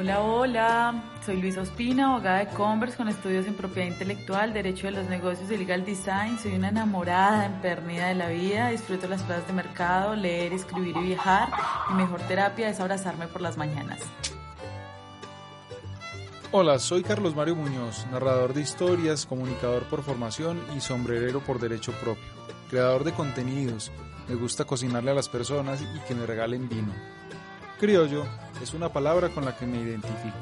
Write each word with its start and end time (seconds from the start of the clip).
Hola, 0.00 0.20
hola. 0.22 1.02
Soy 1.26 1.42
Luisa 1.42 1.62
Ospina, 1.62 2.12
abogada 2.12 2.38
de 2.38 2.46
Converse 2.54 2.96
con 2.96 3.08
estudios 3.08 3.48
en 3.48 3.54
propiedad 3.54 3.88
intelectual, 3.88 4.54
derecho 4.54 4.86
de 4.86 4.92
los 4.92 5.08
negocios 5.08 5.50
y 5.50 5.56
legal 5.56 5.84
design. 5.84 6.38
Soy 6.38 6.54
una 6.54 6.68
enamorada, 6.68 7.46
empernida 7.46 8.06
de 8.06 8.14
la 8.14 8.28
vida. 8.28 8.68
Disfruto 8.68 9.08
las 9.08 9.24
plazas 9.24 9.48
de 9.48 9.54
mercado, 9.54 10.14
leer, 10.14 10.52
escribir 10.52 10.96
y 10.98 11.00
viajar. 11.00 11.48
Mi 11.90 11.96
mejor 11.96 12.20
terapia 12.28 12.68
es 12.68 12.78
abrazarme 12.78 13.26
por 13.26 13.42
las 13.42 13.56
mañanas. 13.56 13.98
Hola, 16.52 16.78
soy 16.78 17.02
Carlos 17.02 17.34
Mario 17.34 17.56
Muñoz, 17.56 18.06
narrador 18.12 18.54
de 18.54 18.60
historias, 18.60 19.26
comunicador 19.26 19.82
por 19.86 20.04
formación 20.04 20.62
y 20.76 20.80
sombrerero 20.80 21.40
por 21.40 21.58
derecho 21.58 21.90
propio. 21.90 22.22
Creador 22.70 23.02
de 23.02 23.14
contenidos, 23.14 23.90
me 24.28 24.36
gusta 24.36 24.64
cocinarle 24.64 25.10
a 25.10 25.14
las 25.14 25.28
personas 25.28 25.82
y 25.82 25.98
que 26.06 26.14
me 26.14 26.24
regalen 26.24 26.68
vino. 26.68 26.92
Criollo 27.80 28.26
es 28.62 28.74
una 28.74 28.92
palabra 28.92 29.28
con 29.28 29.44
la 29.44 29.56
que 29.56 29.66
me 29.66 29.78
identifico. 29.78 30.36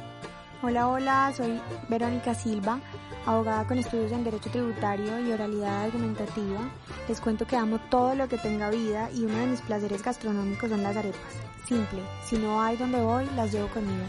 Hola, 0.62 0.88
hola, 0.88 1.32
soy 1.36 1.60
Verónica 1.88 2.34
Silva, 2.34 2.80
abogada 3.26 3.66
con 3.66 3.78
estudios 3.78 4.10
en 4.12 4.24
Derecho 4.24 4.50
Tributario 4.50 5.20
y 5.20 5.32
Oralidad 5.32 5.84
Argumentativa. 5.84 6.60
Les 7.08 7.20
cuento 7.20 7.46
que 7.46 7.56
amo 7.56 7.78
todo 7.90 8.14
lo 8.14 8.26
que 8.28 8.38
tenga 8.38 8.70
vida 8.70 9.10
y 9.12 9.24
uno 9.24 9.36
de 9.38 9.46
mis 9.46 9.60
placeres 9.60 10.02
gastronómicos 10.02 10.70
son 10.70 10.82
las 10.82 10.96
arepas. 10.96 11.20
Simple, 11.68 12.00
si 12.24 12.38
no 12.38 12.62
hay 12.62 12.76
donde 12.76 13.00
voy, 13.00 13.26
las 13.36 13.52
llevo 13.52 13.68
conmigo. 13.68 14.04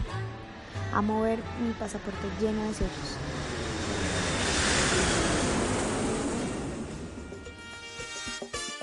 Amo 0.92 1.22
ver 1.22 1.38
mi 1.62 1.72
pasaporte 1.74 2.26
lleno 2.40 2.62
de 2.64 2.74
sellos. 2.74 3.18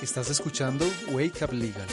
Estás 0.02 0.30
escuchando 0.30 0.86
Wake 1.11 1.44
Up 1.44 1.52
Legal. 1.52 1.88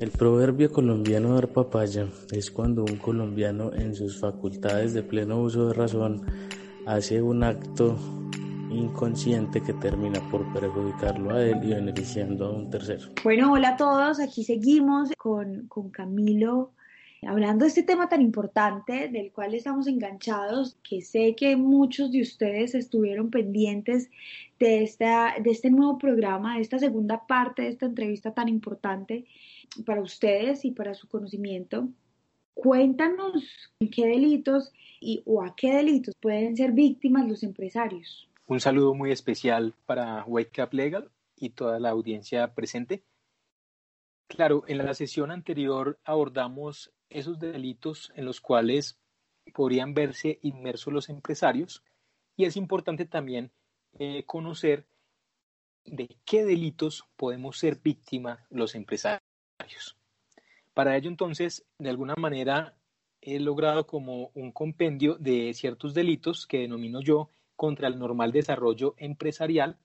El 0.00 0.12
proverbio 0.12 0.70
colombiano 0.70 1.34
dar 1.34 1.48
papaya 1.48 2.06
es 2.30 2.52
cuando 2.52 2.84
un 2.84 2.98
colombiano 2.98 3.72
en 3.74 3.96
sus 3.96 4.20
facultades 4.20 4.94
de 4.94 5.02
pleno 5.02 5.40
uso 5.40 5.66
de 5.66 5.74
razón 5.74 6.24
hace 6.86 7.20
un 7.20 7.42
acto 7.42 7.96
inconsciente 8.70 9.60
que 9.60 9.72
termina 9.72 10.20
por 10.30 10.52
perjudicarlo 10.52 11.34
a 11.34 11.42
él 11.42 11.58
y 11.64 11.70
beneficiando 11.70 12.46
a 12.46 12.50
un 12.52 12.70
tercero. 12.70 13.08
Bueno, 13.24 13.52
hola 13.52 13.70
a 13.70 13.76
todos, 13.76 14.20
aquí 14.20 14.44
seguimos 14.44 15.10
con, 15.18 15.66
con 15.66 15.90
Camilo 15.90 16.70
hablando 17.26 17.64
de 17.64 17.70
este 17.70 17.82
tema 17.82 18.08
tan 18.08 18.22
importante 18.22 19.08
del 19.08 19.32
cual 19.32 19.54
estamos 19.54 19.88
enganchados, 19.88 20.76
que 20.88 21.02
sé 21.02 21.34
que 21.34 21.56
muchos 21.56 22.12
de 22.12 22.22
ustedes 22.22 22.76
estuvieron 22.76 23.30
pendientes 23.30 24.10
de, 24.60 24.84
esta, 24.84 25.34
de 25.42 25.50
este 25.50 25.70
nuevo 25.70 25.98
programa, 25.98 26.54
de 26.54 26.62
esta 26.62 26.78
segunda 26.78 27.26
parte 27.26 27.62
de 27.62 27.68
esta 27.68 27.86
entrevista 27.86 28.32
tan 28.32 28.48
importante 28.48 29.24
para 29.84 30.00
ustedes 30.00 30.64
y 30.64 30.72
para 30.72 30.94
su 30.94 31.08
conocimiento. 31.08 31.88
Cuéntanos 32.54 33.44
en 33.80 33.90
qué 33.90 34.06
delitos 34.06 34.72
y, 35.00 35.22
o 35.26 35.42
a 35.42 35.54
qué 35.54 35.74
delitos 35.74 36.14
pueden 36.20 36.56
ser 36.56 36.72
víctimas 36.72 37.28
los 37.28 37.42
empresarios. 37.42 38.28
Un 38.46 38.60
saludo 38.60 38.94
muy 38.94 39.12
especial 39.12 39.74
para 39.86 40.24
Up 40.26 40.68
Legal 40.72 41.10
y 41.36 41.50
toda 41.50 41.78
la 41.78 41.90
audiencia 41.90 42.54
presente. 42.54 43.04
Claro, 44.26 44.64
en 44.66 44.78
la 44.78 44.94
sesión 44.94 45.30
anterior 45.30 45.98
abordamos 46.04 46.92
esos 47.10 47.38
delitos 47.38 48.12
en 48.14 48.24
los 48.24 48.40
cuales 48.40 48.98
podrían 49.54 49.94
verse 49.94 50.38
inmersos 50.42 50.92
los 50.92 51.08
empresarios 51.08 51.82
y 52.36 52.44
es 52.44 52.56
importante 52.56 53.04
también 53.06 53.50
eh, 53.98 54.24
conocer 54.24 54.86
de 55.84 56.08
qué 56.24 56.44
delitos 56.44 57.04
podemos 57.16 57.58
ser 57.58 57.76
víctimas 57.76 58.40
los 58.50 58.74
empresarios. 58.74 59.27
Para 60.74 60.96
ello, 60.96 61.08
entonces, 61.08 61.66
de 61.78 61.90
alguna 61.90 62.14
manera, 62.16 62.76
he 63.20 63.40
logrado 63.40 63.86
como 63.86 64.30
un 64.34 64.52
compendio 64.52 65.16
de 65.16 65.52
ciertos 65.54 65.94
delitos 65.94 66.46
que 66.46 66.60
denomino 66.60 67.00
yo 67.00 67.30
contra 67.56 67.88
el 67.88 67.98
normal 67.98 68.30
desarrollo 68.30 68.94
empresarial, 68.96 69.78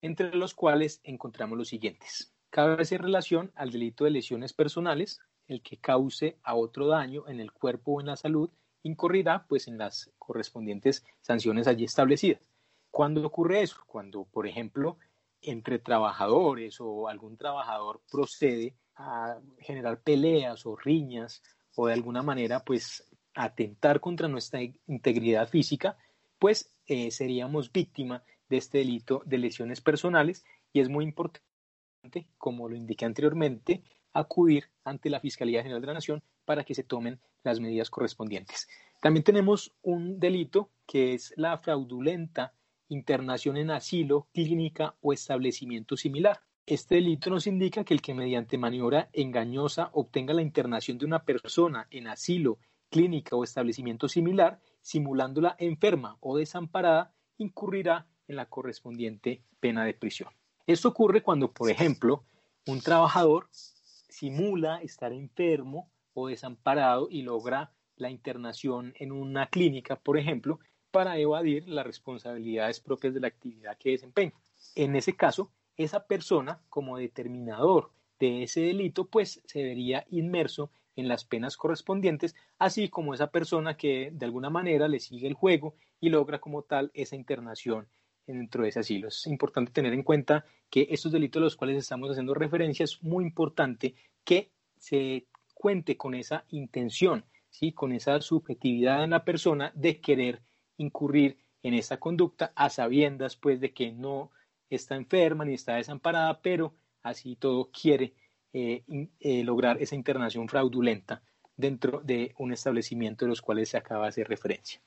entre 0.00 0.34
los 0.34 0.54
cuales 0.54 1.00
encontramos 1.04 1.56
los 1.56 1.68
siguientes. 1.68 2.34
Cabe 2.50 2.82
hacer 2.82 3.00
relación 3.00 3.52
al 3.54 3.70
delito 3.70 4.04
de 4.04 4.10
lesiones 4.10 4.52
personales, 4.52 5.20
el 5.46 5.62
que 5.62 5.76
cause 5.76 6.38
a 6.42 6.54
otro 6.54 6.88
daño 6.88 7.28
en 7.28 7.40
el 7.40 7.52
cuerpo 7.52 7.92
o 7.92 8.00
en 8.00 8.06
la 8.08 8.16
salud, 8.16 8.50
incurrirá 8.82 9.46
pues 9.46 9.68
en 9.68 9.78
las 9.78 10.10
correspondientes 10.18 11.04
sanciones 11.20 11.68
allí 11.68 11.84
establecidas. 11.84 12.50
¿Cuándo 12.90 13.24
ocurre 13.24 13.62
eso? 13.62 13.78
Cuando, 13.86 14.24
por 14.24 14.46
ejemplo, 14.46 14.98
entre 15.40 15.78
trabajadores 15.78 16.80
o 16.80 17.08
algún 17.08 17.36
trabajador 17.36 18.02
procede 18.10 18.74
a 18.96 19.38
generar 19.58 20.00
peleas 20.00 20.66
o 20.66 20.76
riñas 20.76 21.42
o 21.76 21.86
de 21.86 21.94
alguna 21.94 22.22
manera 22.22 22.60
pues 22.60 23.04
atentar 23.34 24.00
contra 24.00 24.28
nuestra 24.28 24.60
integridad 24.86 25.48
física, 25.48 25.96
pues 26.38 26.70
eh, 26.86 27.10
seríamos 27.10 27.72
víctima 27.72 28.22
de 28.48 28.58
este 28.58 28.78
delito 28.78 29.22
de 29.24 29.38
lesiones 29.38 29.80
personales 29.80 30.44
y 30.72 30.80
es 30.80 30.88
muy 30.88 31.04
importante, 31.04 32.26
como 32.36 32.68
lo 32.68 32.76
indiqué 32.76 33.04
anteriormente, 33.04 33.82
acudir 34.12 34.68
ante 34.84 35.08
la 35.08 35.20
Fiscalía 35.20 35.62
General 35.62 35.80
de 35.80 35.86
la 35.86 35.94
Nación 35.94 36.22
para 36.44 36.64
que 36.64 36.74
se 36.74 36.84
tomen 36.84 37.20
las 37.44 37.60
medidas 37.60 37.90
correspondientes. 37.90 38.68
También 39.00 39.24
tenemos 39.24 39.74
un 39.82 40.20
delito 40.20 40.70
que 40.86 41.14
es 41.14 41.32
la 41.36 41.58
fraudulenta 41.58 42.52
internación 42.88 43.56
en 43.56 43.70
asilo, 43.70 44.28
clínica 44.32 44.94
o 45.00 45.12
establecimiento 45.12 45.96
similar. 45.96 46.40
Este 46.66 46.94
delito 46.94 47.28
nos 47.28 47.48
indica 47.48 47.82
que 47.82 47.92
el 47.92 48.00
que 48.00 48.14
mediante 48.14 48.56
maniobra 48.56 49.10
engañosa 49.12 49.90
obtenga 49.94 50.32
la 50.32 50.42
internación 50.42 50.96
de 50.96 51.06
una 51.06 51.24
persona 51.24 51.88
en 51.90 52.06
asilo, 52.06 52.60
clínica 52.88 53.34
o 53.34 53.42
establecimiento 53.42 54.08
similar, 54.08 54.60
simulándola 54.80 55.56
enferma 55.58 56.18
o 56.20 56.36
desamparada, 56.36 57.12
incurrirá 57.36 58.06
en 58.28 58.36
la 58.36 58.46
correspondiente 58.48 59.42
pena 59.58 59.84
de 59.84 59.94
prisión. 59.94 60.30
Esto 60.64 60.90
ocurre 60.90 61.20
cuando, 61.22 61.50
por 61.52 61.68
ejemplo, 61.68 62.24
un 62.68 62.80
trabajador 62.80 63.48
simula 63.50 64.80
estar 64.82 65.12
enfermo 65.12 65.90
o 66.14 66.28
desamparado 66.28 67.08
y 67.10 67.22
logra 67.22 67.72
la 67.96 68.08
internación 68.08 68.94
en 69.00 69.10
una 69.10 69.48
clínica, 69.48 69.96
por 69.96 70.16
ejemplo, 70.16 70.60
para 70.92 71.18
evadir 71.18 71.68
las 71.68 71.84
responsabilidades 71.84 72.78
propias 72.78 73.14
de 73.14 73.20
la 73.20 73.28
actividad 73.28 73.76
que 73.78 73.90
desempeña. 73.90 74.34
En 74.76 74.94
ese 74.94 75.16
caso, 75.16 75.50
esa 75.76 76.06
persona, 76.06 76.60
como 76.68 76.98
determinador 76.98 77.90
de 78.18 78.42
ese 78.44 78.60
delito, 78.60 79.06
pues 79.06 79.42
se 79.46 79.62
vería 79.62 80.06
inmerso 80.10 80.70
en 80.96 81.08
las 81.08 81.24
penas 81.24 81.56
correspondientes, 81.56 82.34
así 82.58 82.88
como 82.88 83.14
esa 83.14 83.30
persona 83.30 83.76
que 83.76 84.10
de 84.12 84.26
alguna 84.26 84.50
manera 84.50 84.88
le 84.88 85.00
sigue 85.00 85.26
el 85.26 85.34
juego 85.34 85.74
y 86.00 86.10
logra 86.10 86.40
como 86.40 86.62
tal 86.62 86.90
esa 86.94 87.16
internación 87.16 87.88
dentro 88.26 88.62
de 88.62 88.68
ese 88.68 88.80
asilo. 88.80 89.08
Es 89.08 89.26
importante 89.26 89.72
tener 89.72 89.92
en 89.92 90.02
cuenta 90.02 90.44
que 90.70 90.86
estos 90.90 91.12
delitos 91.12 91.40
a 91.40 91.44
los 91.44 91.56
cuales 91.56 91.78
estamos 91.78 92.10
haciendo 92.10 92.34
referencia 92.34 92.84
es 92.84 93.02
muy 93.02 93.24
importante 93.24 93.94
que 94.24 94.50
se 94.76 95.26
cuente 95.54 95.96
con 95.96 96.14
esa 96.14 96.44
intención, 96.50 97.24
¿sí? 97.50 97.72
con 97.72 97.92
esa 97.92 98.20
subjetividad 98.20 99.04
en 99.04 99.10
la 99.10 99.24
persona 99.24 99.72
de 99.74 100.00
querer 100.00 100.42
incurrir 100.76 101.38
en 101.62 101.74
esa 101.74 101.98
conducta 101.98 102.52
a 102.56 102.70
sabiendas 102.70 103.36
pues 103.36 103.60
de 103.60 103.72
que 103.72 103.92
no 103.92 104.30
está 104.74 104.96
enferma 104.96 105.44
ni 105.44 105.54
está 105.54 105.76
desamparada, 105.76 106.40
pero 106.40 106.74
así 107.02 107.36
todo 107.36 107.70
quiere 107.70 108.14
eh, 108.52 108.84
eh, 109.20 109.44
lograr 109.44 109.80
esa 109.80 109.94
internación 109.94 110.48
fraudulenta 110.48 111.22
dentro 111.56 112.00
de 112.00 112.34
un 112.38 112.52
establecimiento 112.52 113.24
de 113.24 113.30
los 113.30 113.42
cuales 113.42 113.70
se 113.70 113.76
acaba 113.76 114.04
de 114.04 114.08
hacer 114.10 114.28
referencia. 114.28 114.80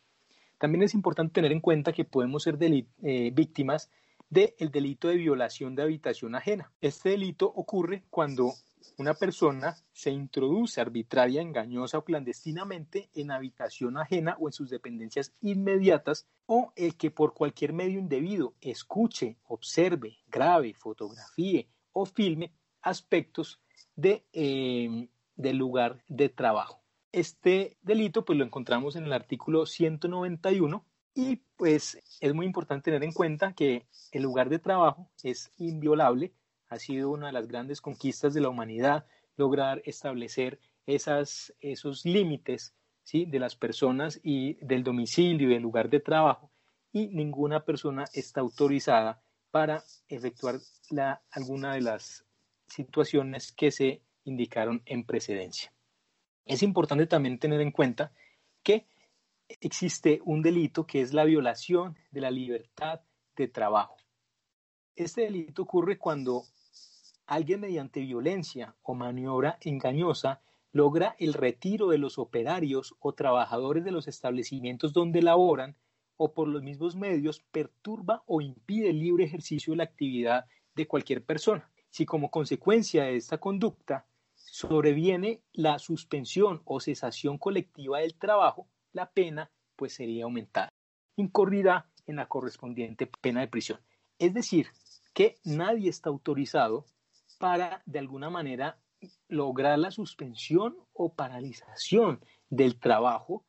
También 0.57 0.83
es 0.83 0.93
importante 0.93 1.33
tener 1.33 1.51
en 1.51 1.61
cuenta 1.61 1.93
que 1.93 2.05
podemos 2.05 2.43
ser 2.43 2.57
eh, 2.61 3.31
víctimas 3.33 3.89
del 4.29 4.71
delito 4.71 5.07
de 5.07 5.15
violación 5.15 5.75
de 5.75 5.83
habitación 5.83 6.35
ajena. 6.35 6.71
Este 6.81 7.09
delito 7.09 7.45
ocurre 7.47 8.03
cuando 8.09 8.53
una 8.97 9.13
persona 9.13 9.75
se 9.91 10.11
introduce 10.11 10.79
arbitraria, 10.79 11.41
engañosa 11.41 11.97
o 11.97 12.03
clandestinamente 12.03 13.09
en 13.13 13.31
habitación 13.31 13.97
ajena 13.97 14.37
o 14.39 14.47
en 14.47 14.53
sus 14.53 14.69
dependencias 14.69 15.33
inmediatas 15.41 16.27
o 16.45 16.71
el 16.75 16.95
que 16.95 17.11
por 17.11 17.33
cualquier 17.33 17.73
medio 17.73 17.99
indebido 17.99 18.53
escuche, 18.61 19.37
observe, 19.47 20.17
grabe, 20.27 20.73
fotografíe 20.73 21.67
o 21.91 22.05
filme 22.05 22.51
aspectos 22.81 23.59
de 23.95 24.23
eh, 24.33 25.09
del 25.35 25.57
lugar 25.57 26.03
de 26.07 26.29
trabajo. 26.29 26.81
Este 27.11 27.77
delito 27.81 28.25
pues 28.25 28.37
lo 28.37 28.45
encontramos 28.45 28.95
en 28.95 29.05
el 29.05 29.13
artículo 29.13 29.65
191 29.65 30.85
y 31.13 31.37
pues 31.55 31.97
es 32.19 32.33
muy 32.33 32.45
importante 32.45 32.91
tener 32.91 33.03
en 33.03 33.13
cuenta 33.13 33.53
que 33.53 33.85
el 34.11 34.23
lugar 34.23 34.49
de 34.49 34.59
trabajo 34.59 35.09
es 35.23 35.51
inviolable, 35.57 36.33
ha 36.75 36.79
sido 36.79 37.09
una 37.09 37.27
de 37.27 37.33
las 37.33 37.47
grandes 37.47 37.81
conquistas 37.81 38.33
de 38.33 38.41
la 38.41 38.49
humanidad 38.49 39.05
lograr 39.37 39.81
establecer 39.85 40.59
esos 40.85 42.05
límites 42.05 42.75
¿sí? 43.03 43.25
de 43.25 43.39
las 43.39 43.55
personas 43.55 44.19
y 44.23 44.55
del 44.65 44.83
domicilio 44.83 45.49
y 45.49 45.53
del 45.53 45.63
lugar 45.63 45.89
de 45.89 45.99
trabajo 45.99 46.51
y 46.91 47.07
ninguna 47.07 47.65
persona 47.65 48.05
está 48.13 48.41
autorizada 48.41 49.21
para 49.51 49.83
efectuar 50.07 50.59
alguna 51.31 51.73
de 51.73 51.81
las 51.81 52.25
situaciones 52.67 53.51
que 53.51 53.71
se 53.71 54.01
indicaron 54.25 54.81
en 54.85 55.05
precedencia. 55.05 55.73
Es 56.45 56.61
importante 56.61 57.07
también 57.07 57.39
tener 57.39 57.61
en 57.61 57.71
cuenta 57.71 58.11
que 58.63 58.85
existe 59.61 60.21
un 60.25 60.41
delito 60.41 60.85
que 60.85 61.01
es 61.01 61.13
la 61.13 61.23
violación 61.23 61.97
de 62.11 62.21
la 62.21 62.31
libertad 62.31 63.01
de 63.35 63.47
trabajo. 63.47 63.97
Este 64.95 65.21
delito 65.21 65.63
ocurre 65.63 65.97
cuando 65.97 66.43
alguien 67.27 67.61
mediante 67.61 68.01
violencia 68.01 68.75
o 68.83 68.93
maniobra 68.93 69.57
engañosa 69.61 70.41
logra 70.71 71.15
el 71.19 71.33
retiro 71.33 71.87
de 71.87 71.97
los 71.97 72.17
operarios 72.17 72.95
o 72.99 73.13
trabajadores 73.13 73.83
de 73.83 73.91
los 73.91 74.07
establecimientos 74.07 74.93
donde 74.93 75.21
laboran 75.21 75.75
o 76.17 76.33
por 76.33 76.47
los 76.47 76.63
mismos 76.63 76.95
medios 76.95 77.39
perturba 77.51 78.23
o 78.25 78.41
impide 78.41 78.89
el 78.89 78.99
libre 78.99 79.25
ejercicio 79.25 79.71
de 79.71 79.77
la 79.77 79.83
actividad 79.85 80.45
de 80.75 80.87
cualquier 80.87 81.23
persona. 81.23 81.69
Si 81.89 82.05
como 82.05 82.29
consecuencia 82.29 83.05
de 83.05 83.15
esta 83.15 83.37
conducta 83.37 84.05
sobreviene 84.33 85.41
la 85.53 85.79
suspensión 85.79 86.61
o 86.65 86.79
cesación 86.79 87.37
colectiva 87.37 87.99
del 87.99 88.15
trabajo, 88.15 88.67
la 88.91 89.09
pena 89.11 89.51
pues 89.75 89.93
sería 89.93 90.25
aumentada. 90.25 90.69
Incorrirá 91.15 91.89
en 92.05 92.17
la 92.17 92.27
correspondiente 92.27 93.09
pena 93.21 93.41
de 93.41 93.47
prisión. 93.47 93.79
Es 94.19 94.33
decir, 94.33 94.67
que 95.13 95.37
nadie 95.43 95.89
está 95.89 96.09
autorizado 96.09 96.85
para 97.37 97.81
de 97.85 97.99
alguna 97.99 98.29
manera 98.29 98.79
lograr 99.27 99.77
la 99.79 99.91
suspensión 99.91 100.77
o 100.93 101.13
paralización 101.13 102.23
del 102.49 102.79
trabajo 102.79 103.43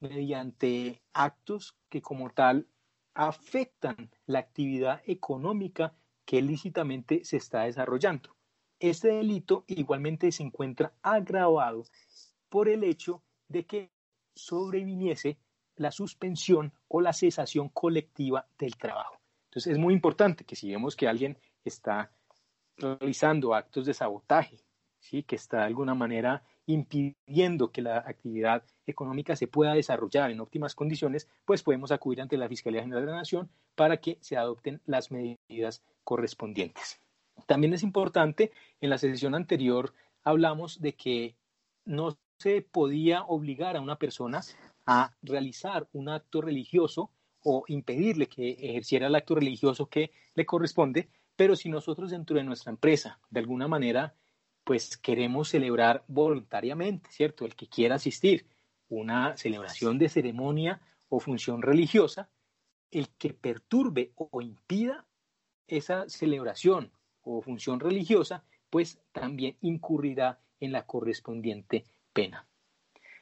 mediante 0.00 1.02
actos 1.12 1.76
que 1.88 2.02
como 2.02 2.30
tal 2.30 2.66
afectan 3.14 4.10
la 4.26 4.40
actividad 4.40 5.02
económica 5.06 5.94
que 6.24 6.40
lícitamente 6.42 7.24
se 7.24 7.36
está 7.36 7.64
desarrollando. 7.64 8.34
Este 8.80 9.08
delito 9.08 9.64
igualmente 9.68 10.32
se 10.32 10.42
encuentra 10.42 10.92
agravado 11.02 11.84
por 12.48 12.68
el 12.68 12.84
hecho 12.84 13.22
de 13.48 13.64
que 13.64 13.90
sobreviniese 14.34 15.38
la 15.76 15.90
suspensión 15.90 16.72
o 16.88 17.00
la 17.00 17.12
cesación 17.12 17.68
colectiva 17.68 18.46
del 18.58 18.76
trabajo. 18.76 19.20
Entonces 19.44 19.72
es 19.72 19.78
muy 19.78 19.94
importante 19.94 20.44
que 20.44 20.56
si 20.56 20.70
vemos 20.70 20.96
que 20.96 21.08
alguien 21.08 21.38
está 21.64 22.10
realizando 22.76 23.54
actos 23.54 23.86
de 23.86 23.94
sabotaje, 23.94 24.58
¿sí? 24.98 25.22
que 25.22 25.36
está 25.36 25.58
de 25.58 25.64
alguna 25.64 25.94
manera 25.94 26.42
impidiendo 26.66 27.72
que 27.72 27.82
la 27.82 27.98
actividad 27.98 28.64
económica 28.86 29.34
se 29.36 29.48
pueda 29.48 29.74
desarrollar 29.74 30.30
en 30.30 30.40
óptimas 30.40 30.74
condiciones, 30.74 31.28
pues 31.44 31.62
podemos 31.62 31.90
acudir 31.90 32.20
ante 32.20 32.36
la 32.36 32.48
Fiscalía 32.48 32.82
General 32.82 33.04
de 33.04 33.10
la 33.10 33.18
Nación 33.18 33.50
para 33.74 33.96
que 33.98 34.18
se 34.20 34.36
adopten 34.36 34.80
las 34.86 35.10
medidas 35.10 35.82
correspondientes. 36.04 37.00
También 37.46 37.74
es 37.74 37.82
importante, 37.82 38.52
en 38.80 38.90
la 38.90 38.98
sesión 38.98 39.34
anterior 39.34 39.92
hablamos 40.22 40.80
de 40.80 40.94
que 40.94 41.34
no 41.84 42.16
se 42.38 42.62
podía 42.62 43.22
obligar 43.24 43.76
a 43.76 43.80
una 43.80 43.96
persona 43.96 44.40
a 44.86 45.12
realizar 45.22 45.88
un 45.92 46.08
acto 46.08 46.40
religioso 46.40 47.10
o 47.44 47.64
impedirle 47.66 48.28
que 48.28 48.50
ejerciera 48.50 49.08
el 49.08 49.14
acto 49.14 49.34
religioso 49.34 49.86
que 49.86 50.12
le 50.34 50.46
corresponde, 50.46 51.08
pero 51.36 51.56
si 51.56 51.68
nosotros 51.68 52.10
dentro 52.10 52.36
de 52.36 52.44
nuestra 52.44 52.70
empresa, 52.70 53.18
de 53.30 53.40
alguna 53.40 53.68
manera, 53.68 54.14
pues 54.64 54.96
queremos 54.96 55.48
celebrar 55.48 56.04
voluntariamente, 56.08 57.10
¿cierto? 57.10 57.44
El 57.44 57.56
que 57.56 57.68
quiera 57.68 57.96
asistir, 57.96 58.46
una 58.88 59.36
celebración 59.36 59.98
de 59.98 60.08
ceremonia 60.08 60.80
o 61.08 61.18
función 61.20 61.62
religiosa, 61.62 62.28
el 62.90 63.08
que 63.10 63.32
perturbe 63.32 64.12
o 64.16 64.40
impida 64.40 65.06
esa 65.66 66.08
celebración 66.08 66.92
o 67.22 67.40
función 67.40 67.80
religiosa, 67.80 68.44
pues 68.68 69.00
también 69.12 69.56
incurrirá 69.60 70.40
en 70.60 70.72
la 70.72 70.86
correspondiente 70.86 71.84
pena. 72.12 72.46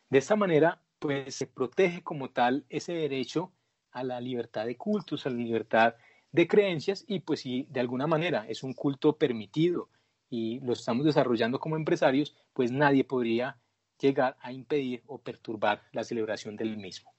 De 0.08 0.18
esta 0.18 0.36
manera, 0.36 0.82
pues 0.98 1.36
se 1.36 1.46
protege 1.46 2.02
como 2.02 2.30
tal 2.30 2.66
ese 2.68 2.92
derecho 2.92 3.52
a 3.92 4.02
la 4.02 4.20
libertad 4.20 4.66
de 4.66 4.76
cultos, 4.76 5.26
a 5.26 5.30
la 5.30 5.36
libertad 5.36 5.94
de 6.32 6.46
creencias 6.46 7.04
y 7.06 7.20
pues 7.20 7.40
si 7.40 7.66
de 7.70 7.80
alguna 7.80 8.06
manera 8.06 8.46
es 8.48 8.62
un 8.62 8.72
culto 8.72 9.16
permitido 9.16 9.88
y 10.28 10.60
lo 10.60 10.72
estamos 10.72 11.04
desarrollando 11.04 11.58
como 11.58 11.76
empresarios, 11.76 12.36
pues 12.52 12.70
nadie 12.70 13.04
podría 13.04 13.58
llegar 14.00 14.36
a 14.40 14.52
impedir 14.52 15.02
o 15.06 15.18
perturbar 15.18 15.82
la 15.92 16.04
celebración 16.04 16.56
del 16.56 16.76
mismo. 16.76 17.12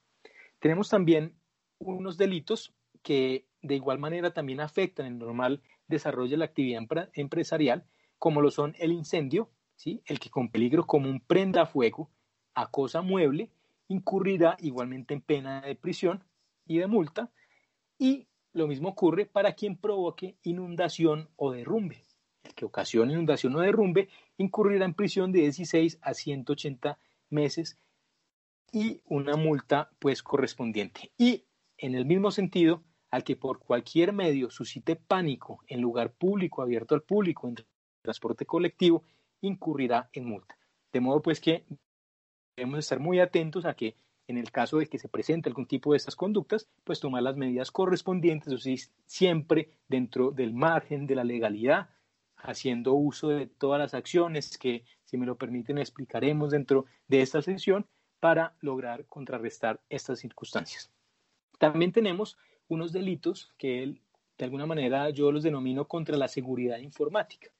Tenemos 0.58 0.88
también 0.88 1.34
unos 1.78 2.16
delitos 2.16 2.74
que 3.02 3.46
de 3.60 3.74
igual 3.74 3.98
manera 3.98 4.32
también 4.32 4.60
afectan 4.60 5.06
el 5.06 5.18
normal 5.18 5.62
desarrolla 5.88 6.36
la 6.36 6.46
actividad 6.46 6.82
empresarial, 7.14 7.84
como 8.18 8.40
lo 8.40 8.50
son 8.50 8.74
el 8.78 8.92
incendio, 8.92 9.50
¿sí? 9.76 10.02
el 10.06 10.18
que 10.18 10.30
con 10.30 10.50
peligro 10.50 10.86
común 10.86 11.22
prenda 11.26 11.66
fuego, 11.66 12.10
acosa 12.54 13.02
mueble, 13.02 13.50
incurrirá 13.88 14.56
igualmente 14.60 15.14
en 15.14 15.20
pena 15.20 15.60
de 15.60 15.74
prisión 15.74 16.24
y 16.66 16.78
de 16.78 16.86
multa, 16.86 17.30
y 17.98 18.26
lo 18.52 18.66
mismo 18.66 18.90
ocurre 18.90 19.26
para 19.26 19.54
quien 19.54 19.76
provoque 19.76 20.36
inundación 20.42 21.28
o 21.36 21.52
derrumbe. 21.52 22.04
El 22.44 22.54
que 22.54 22.64
ocasione 22.64 23.12
inundación 23.12 23.54
o 23.56 23.60
derrumbe 23.60 24.08
incurrirá 24.36 24.84
en 24.84 24.94
prisión 24.94 25.32
de 25.32 25.40
16 25.40 25.98
a 26.02 26.14
180 26.14 26.98
meses 27.30 27.78
y 28.72 29.00
una 29.04 29.36
multa 29.36 29.90
pues 29.98 30.22
correspondiente. 30.22 31.12
Y 31.16 31.44
en 31.78 31.94
el 31.94 32.06
mismo 32.06 32.30
sentido, 32.30 32.82
al 33.10 33.24
que 33.24 33.36
por 33.36 33.58
cualquier 33.58 34.12
medio 34.12 34.50
suscite 34.50 34.96
pánico 34.96 35.62
en 35.66 35.80
lugar 35.80 36.12
público, 36.12 36.62
abierto 36.62 36.94
al 36.94 37.02
público, 37.02 37.48
en 37.48 37.56
transporte 38.02 38.46
colectivo, 38.46 39.04
incurrirá 39.40 40.08
en 40.12 40.24
multa. 40.24 40.56
De 40.92 41.00
modo 41.00 41.22
pues 41.22 41.40
que 41.40 41.64
debemos 42.56 42.78
estar 42.80 43.00
muy 43.00 43.20
atentos 43.20 43.64
a 43.64 43.74
que 43.74 43.96
en 44.28 44.38
el 44.38 44.50
caso 44.50 44.78
de 44.78 44.86
que 44.86 44.98
se 44.98 45.08
presente 45.08 45.48
algún 45.48 45.66
tipo 45.66 45.92
de 45.92 45.96
estas 45.96 46.16
conductas, 46.16 46.68
pues 46.84 47.00
tomar 47.00 47.22
las 47.22 47.36
medidas 47.36 47.70
correspondientes, 47.70 48.52
o 48.52 48.58
sea, 48.58 48.76
siempre 49.04 49.70
dentro 49.88 50.30
del 50.30 50.54
margen 50.54 51.06
de 51.06 51.16
la 51.16 51.24
legalidad, 51.24 51.90
haciendo 52.36 52.94
uso 52.94 53.28
de 53.28 53.46
todas 53.46 53.78
las 53.78 53.94
acciones 53.94 54.58
que, 54.58 54.84
si 55.04 55.16
me 55.16 55.26
lo 55.26 55.36
permiten, 55.36 55.78
explicaremos 55.78 56.50
dentro 56.50 56.86
de 57.08 57.22
esta 57.22 57.42
sesión 57.42 57.86
para 58.20 58.54
lograr 58.60 59.06
contrarrestar 59.06 59.80
estas 59.88 60.20
circunstancias. 60.20 60.90
También 61.58 61.92
tenemos 61.92 62.36
unos 62.68 62.92
delitos 62.92 63.52
que 63.58 64.00
de 64.38 64.44
alguna 64.44 64.66
manera 64.66 65.10
yo 65.10 65.30
los 65.30 65.42
denomino 65.42 65.86
contra 65.86 66.16
la 66.16 66.28
seguridad 66.28 66.78
informática. 66.78 67.50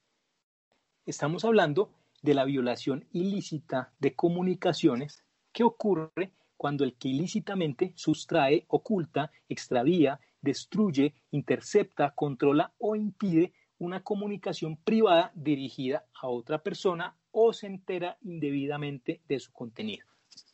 Estamos 1.05 1.45
hablando 1.45 1.91
de 2.21 2.33
la 2.33 2.45
violación 2.45 3.05
ilícita 3.11 3.93
de 3.99 4.15
comunicaciones 4.15 5.23
que 5.51 5.63
ocurre 5.63 6.31
cuando 6.63 6.85
el 6.85 6.93
que 6.93 7.09
ilícitamente 7.09 7.91
sustrae, 7.93 8.63
oculta, 8.69 9.29
extravía, 9.49 10.21
destruye, 10.41 11.13
intercepta, 11.31 12.11
controla 12.15 12.71
o 12.77 12.95
impide 12.95 13.51
una 13.79 14.01
comunicación 14.01 14.77
privada 14.77 15.33
dirigida 15.35 16.05
a 16.21 16.29
otra 16.29 16.59
persona 16.59 17.17
o 17.31 17.51
se 17.51 17.67
entera 17.67 18.17
indebidamente 18.21 19.19
de 19.27 19.41
su 19.41 19.51
contenido. 19.51 20.07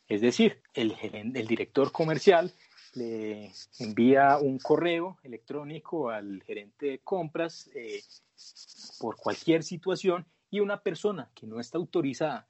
Es 0.08 0.20
decir, 0.20 0.60
el, 0.74 0.96
el 1.00 1.46
director 1.46 1.92
comercial 1.92 2.52
le 2.94 3.52
envía 3.78 4.36
un 4.38 4.58
correo 4.58 5.16
electrónico 5.22 6.10
al 6.10 6.42
gerente 6.42 6.86
de 6.86 6.98
compras 6.98 7.70
eh, 7.72 8.02
por 8.98 9.14
cualquier 9.14 9.62
situación 9.62 10.26
y 10.50 10.58
una 10.58 10.82
persona 10.82 11.30
que 11.36 11.46
no 11.46 11.60
está 11.60 11.78
autorizada 11.78 12.48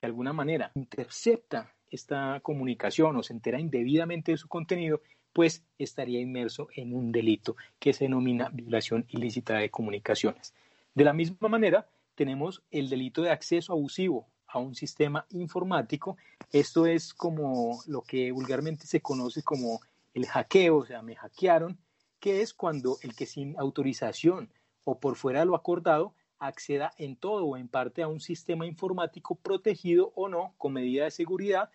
de 0.00 0.08
alguna 0.08 0.32
manera 0.32 0.72
intercepta 0.74 1.72
esta 1.90 2.40
comunicación 2.40 3.16
o 3.16 3.22
se 3.22 3.32
entera 3.32 3.60
indebidamente 3.60 4.32
de 4.32 4.38
su 4.38 4.48
contenido, 4.48 5.00
pues 5.32 5.64
estaría 5.78 6.20
inmerso 6.20 6.68
en 6.74 6.94
un 6.94 7.12
delito 7.12 7.56
que 7.78 7.92
se 7.92 8.04
denomina 8.04 8.48
violación 8.52 9.06
ilícita 9.08 9.54
de 9.54 9.70
comunicaciones. 9.70 10.54
De 10.94 11.04
la 11.04 11.12
misma 11.12 11.48
manera, 11.48 11.88
tenemos 12.14 12.62
el 12.70 12.88
delito 12.88 13.22
de 13.22 13.30
acceso 13.30 13.72
abusivo 13.72 14.26
a 14.46 14.58
un 14.58 14.74
sistema 14.74 15.26
informático. 15.30 16.16
Esto 16.52 16.86
es 16.86 17.14
como 17.14 17.80
lo 17.86 18.02
que 18.02 18.32
vulgarmente 18.32 18.86
se 18.86 19.00
conoce 19.00 19.42
como 19.42 19.80
el 20.12 20.26
hackeo, 20.26 20.78
o 20.78 20.86
sea, 20.86 21.02
me 21.02 21.14
hackearon, 21.14 21.78
que 22.18 22.42
es 22.42 22.52
cuando 22.52 22.98
el 23.02 23.14
que 23.14 23.26
sin 23.26 23.58
autorización 23.58 24.52
o 24.84 24.98
por 24.98 25.16
fuera 25.16 25.40
de 25.40 25.46
lo 25.46 25.54
acordado 25.54 26.14
acceda 26.38 26.92
en 26.98 27.16
todo 27.16 27.46
o 27.46 27.56
en 27.56 27.68
parte 27.68 28.02
a 28.02 28.08
un 28.08 28.20
sistema 28.20 28.66
informático 28.66 29.36
protegido 29.36 30.12
o 30.16 30.28
no 30.28 30.54
con 30.58 30.72
medida 30.72 31.04
de 31.04 31.10
seguridad 31.10 31.70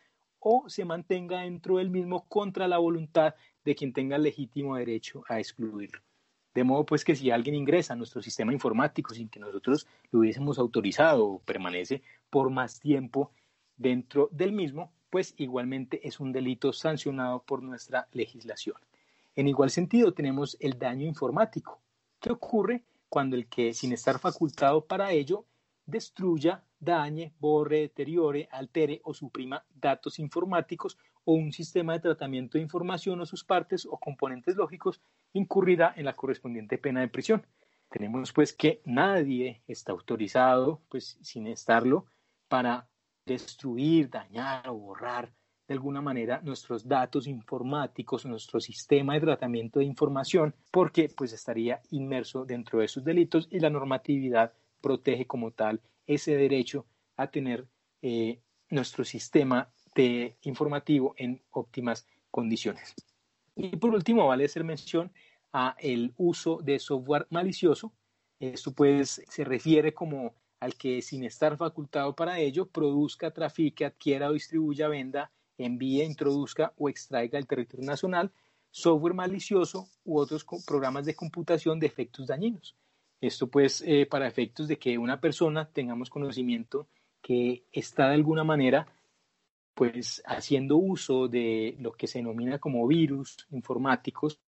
o 0.47 0.69
se 0.69 0.85
mantenga 0.85 1.41
dentro 1.41 1.77
del 1.77 1.89
mismo 1.89 2.27
contra 2.27 2.67
la 2.67 2.77
voluntad 2.77 3.33
de 3.63 3.73
quien 3.73 3.93
tenga 3.93 4.19
legítimo 4.19 4.75
derecho 4.75 5.23
a 5.27 5.39
excluirlo. 5.39 5.99
De 6.53 6.63
modo 6.63 6.85
pues 6.85 7.03
que 7.03 7.15
si 7.15 7.31
alguien 7.31 7.55
ingresa 7.55 7.93
a 7.93 7.95
nuestro 7.95 8.21
sistema 8.21 8.53
informático 8.53 9.15
sin 9.15 9.27
que 9.27 9.39
nosotros 9.39 9.87
lo 10.11 10.19
hubiésemos 10.19 10.59
autorizado 10.59 11.27
o 11.27 11.39
permanece 11.39 12.03
por 12.29 12.51
más 12.51 12.79
tiempo 12.79 13.31
dentro 13.75 14.29
del 14.31 14.51
mismo, 14.51 14.91
pues 15.09 15.33
igualmente 15.37 16.07
es 16.07 16.19
un 16.19 16.31
delito 16.31 16.71
sancionado 16.73 17.41
por 17.41 17.63
nuestra 17.63 18.07
legislación. 18.11 18.77
En 19.35 19.47
igual 19.47 19.71
sentido 19.71 20.13
tenemos 20.13 20.57
el 20.59 20.77
daño 20.77 21.07
informático. 21.07 21.79
¿Qué 22.19 22.31
ocurre 22.31 22.83
cuando 23.09 23.35
el 23.35 23.47
que, 23.47 23.73
sin 23.73 23.93
estar 23.93 24.19
facultado 24.19 24.85
para 24.85 25.11
ello, 25.11 25.43
destruya, 25.87 26.63
dañe, 26.85 27.33
borre, 27.39 27.81
deteriore, 27.81 28.47
altere 28.51 29.01
o 29.03 29.13
suprima 29.13 29.65
datos 29.73 30.19
informáticos 30.19 30.97
o 31.25 31.33
un 31.33 31.51
sistema 31.51 31.93
de 31.93 31.99
tratamiento 31.99 32.57
de 32.57 32.63
información 32.63 33.19
o 33.19 33.25
sus 33.25 33.43
partes 33.43 33.85
o 33.85 33.97
componentes 33.97 34.55
lógicos, 34.55 35.01
incurrirá 35.33 35.93
en 35.97 36.05
la 36.05 36.15
correspondiente 36.15 36.77
pena 36.77 37.01
de 37.01 37.07
prisión. 37.09 37.45
Tenemos 37.89 38.31
pues 38.31 38.53
que 38.53 38.81
nadie 38.85 39.61
está 39.67 39.91
autorizado, 39.91 40.81
pues 40.89 41.17
sin 41.21 41.47
estarlo, 41.47 42.05
para 42.47 42.87
destruir, 43.25 44.09
dañar 44.09 44.69
o 44.69 44.75
borrar 44.75 45.33
de 45.67 45.73
alguna 45.73 46.01
manera 46.01 46.41
nuestros 46.43 46.87
datos 46.87 47.25
informáticos, 47.25 48.25
nuestro 48.25 48.59
sistema 48.59 49.15
de 49.15 49.21
tratamiento 49.21 49.79
de 49.79 49.85
información, 49.85 50.53
porque 50.71 51.09
pues 51.15 51.33
estaría 51.33 51.81
inmerso 51.89 52.45
dentro 52.45 52.79
de 52.79 52.85
esos 52.85 53.03
delitos 53.03 53.47
y 53.49 53.59
la 53.59 53.71
normatividad 53.71 54.53
protege 54.79 55.25
como 55.25 55.51
tal 55.51 55.81
ese 56.07 56.35
derecho 56.35 56.85
a 57.17 57.27
tener 57.27 57.67
eh, 58.01 58.39
nuestro 58.69 59.03
sistema 59.03 59.71
de 59.95 60.37
informativo 60.41 61.13
en 61.17 61.41
óptimas 61.51 62.07
condiciones. 62.31 62.93
Y 63.55 63.75
por 63.77 63.91
último, 63.91 64.27
vale 64.27 64.45
hacer 64.45 64.63
mención 64.63 65.11
a 65.53 65.75
el 65.79 66.13
uso 66.17 66.59
de 66.61 66.79
software 66.79 67.27
malicioso. 67.29 67.93
Esto 68.39 68.73
pues 68.73 69.21
se 69.29 69.43
refiere 69.45 69.93
como 69.93 70.35
al 70.59 70.75
que 70.75 71.01
sin 71.01 71.23
estar 71.23 71.55
facultado 71.57 72.15
para 72.15 72.39
ello 72.39 72.67
produzca, 72.67 73.31
trafique, 73.31 73.85
adquiera 73.85 74.29
o 74.29 74.33
distribuya, 74.33 74.87
venda 74.87 75.31
envíe, 75.57 76.03
introduzca 76.03 76.73
o 76.77 76.89
extraiga 76.89 77.37
del 77.37 77.47
territorio 77.47 77.85
nacional 77.85 78.31
software 78.71 79.13
malicioso 79.13 79.87
u 80.03 80.19
otros 80.19 80.45
programas 80.67 81.05
de 81.05 81.15
computación 81.15 81.79
de 81.79 81.87
efectos 81.87 82.27
dañinos. 82.27 82.75
Esto 83.21 83.47
pues 83.47 83.81
eh, 83.85 84.05
para 84.05 84.27
efectos 84.27 84.67
de 84.67 84.77
que 84.77 84.97
una 84.97 85.19
persona 85.19 85.69
tengamos 85.69 86.09
conocimiento 86.09 86.87
que 87.21 87.63
está 87.71 88.09
de 88.09 88.15
alguna 88.15 88.43
manera 88.43 88.87
pues 89.73 90.23
haciendo 90.25 90.77
uso 90.77 91.27
de 91.27 91.75
lo 91.79 91.91
que 91.91 92.07
se 92.07 92.19
denomina 92.19 92.59
como 92.59 92.87
virus 92.87 93.45
informáticos, 93.51 94.39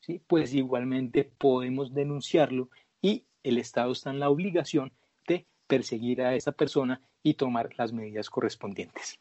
¿sí? 0.00 0.20
pues 0.26 0.54
igualmente 0.54 1.24
podemos 1.24 1.94
denunciarlo 1.94 2.68
y 3.00 3.24
el 3.42 3.58
Estado 3.58 3.92
está 3.92 4.10
en 4.10 4.20
la 4.20 4.28
obligación 4.28 4.92
de 5.26 5.46
perseguir 5.66 6.22
a 6.22 6.34
esa 6.34 6.52
persona 6.52 7.00
y 7.22 7.34
tomar 7.34 7.70
las 7.78 7.92
medidas 7.92 8.28
correspondientes. 8.28 9.18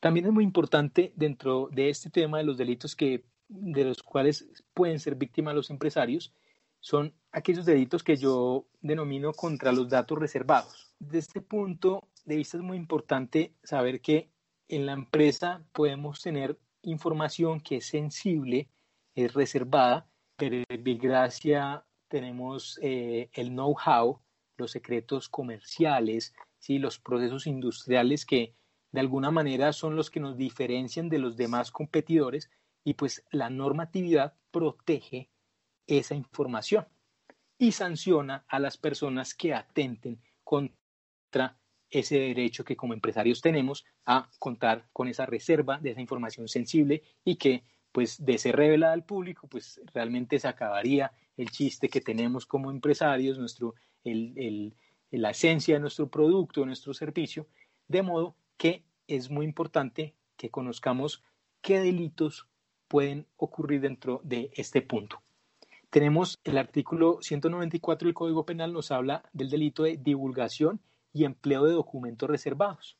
También 0.00 0.26
es 0.26 0.32
muy 0.32 0.44
importante 0.44 1.12
dentro 1.16 1.68
de 1.72 1.90
este 1.90 2.08
tema 2.08 2.38
de 2.38 2.44
los 2.44 2.56
delitos 2.56 2.94
que, 2.94 3.24
de 3.48 3.84
los 3.84 4.02
cuales 4.02 4.48
pueden 4.74 5.00
ser 5.00 5.16
víctimas 5.16 5.54
los 5.54 5.70
empresarios, 5.70 6.32
son 6.88 7.12
aquellos 7.32 7.66
delitos 7.66 8.02
que 8.02 8.16
yo 8.16 8.66
denomino 8.80 9.34
contra 9.34 9.72
los 9.72 9.90
datos 9.90 10.18
reservados. 10.18 10.94
Desde 10.98 11.18
este 11.18 11.40
punto 11.42 12.08
de 12.24 12.36
vista 12.36 12.56
es 12.56 12.62
muy 12.62 12.78
importante 12.78 13.52
saber 13.62 14.00
que 14.00 14.30
en 14.68 14.86
la 14.86 14.92
empresa 14.92 15.62
podemos 15.72 16.22
tener 16.22 16.58
información 16.80 17.60
que 17.60 17.76
es 17.76 17.86
sensible, 17.86 18.70
es 19.14 19.34
reservada, 19.34 20.08
pero 20.36 20.64
en 20.66 20.98
gracia 20.98 21.84
tenemos 22.08 22.80
eh, 22.80 23.28
el 23.34 23.50
know-how, 23.50 24.22
los 24.56 24.70
secretos 24.70 25.28
comerciales, 25.28 26.34
¿sí? 26.58 26.78
los 26.78 26.98
procesos 26.98 27.46
industriales 27.46 28.24
que 28.24 28.54
de 28.92 29.00
alguna 29.00 29.30
manera 29.30 29.74
son 29.74 29.94
los 29.94 30.10
que 30.10 30.20
nos 30.20 30.38
diferencian 30.38 31.10
de 31.10 31.18
los 31.18 31.36
demás 31.36 31.70
competidores 31.70 32.50
y 32.82 32.94
pues 32.94 33.22
la 33.30 33.50
normatividad 33.50 34.32
protege 34.50 35.28
esa 35.88 36.14
información 36.14 36.86
y 37.58 37.72
sanciona 37.72 38.44
a 38.46 38.60
las 38.60 38.76
personas 38.76 39.34
que 39.34 39.52
atenten 39.52 40.20
contra 40.44 41.58
ese 41.90 42.18
derecho 42.18 42.64
que 42.64 42.76
como 42.76 42.94
empresarios 42.94 43.40
tenemos 43.40 43.84
a 44.04 44.30
contar 44.38 44.88
con 44.92 45.08
esa 45.08 45.26
reserva 45.26 45.78
de 45.78 45.90
esa 45.90 46.00
información 46.00 46.46
sensible 46.46 47.02
y 47.24 47.36
que 47.36 47.64
pues 47.90 48.24
de 48.24 48.38
ser 48.38 48.56
revelada 48.56 48.92
al 48.92 49.04
público 49.04 49.48
pues 49.48 49.80
realmente 49.92 50.38
se 50.38 50.46
acabaría 50.46 51.12
el 51.36 51.50
chiste 51.50 51.88
que 51.88 52.00
tenemos 52.00 52.46
como 52.46 52.70
empresarios, 52.70 53.38
nuestro, 53.38 53.74
el, 54.04 54.74
la 55.10 55.30
esencia 55.30 55.74
de 55.74 55.80
nuestro 55.80 56.08
producto, 56.08 56.60
de 56.60 56.66
nuestro 56.66 56.92
servicio, 56.92 57.48
de 57.86 58.02
modo 58.02 58.36
que 58.56 58.84
es 59.06 59.30
muy 59.30 59.46
importante 59.46 60.14
que 60.36 60.50
conozcamos 60.50 61.24
qué 61.62 61.80
delitos 61.80 62.46
pueden 62.88 63.26
ocurrir 63.36 63.80
dentro 63.80 64.20
de 64.24 64.50
este 64.54 64.82
punto. 64.82 65.22
Tenemos 65.90 66.38
el 66.44 66.58
artículo 66.58 67.18
194 67.22 68.06
del 68.06 68.14
Código 68.14 68.44
Penal 68.44 68.74
nos 68.74 68.90
habla 68.90 69.22
del 69.32 69.48
delito 69.48 69.84
de 69.84 69.96
divulgación 69.96 70.82
y 71.14 71.24
empleo 71.24 71.64
de 71.64 71.72
documentos 71.72 72.28
reservados. 72.28 72.98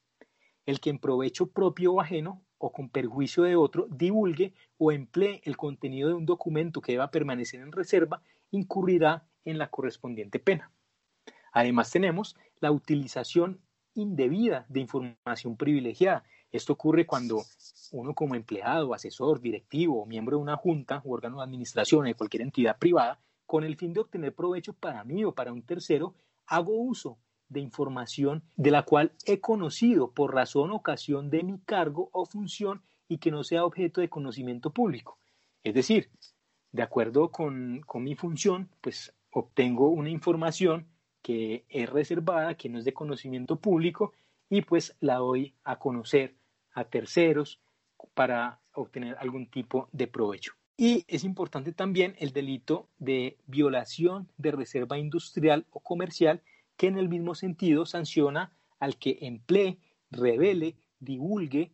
El 0.64 0.80
que 0.80 0.88
en 0.88 0.99
provecho 0.99 1.49
propio 1.49 1.92
o 1.92 2.00
ajeno 2.00 2.42
o 2.57 2.73
con 2.73 2.88
perjuicio 2.88 3.42
de 3.42 3.57
otro 3.57 3.88
divulgue 3.90 4.54
o 4.78 4.90
emplee 4.90 5.42
el 5.45 5.59
contenido 5.59 6.09
de 6.09 6.14
un 6.14 6.25
documento 6.25 6.80
que 6.80 6.92
deba 6.92 7.11
permanecer 7.11 7.61
en 7.61 7.73
reserva 7.73 8.23
incurrirá 8.52 9.28
en 9.45 9.59
la 9.59 9.68
correspondiente 9.68 10.38
pena. 10.38 10.73
Además 11.52 11.90
tenemos 11.90 12.37
la 12.59 12.73
utilización 12.73 13.61
indebida 13.92 14.64
de 14.71 14.80
información 14.80 15.59
privilegiada. 15.59 16.25
Esto 16.50 16.73
ocurre 16.73 17.07
cuando 17.07 17.43
uno 17.93 18.14
como 18.14 18.35
empleado, 18.35 18.95
asesor, 18.95 19.40
directivo 19.40 20.07
miembro 20.07 20.37
de 20.37 20.43
una 20.43 20.57
junta 20.57 21.02
o 21.05 21.12
órgano 21.12 21.38
de 21.38 21.45
administración 21.45 22.05
de 22.05 22.14
cualquier 22.14 22.43
entidad 22.43 22.78
privada, 22.78 23.19
con 23.47 23.64
el 23.64 23.76
fin 23.76 23.93
de 23.93 24.00
obtener 24.00 24.35
provecho 24.35 24.73
para 24.73 25.05
mí 25.05 25.25
o 25.25 25.33
para 25.33 25.52
un 25.52 25.62
tercero, 25.62 26.14
hago 26.47 26.73
uso 26.73 27.19
de 27.49 27.61
información 27.61 28.43
de 28.57 28.71
la 28.71 28.83
cual 28.83 29.12
he 29.25 29.40
conocido 29.40 30.11
por 30.11 30.35
razón 30.35 30.71
o 30.71 30.76
ocasión 30.76 31.31
de 31.31 31.43
mi 31.43 31.59
cargo 31.61 32.11
o 32.12 32.26
función 32.26 32.83
y 33.09 33.19
que 33.19 33.31
no 33.31 33.43
sea 33.43 33.64
objeto 33.64 34.00
de 34.00 34.11
conocimiento 34.11 34.71
público. 34.71 35.19
Es 35.64 35.75
decir, 35.75 36.11
de 36.73 36.83
acuerdo 36.83 37.31
con, 37.31 37.81
con 37.87 38.05
mi 38.05 38.14
función, 38.14 38.69
pues 38.83 39.14
obtengo 39.31 39.88
una 39.88 40.11
información 40.11 40.87
que 41.23 41.64
es 41.69 41.88
reservada, 41.88 42.55
que 42.55 42.69
no 42.69 42.78
es 42.78 42.85
de 42.85 42.93
conocimiento 42.93 43.57
público 43.57 44.12
y 44.50 44.62
pues 44.62 44.97
la 45.00 45.17
doy 45.17 45.55
a 45.64 45.78
conocer 45.78 46.35
a 46.73 46.85
terceros 46.85 47.61
para 48.15 48.61
obtener 48.73 49.17
algún 49.19 49.51
tipo 49.51 49.89
de 49.93 50.07
provecho. 50.07 50.53
Y 50.77 51.05
es 51.09 51.25
importante 51.25 51.73
también 51.73 52.15
el 52.19 52.33
delito 52.33 52.89
de 52.99 53.37
violación 53.47 54.29
de 54.37 54.53
reserva 54.53 54.99
industrial 54.99 55.67
o 55.71 55.81
comercial 55.81 56.41
que 56.77 56.87
en 56.87 56.99
el 56.99 57.09
mismo 57.09 57.35
sentido 57.35 57.85
sanciona 57.85 58.53
al 58.79 58.97
que 58.97 59.19
emplee, 59.23 59.79
revele, 60.11 60.77
divulgue 61.01 61.73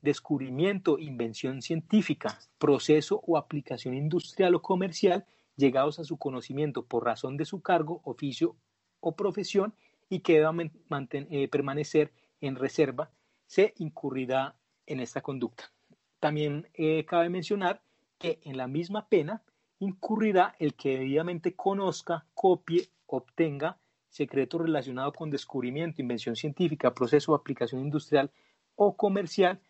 descubrimiento, 0.00 0.98
invención 0.98 1.60
científica, 1.60 2.38
proceso 2.58 3.20
o 3.26 3.36
aplicación 3.36 3.94
industrial 3.94 4.54
o 4.54 4.62
comercial 4.62 5.26
llegados 5.56 5.98
a 5.98 6.04
su 6.04 6.16
conocimiento 6.16 6.84
por 6.84 7.04
razón 7.04 7.36
de 7.36 7.44
su 7.44 7.60
cargo, 7.60 8.00
oficio 8.04 8.56
o 9.00 9.16
profesión 9.16 9.74
y 10.08 10.20
que 10.20 10.34
deba 10.34 10.54
eh, 10.60 11.48
permanecer 11.48 12.12
en 12.40 12.56
reserva, 12.56 13.10
se 13.46 13.74
incurrirá 13.78 14.56
en 14.86 15.00
esta 15.00 15.20
conducta. 15.20 15.72
También 16.20 16.68
eh, 16.74 17.04
cabe 17.04 17.28
mencionar 17.28 17.82
que 18.18 18.40
en 18.42 18.56
la 18.56 18.66
misma 18.66 19.08
pena 19.08 19.42
incurrirá 19.78 20.54
el 20.58 20.74
que 20.74 20.98
debidamente 20.98 21.54
conozca, 21.54 22.26
copie, 22.34 22.88
obtenga 23.06 23.78
secreto 24.08 24.58
relacionado 24.58 25.12
con 25.12 25.30
descubrimiento, 25.30 26.00
invención 26.00 26.36
científica, 26.36 26.94
proceso 26.94 27.32
o 27.32 27.34
aplicación 27.34 27.82
industrial 27.82 28.30
o 28.74 28.96
comercial, 28.96 29.60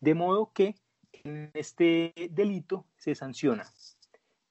de 0.00 0.14
modo 0.14 0.52
que 0.52 0.74
en 1.12 1.50
este 1.54 2.12
delito 2.30 2.86
se 2.96 3.14
sanciona 3.14 3.64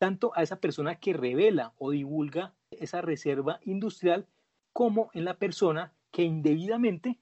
tanto 0.04 0.34
a 0.36 0.44
esa 0.44 0.60
persona 0.60 0.96
que 0.96 1.14
revela 1.14 1.72
o 1.78 1.92
divulga 1.92 2.54
esa 2.72 3.00
reserva 3.00 3.62
industrial 3.64 4.28
como 4.74 5.10
en 5.14 5.24
la 5.24 5.38
persona 5.38 5.94
que 6.12 6.24
indebidamente 6.24 7.22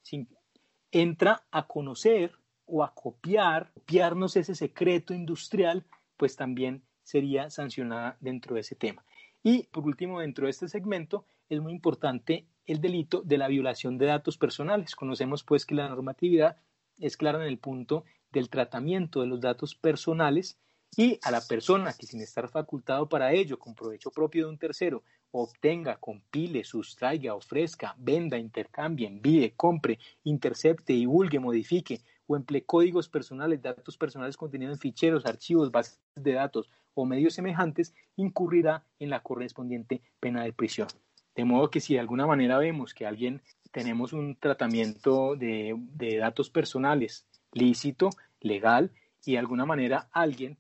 entra 0.92 1.44
a 1.52 1.68
conocer 1.68 2.32
o 2.66 2.84
a 2.84 2.94
copiar, 2.94 3.72
copiarnos 3.74 4.36
ese 4.36 4.56
secreto 4.56 5.14
industrial, 5.14 5.86
pues 6.18 6.36
también 6.36 6.84
sería 7.04 7.50
sancionada 7.50 8.18
dentro 8.20 8.56
de 8.56 8.62
ese 8.62 8.76
tema. 8.76 9.04
Y 9.44 9.64
por 9.64 9.86
último, 9.86 10.20
dentro 10.20 10.46
de 10.46 10.52
este 10.52 10.70
segmento 10.70 11.26
es 11.50 11.60
muy 11.60 11.74
importante 11.74 12.46
el 12.66 12.80
delito 12.80 13.22
de 13.24 13.38
la 13.38 13.48
violación 13.48 13.98
de 13.98 14.06
datos 14.06 14.38
personales. 14.38 14.96
Conocemos 14.96 15.44
pues 15.44 15.66
que 15.66 15.76
la 15.76 15.90
normatividad 15.90 16.58
es 17.00 17.18
clara 17.18 17.42
en 17.42 17.48
el 17.48 17.58
punto 17.58 18.06
del 18.32 18.50
tratamiento 18.50 19.22
de 19.22 19.28
los 19.28 19.42
datos 19.42 19.76
personales 19.76 20.58
y 20.98 21.20
a 21.24 21.32
la 21.32 21.42
persona 21.42 21.94
que 21.94 22.06
sin 22.06 22.22
estar 22.22 22.50
facultado 22.50 23.08
para 23.08 23.32
ello, 23.32 23.58
con 23.58 23.74
provecho 23.74 24.12
propio 24.12 24.46
de 24.46 24.52
un 24.52 24.58
tercero, 24.58 25.04
obtenga, 25.32 25.96
compile, 25.98 26.64
sustraiga, 26.64 27.34
ofrezca, 27.34 27.96
venda, 27.98 28.38
intercambie, 28.38 29.08
envíe, 29.08 29.54
compre, 29.56 30.00
intercepte, 30.24 30.94
divulgue, 30.94 31.40
modifique 31.40 32.02
o 32.28 32.36
emplee 32.36 32.66
códigos 32.66 33.08
personales, 33.08 33.62
datos 33.62 33.98
personales 33.98 34.36
contenidos 34.36 34.76
en 34.76 34.80
ficheros, 34.80 35.26
archivos, 35.26 35.72
bases 35.72 36.00
de 36.16 36.34
datos 36.34 36.70
o 36.94 37.06
medios 37.06 37.34
semejantes, 37.34 37.94
incurrirá 38.18 38.84
en 39.00 39.10
la 39.10 39.22
correspondiente 39.22 40.02
pena 40.20 40.44
de 40.44 40.52
prisión. 40.52 40.90
De 41.36 41.46
modo 41.46 41.70
que 41.70 41.80
si 41.80 41.94
de 41.94 42.02
alguna 42.02 42.28
manera 42.28 42.58
vemos 42.58 42.94
que 42.94 43.06
alguien 43.06 43.42
tenemos 43.72 44.12
un 44.12 44.36
tratamiento 44.36 45.38
de, 45.38 45.74
de 45.78 46.18
datos 46.18 46.50
personales 46.50 47.26
lícito, 47.54 48.10
legal, 48.42 48.92
y 49.26 49.34
de 49.34 49.40
alguna 49.40 49.66
manera 49.66 50.10
alguien 50.12 50.58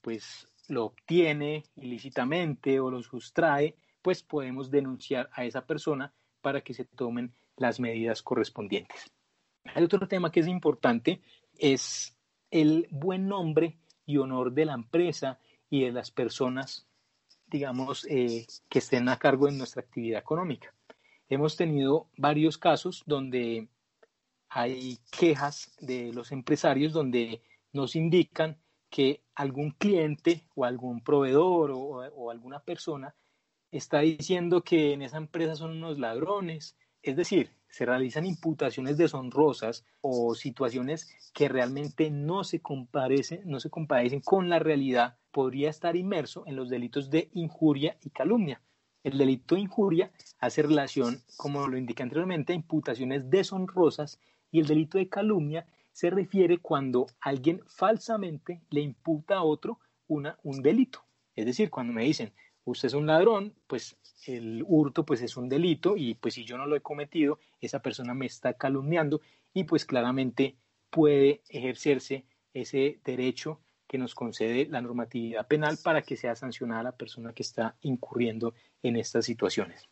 pues 0.00 0.48
lo 0.68 0.86
obtiene 0.86 1.64
ilícitamente 1.76 2.80
o 2.80 2.90
lo 2.90 3.02
sustrae, 3.02 3.74
pues 4.02 4.22
podemos 4.22 4.70
denunciar 4.70 5.28
a 5.32 5.44
esa 5.44 5.66
persona 5.66 6.12
para 6.40 6.62
que 6.62 6.74
se 6.74 6.84
tomen 6.84 7.34
las 7.56 7.80
medidas 7.80 8.22
correspondientes. 8.22 9.10
Hay 9.64 9.84
otro 9.84 10.08
tema 10.08 10.32
que 10.32 10.40
es 10.40 10.46
importante, 10.46 11.20
es 11.58 12.16
el 12.50 12.88
buen 12.90 13.28
nombre 13.28 13.78
y 14.06 14.16
honor 14.16 14.52
de 14.52 14.64
la 14.64 14.74
empresa 14.74 15.38
y 15.68 15.84
de 15.84 15.92
las 15.92 16.10
personas, 16.10 16.88
digamos, 17.46 18.06
eh, 18.08 18.46
que 18.68 18.78
estén 18.78 19.08
a 19.08 19.18
cargo 19.18 19.46
de 19.46 19.52
nuestra 19.52 19.82
actividad 19.82 20.20
económica. 20.20 20.74
Hemos 21.28 21.56
tenido 21.56 22.08
varios 22.16 22.58
casos 22.58 23.04
donde 23.06 23.68
hay 24.48 24.98
quejas 25.16 25.72
de 25.80 26.12
los 26.12 26.32
empresarios 26.32 26.92
donde 26.92 27.42
nos 27.72 27.94
indican 27.94 28.58
que 28.90 29.22
algún 29.34 29.70
cliente 29.70 30.44
o 30.54 30.64
algún 30.64 31.00
proveedor 31.00 31.70
o, 31.72 32.30
alguna 32.30 32.60
persona 32.60 33.14
está 33.70 34.00
diciendo 34.00 34.62
que 34.62 34.92
en 34.92 35.02
esa 35.02 35.16
empresa 35.16 35.54
son 35.54 35.70
unos 35.70 35.98
ladrones, 35.98 36.76
es 37.02 37.16
decir, 37.16 37.50
se 37.68 37.86
realizan 37.86 38.26
imputaciones 38.26 38.96
deshonrosas 38.98 39.84
o 40.00 40.34
situaciones 40.34 41.08
que 41.32 41.48
realmente 41.48 42.10
no 42.10 42.42
se 42.42 42.60
comparecen, 42.60 43.42
no 43.44 43.60
se 43.60 43.70
compadecen 43.70 44.20
con 44.20 44.48
la 44.48 44.58
realidad, 44.58 45.18
podría 45.30 45.70
estar 45.70 45.94
inmerso 45.94 46.42
en 46.46 46.56
los 46.56 46.68
delitos 46.68 47.10
de 47.10 47.30
injuria 47.32 47.96
y 48.02 48.10
calumnia. 48.10 48.60
El 49.04 49.16
delito 49.16 49.54
de 49.54 49.62
injuria 49.62 50.10
hace 50.40 50.62
relación, 50.62 51.22
como 51.36 51.68
lo 51.68 51.78
indica 51.78 52.02
anteriormente, 52.02 52.52
a 52.52 52.56
imputaciones 52.56 53.30
deshonrosas 53.30 54.18
y 54.50 54.58
el 54.58 54.66
delito 54.66 54.98
de 54.98 55.08
calumnia 55.08 55.66
se 55.92 56.10
refiere 56.10 56.58
cuando 56.58 57.06
alguien 57.20 57.62
falsamente 57.66 58.62
le 58.70 58.80
imputa 58.80 59.36
a 59.36 59.42
otro 59.42 59.80
una, 60.06 60.38
un 60.42 60.62
delito. 60.62 61.04
Es 61.34 61.46
decir, 61.46 61.70
cuando 61.70 61.92
me 61.92 62.04
dicen, 62.04 62.32
usted 62.64 62.88
es 62.88 62.94
un 62.94 63.06
ladrón, 63.06 63.54
pues 63.66 63.96
el 64.26 64.64
hurto 64.66 65.04
pues 65.04 65.22
es 65.22 65.36
un 65.36 65.48
delito 65.48 65.96
y 65.96 66.14
pues 66.14 66.34
si 66.34 66.44
yo 66.44 66.56
no 66.58 66.66
lo 66.66 66.76
he 66.76 66.80
cometido, 66.80 67.38
esa 67.60 67.80
persona 67.80 68.14
me 68.14 68.26
está 68.26 68.54
calumniando 68.54 69.20
y 69.52 69.64
pues 69.64 69.84
claramente 69.84 70.56
puede 70.90 71.42
ejercerse 71.48 72.24
ese 72.52 73.00
derecho 73.04 73.60
que 73.86 73.98
nos 73.98 74.14
concede 74.14 74.66
la 74.66 74.80
normatividad 74.80 75.46
penal 75.48 75.78
para 75.82 76.02
que 76.02 76.16
sea 76.16 76.36
sancionada 76.36 76.84
la 76.84 76.96
persona 76.96 77.32
que 77.32 77.42
está 77.42 77.76
incurriendo 77.82 78.54
en 78.82 78.96
estas 78.96 79.24
situaciones. 79.24 79.84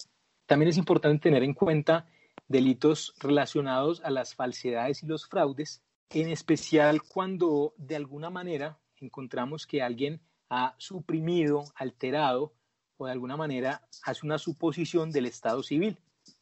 También 0.47 0.69
es 0.69 0.77
importante 0.77 1.25
tener 1.25 1.43
en 1.43 1.53
cuenta 1.53 2.07
delitos 2.47 3.15
relacionados 3.19 4.01
a 4.03 4.11
las 4.11 4.35
falsedades 4.35 5.03
y 5.03 5.07
los 5.07 5.27
fraudes, 5.27 5.83
en 6.11 6.29
especial 6.31 7.03
cuando 7.03 7.75
de 7.77 7.97
alguna 7.97 8.31
manera 8.31 8.79
encontramos 8.97 9.67
que 9.67 9.83
alguien 9.83 10.21
ha 10.49 10.75
suprimido, 10.79 11.65
alterado 11.75 12.55
o 12.97 13.07
de 13.07 13.13
alguna 13.13 13.37
manera 13.37 13.83
hace 14.03 14.25
una 14.25 14.39
suposición 14.39 15.11
del 15.11 15.27
estado 15.27 15.63
civil, 15.63 15.99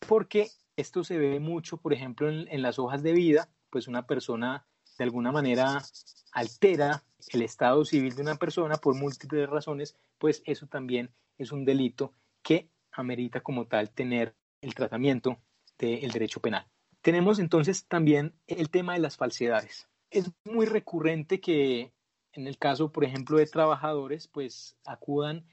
porque 0.09 0.49
esto 0.77 1.05
se 1.05 1.19
ve 1.19 1.41
mucho, 1.41 1.79
por 1.79 1.93
ejemplo, 1.93 2.29
en, 2.29 2.63
las 2.63 2.79
hojas 2.79 3.03
de 3.03 3.13
vida, 3.13 3.49
pues 3.71 3.89
una 3.89 4.07
persona 4.07 4.67
de 4.99 5.05
alguna 5.05 5.33
manera 5.33 5.83
altera 6.33 7.03
el 7.33 7.43
estado 7.43 7.85
civil 7.85 8.15
de 8.15 8.23
una 8.23 8.37
persona 8.37 8.77
por 8.77 8.95
múltiples 8.95 9.49
razones, 9.49 9.97
pues 10.19 10.43
eso 10.47 10.67
también 10.67 11.11
es 11.39 11.53
un 11.53 11.65
delito 11.65 12.13
que 12.43 12.71
amerita 12.93 13.41
como 13.41 13.67
tal 13.67 13.91
tener 13.91 14.35
el 14.61 14.75
tratamiento 14.75 15.39
del 15.79 16.11
derecho 16.11 16.41
penal. 16.41 16.67
Tenemos 17.07 17.39
entonces 17.39 17.87
también 17.87 18.35
el 18.49 18.69
tema 18.69 18.95
de 18.95 18.99
las 18.99 19.17
falsedades. 19.17 19.89
Es 20.11 20.33
muy 20.45 20.67
recurrente 20.67 21.41
que 21.41 21.93
en 22.33 22.49
el 22.49 22.59
caso, 22.59 22.91
por 22.91 23.05
ejemplo, 23.05 23.39
de 23.39 23.47
trabajadores, 23.47 24.27
pues 24.27 24.77
acudan, 24.85 25.47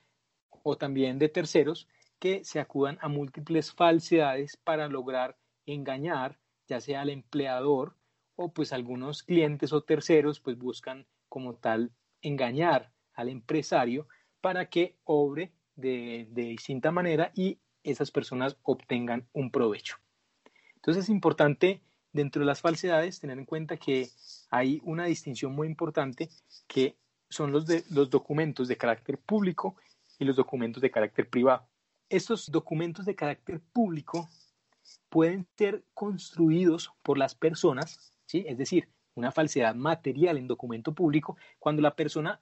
o 0.49 0.77
también 0.79 1.19
de 1.19 1.29
terceros, 1.29 1.87
que 2.17 2.43
se 2.43 2.59
acudan 2.59 2.97
a 3.01 3.07
múltiples 3.07 3.71
falsedades 3.71 4.57
para 4.57 4.87
lograr 4.87 5.37
engañar, 5.67 6.39
ya 6.67 6.81
sea 6.81 7.01
al 7.01 7.11
empleador 7.11 7.97
o 8.35 8.51
pues 8.51 8.73
algunos 8.73 9.21
clientes 9.21 9.73
o 9.73 9.83
terceros, 9.83 10.39
pues 10.39 10.57
buscan 10.57 11.05
como 11.29 11.53
tal 11.53 11.91
engañar 12.23 12.91
al 13.13 13.29
empresario 13.29 14.07
para 14.41 14.71
que 14.71 14.97
obre 15.03 15.53
de, 15.75 16.25
de 16.31 16.45
distinta 16.45 16.89
manera 16.89 17.31
y 17.35 17.59
esas 17.83 18.09
personas 18.09 18.57
obtengan 18.63 19.29
un 19.33 19.51
provecho. 19.51 19.97
Entonces 20.83 21.05
es 21.05 21.09
importante 21.09 21.81
dentro 22.11 22.41
de 22.41 22.45
las 22.45 22.59
falsedades 22.59 23.21
tener 23.21 23.39
en 23.39 23.45
cuenta 23.45 23.77
que 23.77 24.09
hay 24.49 24.81
una 24.83 25.05
distinción 25.05 25.55
muy 25.55 25.65
importante 25.65 26.27
que 26.67 26.97
son 27.29 27.53
los, 27.53 27.65
de, 27.65 27.85
los 27.89 28.09
documentos 28.09 28.67
de 28.67 28.75
carácter 28.75 29.17
público 29.17 29.77
y 30.19 30.25
los 30.25 30.35
documentos 30.35 30.81
de 30.81 30.91
carácter 30.91 31.29
privado. 31.29 31.65
Estos 32.09 32.51
documentos 32.51 33.05
de 33.05 33.15
carácter 33.15 33.61
público 33.61 34.29
pueden 35.07 35.47
ser 35.57 35.85
construidos 35.93 36.91
por 37.01 37.17
las 37.17 37.33
personas, 37.33 38.13
¿sí? 38.25 38.43
es 38.45 38.57
decir, 38.57 38.89
una 39.15 39.31
falsedad 39.31 39.75
material 39.75 40.37
en 40.37 40.47
documento 40.47 40.93
público, 40.93 41.37
cuando 41.59 41.81
la 41.81 41.95
persona 41.95 42.41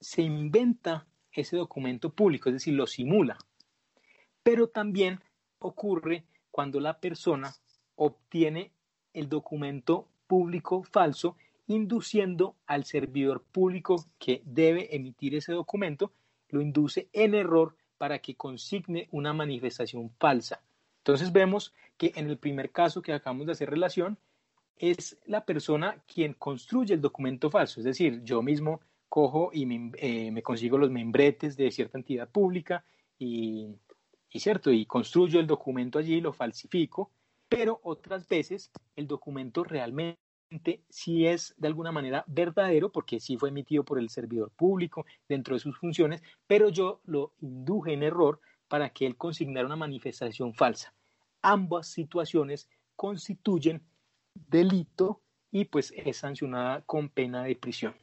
se 0.00 0.22
inventa 0.22 1.06
ese 1.30 1.56
documento 1.56 2.12
público, 2.12 2.48
es 2.48 2.54
decir, 2.54 2.74
lo 2.74 2.88
simula. 2.88 3.38
Pero 4.42 4.66
también 4.66 5.22
ocurre 5.60 6.24
cuando 6.50 6.80
la 6.80 6.98
persona 6.98 7.52
obtiene 7.96 8.72
el 9.12 9.28
documento 9.28 10.08
público 10.26 10.82
falso, 10.82 11.36
induciendo 11.66 12.56
al 12.66 12.84
servidor 12.84 13.42
público 13.42 14.04
que 14.18 14.42
debe 14.44 14.94
emitir 14.94 15.34
ese 15.34 15.52
documento, 15.52 16.12
lo 16.48 16.60
induce 16.60 17.08
en 17.12 17.34
error 17.34 17.76
para 17.98 18.18
que 18.18 18.34
consigne 18.34 19.08
una 19.10 19.32
manifestación 19.32 20.10
falsa. 20.18 20.62
Entonces 20.98 21.32
vemos 21.32 21.74
que 21.96 22.12
en 22.16 22.28
el 22.28 22.38
primer 22.38 22.70
caso 22.70 23.02
que 23.02 23.12
acabamos 23.12 23.46
de 23.46 23.52
hacer 23.52 23.70
relación, 23.70 24.18
es 24.76 25.18
la 25.26 25.44
persona 25.44 26.02
quien 26.12 26.32
construye 26.32 26.94
el 26.94 27.02
documento 27.02 27.50
falso, 27.50 27.80
es 27.80 27.84
decir, 27.84 28.22
yo 28.24 28.42
mismo 28.42 28.80
cojo 29.10 29.50
y 29.52 29.66
me, 29.66 29.92
eh, 29.98 30.30
me 30.30 30.42
consigo 30.42 30.78
los 30.78 30.90
membretes 30.90 31.56
de 31.56 31.70
cierta 31.70 31.98
entidad 31.98 32.28
pública 32.28 32.84
y 33.18 33.74
y 34.32 34.40
cierto, 34.40 34.70
y 34.70 34.86
construyo 34.86 35.40
el 35.40 35.46
documento 35.46 35.98
allí, 35.98 36.20
lo 36.20 36.32
falsifico, 36.32 37.10
pero 37.48 37.80
otras 37.82 38.28
veces 38.28 38.70
el 38.94 39.06
documento 39.06 39.64
realmente 39.64 40.18
sí 40.88 41.26
es 41.26 41.54
de 41.58 41.68
alguna 41.68 41.92
manera 41.92 42.24
verdadero 42.26 42.90
porque 42.90 43.20
sí 43.20 43.36
fue 43.36 43.50
emitido 43.50 43.84
por 43.84 43.98
el 43.98 44.08
servidor 44.08 44.50
público 44.52 45.04
dentro 45.28 45.54
de 45.54 45.60
sus 45.60 45.76
funciones, 45.78 46.22
pero 46.46 46.68
yo 46.68 47.00
lo 47.04 47.34
induje 47.40 47.92
en 47.92 48.02
error 48.02 48.40
para 48.68 48.90
que 48.90 49.06
él 49.06 49.16
consignara 49.16 49.66
una 49.66 49.76
manifestación 49.76 50.54
falsa. 50.54 50.94
Ambas 51.42 51.88
situaciones 51.88 52.68
constituyen 52.94 53.82
delito 54.34 55.22
y 55.50 55.64
pues 55.64 55.92
es 55.96 56.18
sancionada 56.18 56.82
con 56.82 57.08
pena 57.08 57.42
de 57.42 57.56
prisión. 57.56 57.96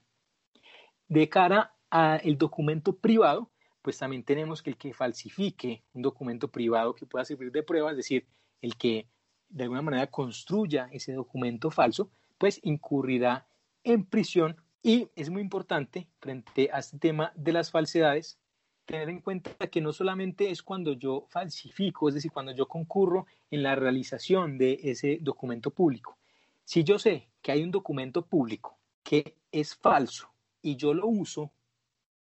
De 1.07 1.29
cara 1.29 1.73
al 1.89 2.37
documento 2.37 2.97
privado, 2.97 3.49
pues 3.87 3.99
también 3.99 4.23
tenemos 4.23 4.61
que 4.61 4.71
el 4.71 4.75
que 4.75 4.93
falsifique 4.93 5.81
un 5.93 6.01
documento 6.01 6.49
privado 6.49 6.93
que 6.93 7.05
pueda 7.05 7.23
servir 7.23 7.53
de 7.53 7.63
prueba, 7.63 7.91
es 7.91 7.95
decir, 7.95 8.27
el 8.61 8.75
que 8.75 9.07
de 9.47 9.63
alguna 9.63 9.81
manera 9.81 10.07
construya 10.07 10.89
ese 10.91 11.13
documento 11.13 11.71
falso, 11.71 12.11
pues 12.37 12.59
incurrirá 12.63 13.47
en 13.85 14.03
prisión 14.03 14.57
y 14.83 15.07
es 15.15 15.29
muy 15.29 15.41
importante 15.41 16.09
frente 16.19 16.69
a 16.73 16.79
este 16.79 16.99
tema 16.99 17.31
de 17.37 17.53
las 17.53 17.71
falsedades 17.71 18.37
tener 18.83 19.07
en 19.07 19.21
cuenta 19.21 19.55
que 19.67 19.79
no 19.79 19.93
solamente 19.93 20.51
es 20.51 20.61
cuando 20.61 20.91
yo 20.91 21.25
falsifico, 21.29 22.09
es 22.09 22.15
decir, 22.15 22.33
cuando 22.33 22.51
yo 22.51 22.67
concurro 22.67 23.25
en 23.49 23.63
la 23.63 23.75
realización 23.75 24.57
de 24.57 24.81
ese 24.83 25.19
documento 25.21 25.71
público. 25.71 26.17
Si 26.65 26.83
yo 26.83 26.99
sé 26.99 27.29
que 27.41 27.53
hay 27.53 27.63
un 27.63 27.71
documento 27.71 28.25
público 28.25 28.77
que 29.01 29.37
es 29.49 29.77
falso 29.77 30.27
y 30.61 30.75
yo 30.75 30.93
lo 30.93 31.07
uso 31.07 31.53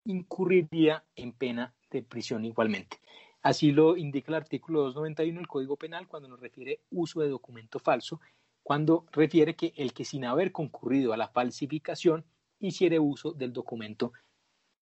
incurriría 0.06 1.04
en 1.16 1.34
pena 1.34 1.74
de 1.92 2.02
prisión 2.04 2.46
igualmente. 2.46 2.98
Así 3.42 3.72
lo 3.72 3.96
indica 3.96 4.32
el 4.32 4.36
artículo 4.36 4.82
291 4.84 5.40
del 5.40 5.48
Código 5.48 5.78
Penal 5.78 6.08
cuando 6.08 6.28
nos 6.28 6.40
refiere 6.40 6.80
uso 6.90 7.22
de 7.22 7.30
documento 7.30 7.80
falso, 7.80 8.20
cuando 8.64 9.06
refiere 9.12 9.56
que 9.56 9.74
el 9.76 9.94
que 9.94 10.06
sin 10.06 10.26
haber 10.26 10.52
concurrido 10.52 11.14
a 11.14 11.18
la 11.18 11.28
falsificación 11.28 12.26
hiciere 12.60 12.98
uso 12.98 13.34
del 13.34 13.54
documento 13.54 14.14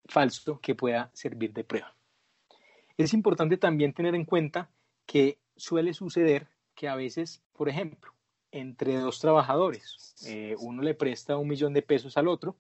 falso 0.06 0.60
que 0.62 0.76
pueda 0.76 1.10
servir 1.14 1.54
de 1.54 1.64
prueba. 1.64 1.96
Es 2.98 3.14
importante 3.14 3.58
también 3.58 3.94
tener 3.94 4.14
en 4.14 4.26
cuenta 4.26 4.70
que 5.06 5.40
suele 5.56 5.94
suceder 5.94 6.48
que 6.76 6.88
a 6.88 6.96
veces, 6.96 7.42
por 7.54 7.70
ejemplo, 7.70 8.14
entre 8.52 8.98
dos 8.98 9.20
trabajadores, 9.20 10.14
eh, 10.28 10.56
uno 10.60 10.84
le 10.84 10.94
presta 10.94 11.38
un 11.38 11.48
millón 11.48 11.74
de 11.74 11.82
pesos 11.82 12.18
al 12.18 12.28
otro 12.28 12.56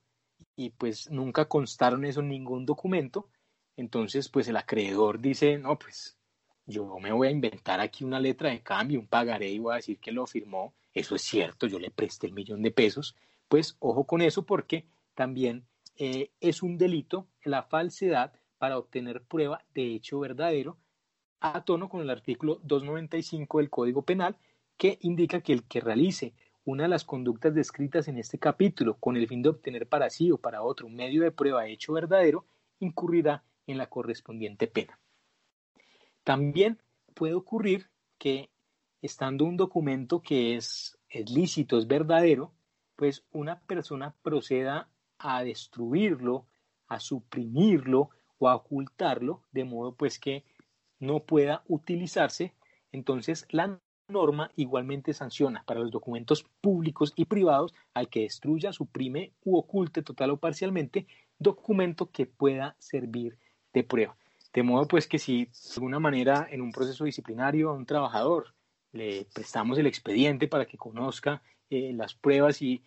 y 0.55 0.71
pues 0.71 1.09
nunca 1.09 1.45
constaron 1.45 2.05
eso 2.05 2.19
en 2.21 2.29
ningún 2.29 2.65
documento, 2.65 3.29
entonces 3.77 4.29
pues 4.29 4.47
el 4.47 4.57
acreedor 4.57 5.19
dice, 5.19 5.57
no, 5.57 5.77
pues 5.77 6.17
yo 6.65 6.97
me 6.99 7.11
voy 7.11 7.27
a 7.27 7.31
inventar 7.31 7.79
aquí 7.79 8.03
una 8.03 8.19
letra 8.19 8.49
de 8.49 8.61
cambio, 8.61 8.99
un 8.99 9.07
pagaré 9.07 9.49
y 9.49 9.59
voy 9.59 9.73
a 9.73 9.77
decir 9.77 9.99
que 9.99 10.11
lo 10.11 10.27
firmó, 10.27 10.73
eso 10.93 11.15
es 11.15 11.21
cierto, 11.23 11.67
yo 11.67 11.79
le 11.79 11.91
presté 11.91 12.27
el 12.27 12.33
millón 12.33 12.61
de 12.61 12.71
pesos, 12.71 13.15
pues 13.47 13.75
ojo 13.79 14.05
con 14.05 14.21
eso 14.21 14.45
porque 14.45 14.85
también 15.13 15.65
eh, 15.97 16.31
es 16.39 16.63
un 16.63 16.77
delito 16.77 17.27
la 17.43 17.63
falsedad 17.63 18.33
para 18.57 18.77
obtener 18.77 19.23
prueba 19.23 19.63
de 19.73 19.93
hecho 19.93 20.19
verdadero 20.19 20.77
a 21.39 21.63
tono 21.65 21.89
con 21.89 22.01
el 22.01 22.09
artículo 22.09 22.59
295 22.63 23.57
del 23.59 23.69
Código 23.69 24.01
Penal 24.03 24.37
que 24.77 24.97
indica 25.01 25.41
que 25.41 25.53
el 25.53 25.63
que 25.63 25.81
realice 25.81 26.33
una 26.65 26.83
de 26.83 26.89
las 26.89 27.03
conductas 27.03 27.53
descritas 27.53 28.07
en 28.07 28.17
este 28.17 28.39
capítulo 28.39 28.95
con 28.99 29.17
el 29.17 29.27
fin 29.27 29.41
de 29.41 29.49
obtener 29.49 29.87
para 29.87 30.09
sí 30.09 30.31
o 30.31 30.37
para 30.37 30.63
otro 30.63 30.89
medio 30.89 31.23
de 31.23 31.31
prueba 31.31 31.67
hecho 31.67 31.93
verdadero, 31.93 32.45
incurrirá 32.79 33.43
en 33.67 33.77
la 33.77 33.87
correspondiente 33.87 34.67
pena. 34.67 34.99
También 36.23 36.79
puede 37.13 37.33
ocurrir 37.33 37.87
que 38.17 38.49
estando 39.01 39.45
un 39.45 39.57
documento 39.57 40.21
que 40.21 40.55
es, 40.55 40.97
es 41.09 41.29
lícito, 41.29 41.77
es 41.77 41.87
verdadero, 41.87 42.53
pues 42.95 43.25
una 43.31 43.59
persona 43.59 44.15
proceda 44.21 44.87
a 45.17 45.43
destruirlo, 45.43 46.45
a 46.87 46.99
suprimirlo 46.99 48.09
o 48.37 48.47
a 48.47 48.55
ocultarlo, 48.55 49.41
de 49.51 49.65
modo 49.65 49.95
pues 49.95 50.19
que 50.19 50.43
no 50.99 51.19
pueda 51.21 51.63
utilizarse, 51.67 52.53
entonces 52.91 53.45
la 53.49 53.79
norma 54.13 54.49
igualmente 54.55 55.13
sanciona 55.13 55.63
para 55.65 55.81
los 55.81 55.91
documentos 55.91 56.45
públicos 56.61 57.11
y 57.17 57.25
privados 57.25 57.73
al 57.93 58.07
que 58.07 58.21
destruya, 58.21 58.71
suprime 58.71 59.33
u 59.43 59.57
oculte 59.57 60.01
total 60.01 60.29
o 60.31 60.37
parcialmente 60.37 61.07
documento 61.37 62.09
que 62.11 62.25
pueda 62.25 62.75
servir 62.79 63.37
de 63.73 63.83
prueba. 63.83 64.15
De 64.53 64.63
modo 64.63 64.87
pues 64.87 65.07
que 65.07 65.19
si 65.19 65.45
de 65.45 65.51
alguna 65.75 65.99
manera 65.99 66.47
en 66.49 66.61
un 66.61 66.71
proceso 66.71 67.03
disciplinario 67.03 67.69
a 67.69 67.73
un 67.73 67.85
trabajador 67.85 68.53
le 68.93 69.25
prestamos 69.33 69.77
el 69.79 69.87
expediente 69.87 70.47
para 70.47 70.65
que 70.65 70.77
conozca 70.77 71.41
eh, 71.69 71.91
las 71.93 72.13
pruebas 72.13 72.61
y, 72.61 72.83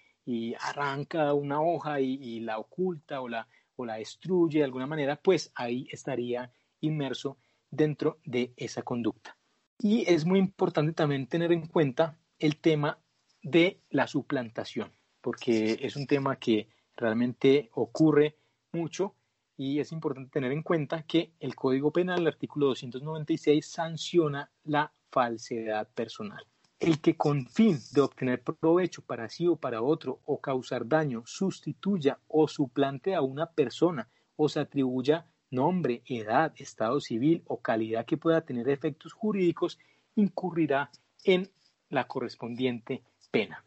arranca 0.58 1.32
una 1.34 1.60
hoja 1.60 2.00
y, 2.00 2.14
y, 2.14 2.40
la 2.40 2.58
oculta 2.58 3.20
o 3.20 3.28
la, 3.28 3.46
o 3.76 3.84
la 3.84 3.96
destruye 3.96 4.58
de 4.58 4.64
alguna 4.64 4.86
manera, 4.86 5.14
pues 5.16 5.52
ahí 5.54 5.86
estaría 5.90 6.50
inmerso 6.80 7.38
dentro 7.70 8.18
de 8.24 8.52
esa 8.56 8.82
conducta. 8.82 9.35
Y 9.78 10.10
es 10.10 10.24
muy 10.24 10.38
importante 10.38 10.92
también 10.92 11.26
tener 11.26 11.52
en 11.52 11.66
cuenta 11.66 12.18
el 12.38 12.56
tema 12.56 12.98
de 13.42 13.80
la 13.90 14.06
suplantación, 14.06 14.90
porque 15.20 15.78
es 15.82 15.96
un 15.96 16.06
tema 16.06 16.36
que 16.36 16.68
realmente 16.96 17.70
ocurre 17.74 18.36
mucho 18.72 19.14
y 19.56 19.80
es 19.80 19.92
importante 19.92 20.30
tener 20.30 20.52
en 20.52 20.62
cuenta 20.62 21.02
que 21.02 21.32
el 21.40 21.54
Código 21.54 21.90
Penal, 21.90 22.20
el 22.20 22.26
artículo 22.26 22.66
296, 22.66 23.66
sanciona 23.66 24.50
la 24.64 24.92
falsedad 25.10 25.88
personal. 25.88 26.44
El 26.78 27.00
que 27.00 27.16
con 27.16 27.46
fin 27.46 27.78
de 27.92 28.02
obtener 28.02 28.42
provecho 28.42 29.02
para 29.02 29.30
sí 29.30 29.46
o 29.46 29.56
para 29.56 29.80
otro 29.80 30.20
o 30.26 30.40
causar 30.40 30.86
daño 30.86 31.22
sustituya 31.24 32.18
o 32.28 32.48
suplante 32.48 33.14
a 33.14 33.22
una 33.22 33.46
persona 33.46 34.10
o 34.36 34.48
se 34.48 34.60
atribuya 34.60 35.26
nombre, 35.50 36.02
edad, 36.06 36.52
estado 36.56 37.00
civil 37.00 37.42
o 37.46 37.60
calidad 37.60 38.06
que 38.06 38.16
pueda 38.16 38.40
tener 38.40 38.68
efectos 38.68 39.12
jurídicos 39.12 39.78
incurrirá 40.14 40.90
en 41.24 41.50
la 41.88 42.06
correspondiente 42.06 43.02
pena. 43.30 43.64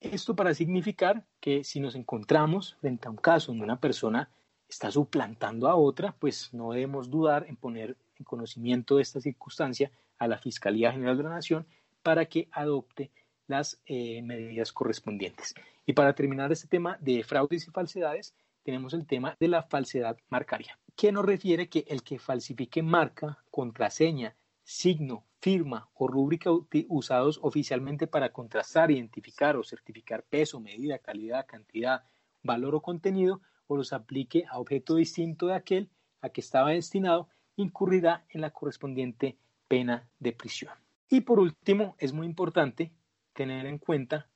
Esto 0.00 0.36
para 0.36 0.54
significar 0.54 1.24
que 1.40 1.64
si 1.64 1.80
nos 1.80 1.94
encontramos 1.94 2.76
frente 2.80 3.08
a 3.08 3.10
un 3.10 3.16
caso 3.16 3.52
donde 3.52 3.64
una 3.64 3.80
persona 3.80 4.30
está 4.68 4.90
suplantando 4.90 5.68
a 5.68 5.76
otra, 5.76 6.14
pues 6.18 6.52
no 6.52 6.72
debemos 6.72 7.10
dudar 7.10 7.46
en 7.48 7.56
poner 7.56 7.96
en 8.18 8.24
conocimiento 8.24 8.96
de 8.96 9.02
esta 9.02 9.20
circunstancia 9.20 9.90
a 10.18 10.28
la 10.28 10.38
Fiscalía 10.38 10.92
General 10.92 11.16
de 11.16 11.22
la 11.22 11.30
Nación 11.30 11.66
para 12.02 12.26
que 12.26 12.48
adopte 12.52 13.10
las 13.46 13.80
eh, 13.86 14.22
medidas 14.22 14.72
correspondientes. 14.72 15.54
Y 15.86 15.92
para 15.92 16.14
terminar 16.14 16.50
este 16.52 16.68
tema 16.68 16.98
de 17.00 17.22
fraudes 17.22 17.66
y 17.66 17.70
falsedades, 17.70 18.34
tenemos 18.66 18.94
el 18.94 19.06
tema 19.06 19.36
de 19.38 19.46
la 19.46 19.62
falsedad 19.62 20.18
marcaria, 20.28 20.76
que 20.96 21.12
nos 21.12 21.24
refiere 21.24 21.68
que 21.68 21.84
el 21.86 22.02
que 22.02 22.18
falsifique 22.18 22.82
marca, 22.82 23.38
contraseña, 23.48 24.34
signo, 24.64 25.24
firma 25.38 25.88
o 25.94 26.08
rúbrica 26.08 26.50
usados 26.88 27.38
oficialmente 27.44 28.08
para 28.08 28.32
contrastar, 28.32 28.90
identificar 28.90 29.56
o 29.56 29.62
certificar 29.62 30.24
peso, 30.24 30.58
medida, 30.58 30.98
calidad, 30.98 31.46
cantidad, 31.46 32.02
valor 32.42 32.74
o 32.74 32.82
contenido, 32.82 33.40
o 33.68 33.76
los 33.76 33.92
aplique 33.92 34.44
a 34.50 34.58
objeto 34.58 34.96
distinto 34.96 35.46
de 35.46 35.54
aquel 35.54 35.88
a 36.20 36.30
que 36.30 36.40
estaba 36.40 36.70
destinado, 36.70 37.28
incurrirá 37.54 38.24
en 38.30 38.40
la 38.40 38.50
correspondiente 38.50 39.38
pena 39.68 40.08
de 40.18 40.32
prisión. 40.32 40.74
Y 41.08 41.20
por 41.20 41.38
último, 41.38 41.94
es 42.00 42.12
muy 42.12 42.26
importante 42.26 42.90
tener 43.32 43.66
en 43.66 43.78
cuenta 43.78 44.28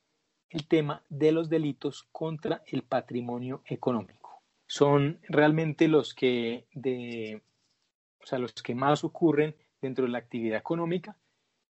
el 0.51 0.69
tema 0.69 1.03
de 1.09 1.33
los 1.33 1.49
delitos 1.49 2.07
contra 2.13 2.63
el 2.67 2.83
patrimonio 2.83 3.63
económico. 3.67 4.20
Son 4.73 5.19
realmente 5.29 5.89
los 5.89 6.15
que 6.15 6.65
de, 6.73 7.43
o 8.23 8.27
sea, 8.27 8.39
los 8.39 8.53
que 8.53 8.77
más 8.77 9.03
ocurren 9.03 9.57
dentro 9.83 10.05
de 10.05 10.13
la 10.13 10.19
actividad 10.19 10.61
económica 10.61 11.17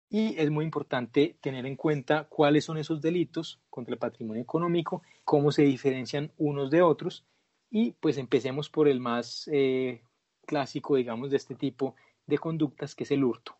y 0.08 0.34
es 0.40 0.50
muy 0.50 0.64
importante 0.64 1.36
tener 1.42 1.66
en 1.66 1.76
cuenta 1.76 2.24
cuáles 2.24 2.64
son 2.64 2.78
esos 2.78 3.02
delitos 3.02 3.60
contra 3.68 3.92
el 3.92 3.98
patrimonio 3.98 4.42
económico, 4.42 5.02
cómo 5.24 5.52
se 5.52 5.64
diferencian 5.64 6.32
unos 6.38 6.70
de 6.70 6.80
otros 6.80 7.26
y 7.70 7.92
pues 8.00 8.16
empecemos 8.16 8.70
por 8.70 8.88
el 8.88 8.98
más 8.98 9.46
eh, 9.52 10.00
clásico, 10.46 10.96
digamos, 10.96 11.30
de 11.30 11.36
este 11.36 11.54
tipo 11.54 11.96
de 12.26 12.38
conductas, 12.38 12.94
que 12.94 13.04
es 13.04 13.10
el 13.10 13.24
hurto. 13.24 13.58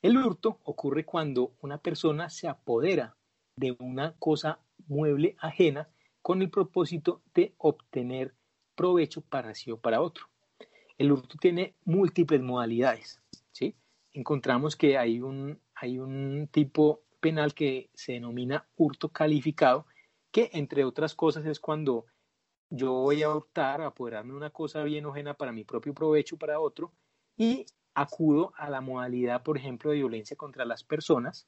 El 0.00 0.16
hurto 0.16 0.60
ocurre 0.64 1.04
cuando 1.04 1.52
una 1.60 1.76
persona 1.76 2.30
se 2.30 2.48
apodera 2.48 3.18
de 3.56 3.76
una 3.80 4.14
cosa 4.18 4.60
mueble 4.88 5.36
ajena 5.40 5.90
con 6.22 6.40
el 6.40 6.48
propósito 6.48 7.20
de 7.34 7.52
obtener 7.58 8.32
provecho 8.76 9.22
para 9.22 9.54
sí 9.54 9.70
o 9.70 9.78
para 9.78 10.00
otro. 10.00 10.26
El 10.98 11.12
hurto 11.12 11.36
tiene 11.38 11.74
múltiples 11.84 12.40
modalidades 12.40 13.20
encontramos 14.16 14.76
que 14.76 14.96
hay 14.96 15.20
un, 15.20 15.60
hay 15.74 15.98
un 15.98 16.48
tipo 16.50 17.02
penal 17.20 17.54
que 17.54 17.90
se 17.94 18.12
denomina 18.12 18.66
hurto 18.76 19.10
calificado, 19.10 19.86
que 20.30 20.50
entre 20.54 20.84
otras 20.84 21.14
cosas 21.14 21.44
es 21.46 21.60
cuando 21.60 22.06
yo 22.70 22.92
voy 22.92 23.22
a 23.22 23.30
hurtar, 23.30 23.80
a 23.80 23.88
apoderarme 23.88 24.32
de 24.32 24.38
una 24.38 24.50
cosa 24.50 24.82
bien 24.84 25.06
ajena 25.06 25.34
para 25.34 25.52
mi 25.52 25.64
propio 25.64 25.94
provecho, 25.94 26.36
para 26.36 26.60
otro, 26.60 26.92
y 27.36 27.66
acudo 27.94 28.52
a 28.56 28.70
la 28.70 28.80
modalidad, 28.80 29.42
por 29.42 29.58
ejemplo, 29.58 29.90
de 29.90 29.96
violencia 29.96 30.36
contra 30.36 30.64
las 30.64 30.82
personas 30.82 31.46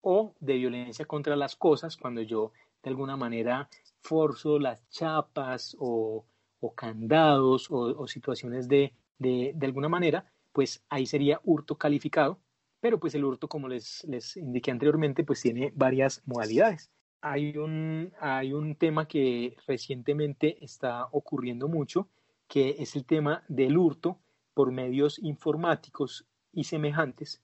o 0.00 0.34
de 0.40 0.54
violencia 0.54 1.04
contra 1.04 1.36
las 1.36 1.56
cosas, 1.56 1.96
cuando 1.96 2.22
yo 2.22 2.52
de 2.82 2.90
alguna 2.90 3.16
manera 3.16 3.68
forzo 4.00 4.58
las 4.58 4.88
chapas 4.88 5.76
o, 5.78 6.24
candados 6.70 7.66
o, 7.70 8.06
situaciones 8.06 8.68
de, 8.68 8.94
de, 9.18 9.52
de 9.54 9.66
alguna 9.66 9.88
manera 9.88 10.32
pues 10.52 10.84
ahí 10.88 11.06
sería 11.06 11.40
hurto 11.44 11.76
calificado, 11.76 12.38
pero 12.80 13.00
pues 13.00 13.14
el 13.14 13.24
hurto, 13.24 13.48
como 13.48 13.68
les, 13.68 14.04
les 14.04 14.36
indiqué 14.36 14.70
anteriormente, 14.70 15.24
pues 15.24 15.40
tiene 15.40 15.72
varias 15.74 16.22
modalidades. 16.26 16.90
Hay 17.20 17.56
un, 17.56 18.12
hay 18.20 18.52
un 18.52 18.76
tema 18.76 19.06
que 19.06 19.56
recientemente 19.66 20.62
está 20.62 21.06
ocurriendo 21.12 21.68
mucho, 21.68 22.08
que 22.48 22.76
es 22.78 22.96
el 22.96 23.04
tema 23.04 23.44
del 23.48 23.78
hurto 23.78 24.18
por 24.54 24.72
medios 24.72 25.18
informáticos 25.20 26.26
y 26.52 26.64
semejantes, 26.64 27.42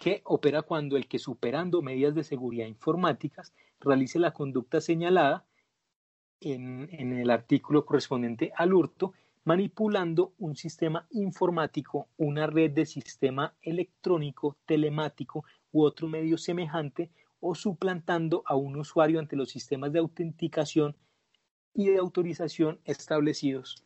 que 0.00 0.20
opera 0.24 0.62
cuando 0.62 0.96
el 0.96 1.08
que 1.08 1.18
superando 1.18 1.80
medidas 1.80 2.14
de 2.14 2.24
seguridad 2.24 2.66
informáticas 2.66 3.54
realice 3.80 4.18
la 4.18 4.32
conducta 4.32 4.80
señalada 4.80 5.45
en, 6.40 6.88
en 6.92 7.12
el 7.12 7.30
artículo 7.30 7.84
correspondiente 7.84 8.52
al 8.56 8.74
hurto 8.74 9.12
manipulando 9.44 10.32
un 10.38 10.56
sistema 10.56 11.06
informático, 11.10 12.08
una 12.16 12.48
red 12.48 12.72
de 12.72 12.84
sistema 12.84 13.54
electrónico, 13.62 14.56
telemático 14.66 15.44
u 15.70 15.84
otro 15.84 16.08
medio 16.08 16.36
semejante 16.36 17.10
o 17.38 17.54
suplantando 17.54 18.42
a 18.46 18.56
un 18.56 18.76
usuario 18.76 19.20
ante 19.20 19.36
los 19.36 19.50
sistemas 19.50 19.92
de 19.92 20.00
autenticación 20.00 20.96
y 21.74 21.90
de 21.90 21.98
autorización 21.98 22.80
establecidos 22.84 23.84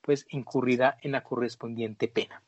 pues 0.00 0.26
incurrirá 0.30 0.98
en 1.02 1.12
la 1.12 1.22
correspondiente 1.22 2.08
pena. 2.08 2.42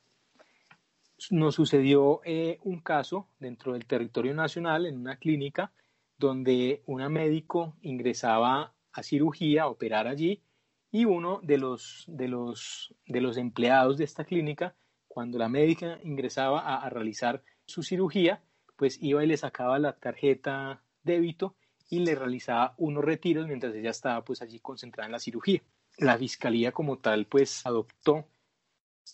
Nos 1.30 1.54
sucedió 1.54 2.20
eh, 2.24 2.58
un 2.62 2.80
caso 2.80 3.28
dentro 3.38 3.74
del 3.74 3.86
territorio 3.86 4.34
nacional 4.34 4.86
en 4.86 4.98
una 4.98 5.16
clínica 5.16 5.72
donde 6.18 6.82
una 6.86 7.08
médico 7.08 7.74
ingresaba 7.82 8.72
a 8.92 9.02
cirugía, 9.02 9.62
a 9.62 9.68
operar 9.68 10.06
allí, 10.06 10.42
y 10.90 11.06
uno 11.06 11.40
de 11.42 11.56
los, 11.58 12.04
de 12.06 12.28
los, 12.28 12.94
de 13.06 13.20
los 13.22 13.38
empleados 13.38 13.96
de 13.96 14.04
esta 14.04 14.24
clínica, 14.24 14.74
cuando 15.08 15.38
la 15.38 15.48
médica 15.48 15.98
ingresaba 16.04 16.60
a, 16.60 16.88
realizar 16.90 17.42
su 17.64 17.82
cirugía, 17.82 18.42
pues 18.76 18.98
iba 19.02 19.24
y 19.24 19.26
le 19.26 19.36
sacaba 19.36 19.78
la 19.78 19.94
tarjeta 19.94 20.82
débito 21.02 21.56
y 21.88 22.00
le 22.00 22.14
realizaba 22.14 22.74
unos 22.78 23.04
retiros 23.04 23.46
mientras 23.46 23.74
ella 23.74 23.90
estaba 23.90 24.24
pues 24.24 24.42
allí 24.42 24.58
concentrada 24.60 25.06
en 25.06 25.12
la 25.12 25.18
cirugía. 25.18 25.62
La 25.98 26.16
fiscalía 26.16 26.72
como 26.72 26.98
tal 26.98 27.26
pues 27.26 27.64
adoptó 27.66 28.26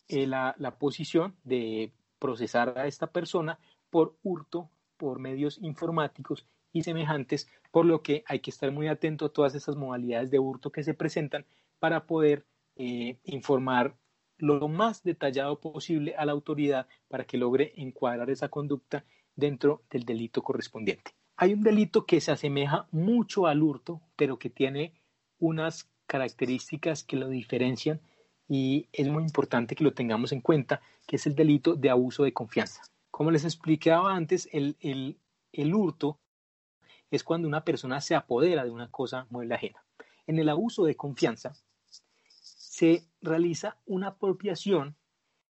eh, 0.09 0.27
la, 0.27 0.55
la 0.59 0.79
posición 0.79 1.37
de 1.45 1.93
procesar 2.19 2.79
a 2.79 2.87
esta 2.87 3.09
persona 3.09 3.59
por 3.91 4.17
hurto 4.23 4.71
por 4.97 5.19
medios 5.19 5.59
informáticos 5.59 6.47
y 6.73 6.83
semejantes, 6.83 7.49
por 7.71 7.87
lo 7.87 8.03
que 8.03 8.25
hay 8.27 8.41
que 8.41 8.51
estar 8.51 8.71
muy 8.73 8.89
atento 8.89 9.27
a 9.27 9.33
todas 9.33 9.55
esas 9.55 9.77
modalidades 9.77 10.31
de 10.31 10.39
hurto 10.39 10.71
que 10.71 10.83
se 10.83 10.95
presentan 10.95 11.45
para 11.79 12.07
poder 12.07 12.45
eh, 12.77 13.19
informar 13.25 13.97
lo 14.39 14.69
más 14.69 15.03
detallado 15.03 15.61
posible 15.61 16.15
a 16.17 16.25
la 16.25 16.33
autoridad 16.33 16.87
para 17.09 17.25
que 17.25 17.39
logre 17.39 17.73
encuadrar 17.77 18.31
esa 18.31 18.49
conducta 18.49 19.05
dentro 19.35 19.83
del 19.91 20.05
delito 20.05 20.43
correspondiente. 20.43 21.13
Hay 21.37 21.53
un 21.53 21.63
delito 21.63 22.07
que 22.07 22.21
se 22.21 22.33
asemeja 22.33 22.87
mucho 22.91 23.47
al 23.47 23.63
hurto, 23.63 24.01
pero 24.17 24.39
que 24.39 24.51
tiene 24.51 24.93
unas 25.39 25.89
características 26.07 27.05
que 27.05 27.17
lo 27.17 27.29
diferencian 27.29 28.01
y 28.49 28.89
es 28.93 29.09
muy 29.09 29.23
importante 29.23 29.75
que 29.75 29.85
lo 29.85 29.93
tengamos 29.93 30.33
en 30.33 30.41
cuenta, 30.41 30.81
que 31.07 31.17
es 31.17 31.27
el 31.27 31.35
delito 31.35 31.75
de 31.75 31.91
abuso 31.91 32.25
de 32.25 32.33
confianza. 32.33 32.83
Como 33.11 33.31
les 33.31 33.45
explicaba 33.45 34.15
antes, 34.15 34.49
el, 34.53 34.77
el, 34.81 35.19
el 35.53 35.75
hurto 35.75 36.19
es 37.11 37.25
cuando 37.25 37.49
una 37.49 37.65
persona 37.65 38.01
se 38.01 38.15
apodera 38.15 38.65
de 38.65 38.71
una 38.71 38.91
cosa 38.91 39.27
mueble 39.31 39.55
ajena. 39.55 39.85
En 40.27 40.39
el 40.39 40.49
abuso 40.49 40.85
de 40.85 40.97
confianza 40.97 41.55
se 42.29 43.05
realiza 43.21 43.77
una 43.87 44.09
apropiación, 44.09 44.97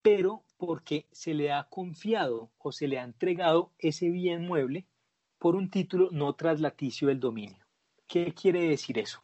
pero 0.03 0.45
porque 0.57 1.07
se 1.13 1.35
le 1.35 1.53
ha 1.53 1.65
confiado 1.65 2.51
o 2.59 2.73
se 2.73 2.89
le 2.89 2.99
ha 2.99 3.05
entregado 3.05 3.73
ese 3.79 4.09
bien 4.09 4.47
mueble 4.47 4.87
por 5.39 5.57
un 5.57 5.71
título 5.71 6.09
no 6.11 6.35
traslaticio 6.35 7.09
del 7.09 7.21
dominio. 7.21 7.65
¿Qué 8.07 8.33
quiere 8.35 8.69
decir 8.69 8.99
eso? 8.99 9.23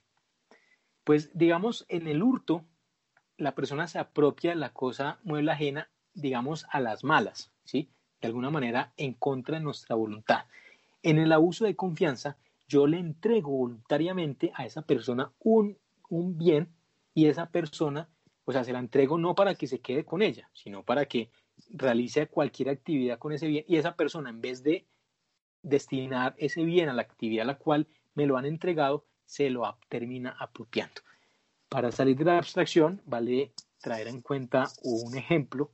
Pues 1.03 1.31
digamos, 1.37 1.87
en 1.89 2.07
el 2.07 2.23
hurto, 2.23 2.65
la 3.37 3.55
persona 3.55 3.89
se 3.89 3.99
apropia 3.99 4.55
la 4.55 4.73
cosa 4.73 5.19
mueble 5.25 5.53
ajena, 5.53 5.91
digamos, 6.15 6.67
a 6.71 6.81
las 6.81 7.05
malas, 7.05 7.51
¿sí? 7.65 7.91
De 8.21 8.29
alguna 8.29 8.51
manera 8.51 8.93
en 8.97 9.15
contra 9.15 9.59
de 9.59 9.65
nuestra 9.65 9.97
voluntad. 9.97 10.45
En 11.05 11.19
el 11.19 11.33
abuso 11.33 11.67
de 11.67 11.77
confianza, 11.77 12.39
yo 12.67 12.87
le 12.87 12.99
entrego 12.99 13.51
voluntariamente 13.51 14.53
a 14.55 14.65
esa 14.65 14.81
persona 14.81 15.31
un, 15.39 15.77
un 16.09 16.39
bien 16.39 16.71
y 17.13 17.27
esa 17.27 17.51
persona, 17.51 18.09
o 18.47 18.53
sea, 18.53 18.65
se 18.65 18.73
la 18.73 18.79
entrego 18.79 19.19
no 19.19 19.35
para 19.35 19.55
que 19.55 19.67
se 19.67 19.81
quede 19.81 20.07
con 20.07 20.23
ella, 20.23 20.49
sino 20.55 20.83
para 20.83 21.05
que 21.05 21.31
realice 21.69 22.27
cualquier 22.27 22.71
actividad 22.71 23.19
con 23.19 23.33
ese 23.35 23.49
bien 23.49 23.67
y 23.69 23.77
esa 23.77 23.97
persona 23.97 24.31
en 24.31 24.41
vez 24.41 24.63
de 24.63 24.87
destinar 25.63 26.35
ese 26.39 26.65
bien 26.65 26.89
a 26.89 26.95
la 26.95 27.03
actividad 27.03 27.43
a 27.43 27.53
la 27.53 27.59
cual 27.59 27.87
me 28.15 28.25
lo 28.25 28.39
han 28.39 28.47
entregado, 28.47 29.05
se 29.27 29.51
lo 29.51 29.77
termina 29.91 30.35
apropiando. 30.41 31.03
Para 31.69 31.93
salir 31.93 32.17
de 32.17 32.25
la 32.25 32.39
abstracción, 32.39 33.03
vale 33.05 33.53
traer 33.79 34.09
en 34.09 34.23
cuenta 34.23 34.69
un 34.83 35.19
ejemplo 35.19 35.71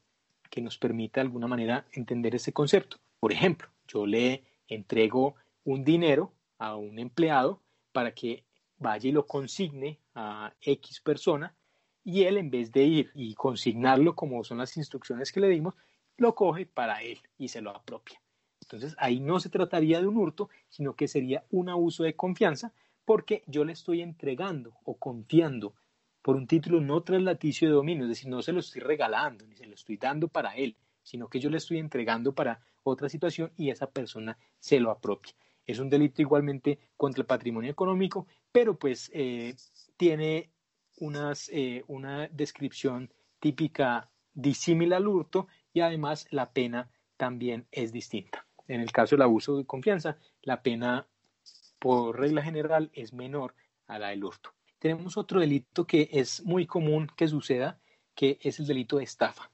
que 0.50 0.60
nos 0.60 0.76
permita 0.76 1.20
de 1.20 1.26
alguna 1.26 1.46
manera 1.46 1.86
entender 1.92 2.34
ese 2.34 2.52
concepto. 2.52 2.96
Por 3.20 3.32
ejemplo, 3.32 3.68
yo 3.86 4.06
le 4.06 4.49
entrego 4.70 5.34
un 5.64 5.84
dinero 5.84 6.32
a 6.58 6.76
un 6.76 6.98
empleado 6.98 7.60
para 7.92 8.14
que 8.14 8.44
vaya 8.78 9.08
y 9.08 9.12
lo 9.12 9.26
consigne 9.26 9.98
a 10.14 10.54
X 10.62 11.00
persona 11.00 11.54
y 12.02 12.22
él 12.22 12.38
en 12.38 12.50
vez 12.50 12.72
de 12.72 12.84
ir 12.84 13.10
y 13.14 13.34
consignarlo 13.34 14.14
como 14.14 14.42
son 14.42 14.58
las 14.58 14.76
instrucciones 14.76 15.32
que 15.32 15.40
le 15.40 15.48
dimos, 15.48 15.74
lo 16.16 16.34
coge 16.34 16.64
para 16.66 17.02
él 17.02 17.18
y 17.36 17.48
se 17.48 17.60
lo 17.60 17.70
apropia. 17.70 18.20
Entonces 18.62 18.94
ahí 18.98 19.20
no 19.20 19.40
se 19.40 19.50
trataría 19.50 20.00
de 20.00 20.06
un 20.06 20.16
hurto, 20.16 20.48
sino 20.68 20.94
que 20.94 21.08
sería 21.08 21.44
un 21.50 21.68
abuso 21.68 22.04
de 22.04 22.16
confianza 22.16 22.72
porque 23.04 23.42
yo 23.46 23.64
le 23.64 23.72
estoy 23.72 24.00
entregando 24.02 24.74
o 24.84 24.96
confiando 24.96 25.74
por 26.22 26.36
un 26.36 26.46
título 26.46 26.80
no 26.80 27.02
traslaticio 27.02 27.68
de 27.68 27.74
dominio, 27.74 28.04
es 28.04 28.10
decir, 28.10 28.28
no 28.28 28.42
se 28.42 28.52
lo 28.52 28.60
estoy 28.60 28.82
regalando 28.82 29.46
ni 29.46 29.56
se 29.56 29.66
lo 29.66 29.74
estoy 29.74 29.96
dando 29.96 30.28
para 30.28 30.54
él, 30.54 30.76
sino 31.02 31.28
que 31.28 31.40
yo 31.40 31.50
le 31.50 31.56
estoy 31.56 31.78
entregando 31.78 32.34
para 32.34 32.60
otra 32.82 33.08
situación 33.08 33.52
y 33.56 33.70
esa 33.70 33.90
persona 33.90 34.38
se 34.58 34.80
lo 34.80 34.90
apropia. 34.90 35.34
Es 35.66 35.78
un 35.78 35.90
delito 35.90 36.22
igualmente 36.22 36.78
contra 36.96 37.20
el 37.20 37.26
patrimonio 37.26 37.70
económico, 37.70 38.26
pero 38.50 38.78
pues 38.78 39.10
eh, 39.14 39.54
tiene 39.96 40.50
unas, 40.96 41.48
eh, 41.52 41.84
una 41.86 42.28
descripción 42.28 43.12
típica 43.38 44.10
disímil 44.34 44.92
al 44.92 45.06
hurto 45.06 45.48
y 45.72 45.80
además 45.80 46.26
la 46.30 46.52
pena 46.52 46.90
también 47.16 47.66
es 47.70 47.92
distinta. 47.92 48.46
En 48.66 48.80
el 48.80 48.92
caso 48.92 49.16
del 49.16 49.22
abuso 49.22 49.56
de 49.56 49.66
confianza, 49.66 50.16
la 50.42 50.62
pena 50.62 51.06
por 51.78 52.18
regla 52.18 52.42
general 52.42 52.90
es 52.92 53.12
menor 53.12 53.54
a 53.86 53.98
la 53.98 54.08
del 54.08 54.24
hurto. 54.24 54.52
Tenemos 54.78 55.16
otro 55.16 55.40
delito 55.40 55.86
que 55.86 56.08
es 56.12 56.42
muy 56.44 56.66
común 56.66 57.08
que 57.16 57.28
suceda, 57.28 57.78
que 58.14 58.38
es 58.42 58.58
el 58.60 58.66
delito 58.66 58.98
de 58.98 59.04
estafa. 59.04 59.50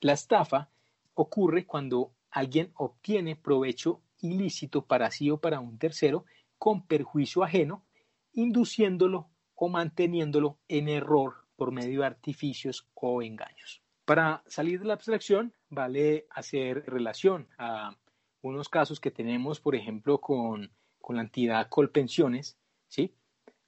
la 0.00 0.12
estafa 0.12 0.70
ocurre 1.14 1.66
cuando 1.66 2.12
alguien 2.32 2.72
obtiene 2.74 3.36
provecho 3.36 4.02
ilícito 4.20 4.86
para 4.86 5.10
sí 5.10 5.30
o 5.30 5.38
para 5.38 5.60
un 5.60 5.78
tercero 5.78 6.24
con 6.58 6.86
perjuicio 6.86 7.44
ajeno, 7.44 7.84
induciéndolo 8.32 9.28
o 9.54 9.68
manteniéndolo 9.68 10.58
en 10.68 10.88
error 10.88 11.44
por 11.56 11.70
medio 11.70 12.00
de 12.00 12.06
artificios 12.06 12.88
o 12.94 13.22
engaños. 13.22 13.82
Para 14.04 14.42
salir 14.46 14.80
de 14.80 14.86
la 14.86 14.94
abstracción, 14.94 15.54
vale 15.68 16.26
hacer 16.30 16.84
relación 16.86 17.48
a 17.58 17.96
unos 18.40 18.68
casos 18.68 18.98
que 18.98 19.10
tenemos, 19.10 19.60
por 19.60 19.76
ejemplo, 19.76 20.20
con, 20.20 20.72
la 21.08 21.20
entidad 21.20 21.68
Colpensiones, 21.68 22.56
¿sí? 22.88 23.14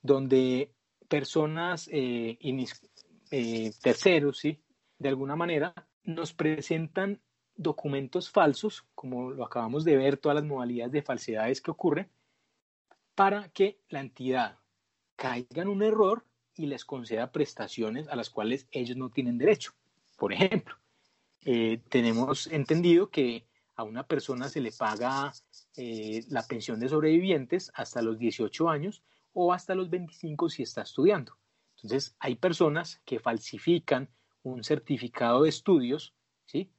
donde 0.00 0.72
personas 1.08 1.88
eh, 1.92 2.38
eh, 3.30 3.72
terceros, 3.82 4.38
¿sí? 4.38 4.60
de 4.98 5.08
alguna 5.08 5.36
manera, 5.36 5.74
nos 6.04 6.32
presentan 6.32 7.20
documentos 7.56 8.30
falsos, 8.30 8.84
como 8.94 9.30
lo 9.30 9.44
acabamos 9.44 9.84
de 9.84 9.96
ver, 9.96 10.16
todas 10.16 10.36
las 10.36 10.44
modalidades 10.44 10.92
de 10.92 11.02
falsedades 11.02 11.60
que 11.60 11.70
ocurren, 11.70 12.08
para 13.14 13.48
que 13.48 13.78
la 13.88 14.00
entidad 14.00 14.58
caiga 15.16 15.62
en 15.62 15.68
un 15.68 15.82
error 15.82 16.24
y 16.56 16.66
les 16.66 16.84
conceda 16.84 17.32
prestaciones 17.32 18.08
a 18.08 18.16
las 18.16 18.30
cuales 18.30 18.66
ellos 18.70 18.96
no 18.96 19.10
tienen 19.10 19.38
derecho. 19.38 19.72
Por 20.16 20.32
ejemplo, 20.32 20.76
eh, 21.44 21.80
tenemos 21.88 22.46
entendido 22.48 23.10
que 23.10 23.46
a 23.76 23.82
una 23.82 24.06
persona 24.06 24.48
se 24.48 24.60
le 24.60 24.72
paga 24.72 25.32
eh, 25.76 26.24
la 26.28 26.46
pensión 26.46 26.78
de 26.80 26.88
sobrevivientes 26.88 27.72
hasta 27.74 28.02
los 28.02 28.18
18 28.18 28.68
años 28.68 29.02
o 29.32 29.52
hasta 29.52 29.74
los 29.74 29.90
25 29.90 30.48
si 30.48 30.62
está 30.62 30.82
estudiando. 30.82 31.36
Entonces, 31.76 32.16
hay 32.20 32.36
personas 32.36 33.00
que 33.04 33.18
falsifican 33.18 34.08
un 34.42 34.62
certificado 34.62 35.42
de 35.42 35.48
estudios, 35.48 36.14
¿sí? 36.46 36.70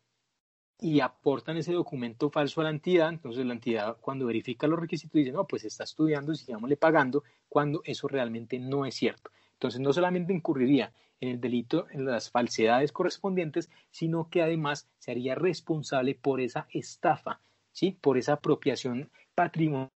Y 0.80 1.00
aportan 1.00 1.58
ese 1.58 1.74
documento 1.74 2.30
falso 2.30 2.62
a 2.62 2.66
la 2.66 2.70
entidad, 2.70 3.10
entonces 3.10 3.46
la 3.46 3.54
entidad 3.54 3.98
cuando 4.02 4.26
verifica 4.26 4.68
los 4.68 4.80
requisitos 4.80 5.14
dice, 5.14 5.32
no, 5.32 5.48
pues 5.48 5.64
está 5.64 5.84
estudiando 5.84 6.34
y 6.34 6.36
sigámosle 6.36 6.78
pagando, 6.78 7.24
cuando 7.48 7.82
eso 7.86 8.08
realmente 8.08 8.60
no 8.60 8.86
es 8.86 8.96
cierto. 8.96 9.32
Entonces 9.54 9.80
no 9.80 9.94
solamente 9.94 10.34
incurriría 10.34 10.92
en 11.22 11.30
el 11.30 11.42
delito, 11.42 11.88
en 11.92 12.06
las 12.06 12.30
falsedades 12.30 12.92
correspondientes, 12.92 13.70
sino 13.90 14.30
que 14.30 14.42
además 14.42 14.90
se 15.00 15.12
haría 15.12 15.36
responsable 15.36 16.16
por 16.16 16.42
esa 16.42 16.68
estafa, 16.72 17.40
¿sí? 17.72 17.98
por 18.00 18.18
esa 18.18 18.34
apropiación 18.34 19.10
patrimonial 19.34 19.92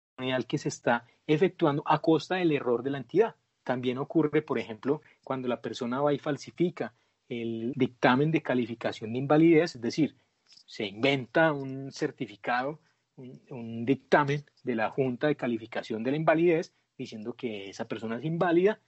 que 0.48 0.60
se 0.60 0.70
está 0.70 1.06
efectuando 1.26 1.84
a 1.86 2.00
costa 2.00 2.36
del 2.36 2.52
error 2.52 2.84
de 2.84 2.92
la 2.92 3.00
entidad. 3.00 3.36
También 3.63 3.98
ocurre, 3.98 4.42
por 4.42 4.60
ejemplo, 4.60 5.02
cuando 5.24 5.48
la 5.48 5.62
persona 5.62 6.02
va 6.02 6.13
y 6.13 6.20
falsifica 6.20 6.94
el 7.28 7.74
dictamen 7.76 8.32
de 8.32 8.42
calificación 8.42 9.12
de 9.12 9.20
invalidez, 9.20 9.76
es 9.76 9.82
decir, 9.82 10.16
se 10.65 10.86
inventa 10.86 11.51
un 11.53 11.91
certificado, 11.91 12.79
un, 13.15 13.86
dictamen 13.86 14.45
de 14.63 14.75
la 14.75 14.89
Junta 14.89 15.27
de 15.27 15.36
Calificación 15.36 16.03
de 16.03 16.12
la 16.12 16.17
Invalidez 16.17 16.73
diciendo 16.97 17.33
que 17.33 17.69
esa 17.69 17.88
persona 17.88 18.17
es 18.17 18.25
inválida, 18.25 18.79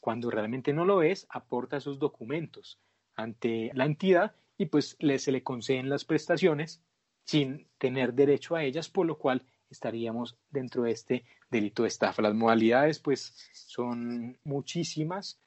cuando 0.00 0.30
realmente 0.30 0.72
no 0.72 0.84
lo 0.84 1.02
es, 1.02 1.26
aporta 1.28 1.76
esos 1.76 1.98
documentos 1.98 2.78
ante 3.14 3.70
la 3.74 3.84
entidad 3.84 4.34
y 4.58 4.66
pues 4.66 4.96
se 5.18 5.32
le 5.32 5.42
conceden 5.42 5.88
las 5.88 6.04
prestaciones 6.04 6.82
sin 7.24 7.68
tener 7.78 8.14
derecho 8.14 8.56
a 8.56 8.64
ellas, 8.64 8.88
por 8.88 9.06
lo 9.06 9.18
cual 9.18 9.44
estaríamos 9.70 10.36
dentro 10.50 10.84
de 10.84 10.92
este 10.92 11.24
delito 11.50 11.82
de 11.82 11.88
estafa. 11.88 12.22
Las 12.22 12.34
modalidades 12.34 12.98
pues 12.98 13.34
son 13.52 14.38
muchísimas, 14.44 15.40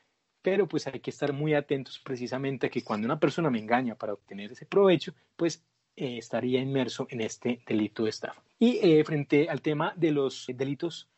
pero 0.48 0.66
pues 0.66 0.88
hay 0.88 1.02
que 1.02 1.10
estar 1.10 1.34
muy 1.34 1.54
atentos 1.56 2.00
precisamente 2.00 2.68
a 2.68 2.70
que 2.70 2.82
cuando 2.82 3.04
una 3.04 3.20
persona 3.20 3.50
me 3.50 3.60
engaña 3.60 3.96
para 3.96 4.14
obtener 4.14 4.54
ese 4.54 4.66
provecho, 4.66 5.14
pues 5.36 5.62
eh, 5.94 6.18
estaría 6.18 6.62
inmerso 6.62 7.06
en 7.10 7.20
este 7.20 7.62
delito 7.68 8.06
de 8.06 8.12
estafa. 8.12 8.42
Y 8.58 8.80
eh, 8.82 9.04
frente 9.04 9.50
al 9.50 9.62
tema 9.62 9.92
de 9.98 10.12
los 10.12 10.46
delitos 10.56 11.10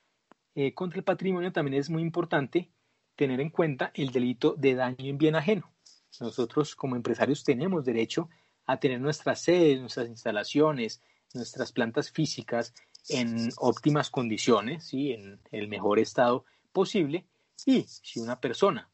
eh, 0.56 0.74
contra 0.74 0.98
el 0.98 1.04
patrimonio, 1.04 1.52
también 1.52 1.80
es 1.80 1.92
muy 1.92 2.02
importante 2.02 2.72
tener 3.16 3.40
en 3.40 3.52
cuenta 3.52 3.92
el 3.94 4.12
delito 4.12 4.56
de 4.58 4.74
daño 4.74 4.96
en 4.98 5.20
bien 5.20 5.36
ajeno. 5.36 5.72
Nosotros 6.20 6.76
como 6.76 6.96
empresarios 6.96 7.44
tenemos 7.44 7.86
derecho 7.86 8.30
a 8.66 8.80
tener 8.80 9.00
nuestras 9.00 9.44
sedes, 9.44 9.80
nuestras 9.80 10.08
instalaciones, 10.08 11.04
nuestras 11.36 11.72
plantas 11.72 12.10
físicas 12.10 12.74
en 13.10 13.50
óptimas 13.58 14.10
condiciones, 14.10 14.88
¿sí? 14.88 15.12
en 15.12 15.40
el 15.52 15.68
mejor 15.68 16.00
estado 16.00 16.46
posible. 16.74 17.28
Y 17.68 17.84
si 17.84 18.20
una 18.20 18.40
persona 18.40 18.90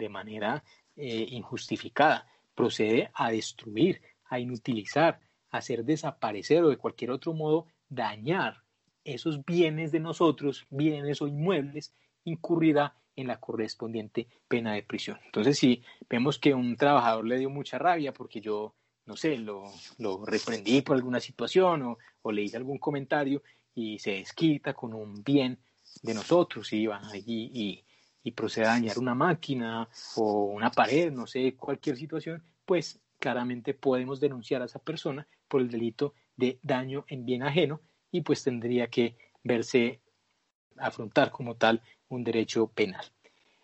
de 0.00 0.08
manera 0.08 0.64
injustificada 0.96 2.26
procede 2.54 3.10
a 3.14 3.30
destruir, 3.30 4.02
a 4.26 4.38
inutilizar, 4.40 5.20
hacer 5.50 5.84
desaparecer 5.84 6.64
o 6.64 6.70
de 6.70 6.76
cualquier 6.76 7.10
otro 7.10 7.32
modo 7.32 7.66
dañar 7.88 8.62
esos 9.04 9.44
bienes 9.44 9.92
de 9.92 10.00
nosotros, 10.00 10.66
bienes 10.70 11.22
o 11.22 11.28
inmuebles, 11.28 11.94
incurrirá 12.24 12.94
en 13.16 13.26
la 13.26 13.38
correspondiente 13.38 14.28
pena 14.48 14.74
de 14.74 14.82
prisión. 14.82 15.18
Entonces, 15.24 15.58
si 15.58 15.82
vemos 16.08 16.38
que 16.38 16.54
un 16.54 16.76
trabajador 16.76 17.26
le 17.26 17.38
dio 17.38 17.50
mucha 17.50 17.78
rabia 17.78 18.12
porque 18.12 18.40
yo, 18.40 18.74
no 19.06 19.16
sé, 19.16 19.36
lo, 19.38 19.64
lo 19.98 20.24
reprendí 20.24 20.82
por 20.82 20.96
alguna 20.96 21.20
situación 21.20 21.96
o, 22.22 22.32
le 22.32 22.42
hice 22.42 22.56
algún 22.56 22.78
comentario 22.78 23.42
y 23.74 23.98
se 23.98 24.12
desquita 24.12 24.74
con 24.74 24.94
un 24.94 25.22
bien 25.22 25.58
de 26.02 26.14
nosotros 26.14 26.72
y 26.72 26.86
va 26.86 27.00
allí 27.10 27.50
y, 27.52 27.84
y 28.22 28.32
procede 28.32 28.66
a 28.66 28.70
dañar 28.70 28.98
una 28.98 29.14
máquina 29.14 29.88
o 30.16 30.44
una 30.44 30.70
pared, 30.70 31.10
no 31.12 31.26
sé, 31.26 31.54
cualquier 31.54 31.96
situación, 31.96 32.42
pues 32.64 33.00
claramente 33.18 33.74
podemos 33.74 34.20
denunciar 34.20 34.62
a 34.62 34.66
esa 34.66 34.78
persona 34.78 35.26
por 35.48 35.60
el 35.60 35.70
delito 35.70 36.14
de 36.36 36.58
daño 36.62 37.04
en 37.08 37.24
bien 37.24 37.42
ajeno 37.42 37.80
y 38.10 38.22
pues 38.22 38.42
tendría 38.42 38.88
que 38.88 39.16
verse 39.42 40.00
afrontar 40.76 41.30
como 41.30 41.56
tal 41.56 41.82
un 42.08 42.24
derecho 42.24 42.66
penal. 42.68 43.04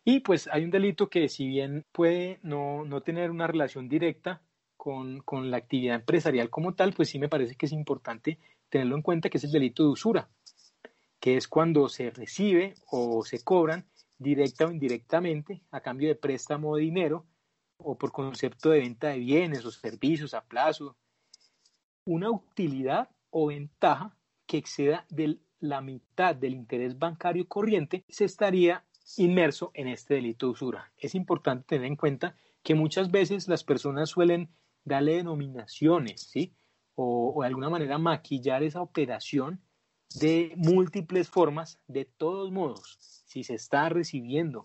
Y 0.04 0.20
pues 0.20 0.48
hay 0.52 0.64
un 0.64 0.70
delito 0.70 1.08
que 1.08 1.28
si 1.28 1.48
bien 1.48 1.84
puede 1.90 2.38
no, 2.42 2.84
tener 3.04 3.30
una 3.30 3.46
relación 3.46 3.88
directa 3.88 4.40
con, 4.76 5.20
con, 5.20 5.50
la 5.50 5.56
actividad 5.56 5.96
empresarial 5.96 6.48
como 6.48 6.74
tal, 6.74 6.92
pues 6.92 7.08
sí 7.08 7.18
me 7.18 7.28
parece 7.28 7.56
que 7.56 7.66
es 7.66 7.72
importante 7.72 8.38
tenerlo 8.68 8.94
en 8.94 9.02
cuenta 9.02 9.28
que 9.28 9.38
es 9.38 9.44
el 9.44 9.50
delito 9.50 9.82
de 9.82 9.88
usura, 9.88 10.28
que 11.18 11.36
es 11.36 11.48
cuando 11.48 11.88
se 11.88 12.10
recibe 12.10 12.74
o 12.90 13.24
se 13.24 13.42
cobran 13.42 13.86
directa 14.18 14.66
o 14.66 14.70
indirectamente 14.70 15.62
a 15.70 15.80
cambio 15.80 16.08
de 16.08 16.14
préstamo 16.14 16.76
de 16.76 16.82
dinero 16.82 17.26
o 17.78 17.96
por 17.96 18.12
concepto 18.12 18.70
de 18.70 18.80
venta 18.80 19.08
de 19.08 19.18
bienes 19.18 19.64
o 19.64 19.70
servicios 19.70 20.34
a 20.34 20.44
plazo 20.44 20.96
una 22.06 22.30
utilidad 22.30 23.10
o 23.30 23.48
ventaja 23.48 24.16
que 24.46 24.58
exceda 24.58 25.04
de 25.10 25.38
la 25.58 25.80
mitad 25.80 26.34
del 26.34 26.54
interés 26.54 26.98
bancario 26.98 27.46
corriente, 27.48 28.04
se 28.08 28.24
estaría 28.24 28.84
inmerso 29.16 29.70
en 29.74 29.88
este 29.88 30.14
delito 30.14 30.46
de 30.46 30.52
usura. 30.52 30.92
Es 30.96 31.14
importante 31.14 31.66
tener 31.66 31.86
en 31.86 31.96
cuenta 31.96 32.36
que 32.62 32.74
muchas 32.74 33.10
veces 33.10 33.48
las 33.48 33.64
personas 33.64 34.10
suelen 34.10 34.50
darle 34.84 35.16
denominaciones, 35.16 36.22
¿sí? 36.22 36.54
O, 36.94 37.32
o 37.34 37.42
de 37.42 37.48
alguna 37.48 37.68
manera 37.70 37.98
maquillar 37.98 38.62
esa 38.62 38.80
operación 38.80 39.60
de 40.20 40.52
múltiples 40.56 41.28
formas. 41.28 41.80
De 41.86 42.04
todos 42.04 42.50
modos, 42.52 43.15
si 43.36 43.44
se 43.44 43.52
está 43.52 43.90
recibiendo 43.90 44.62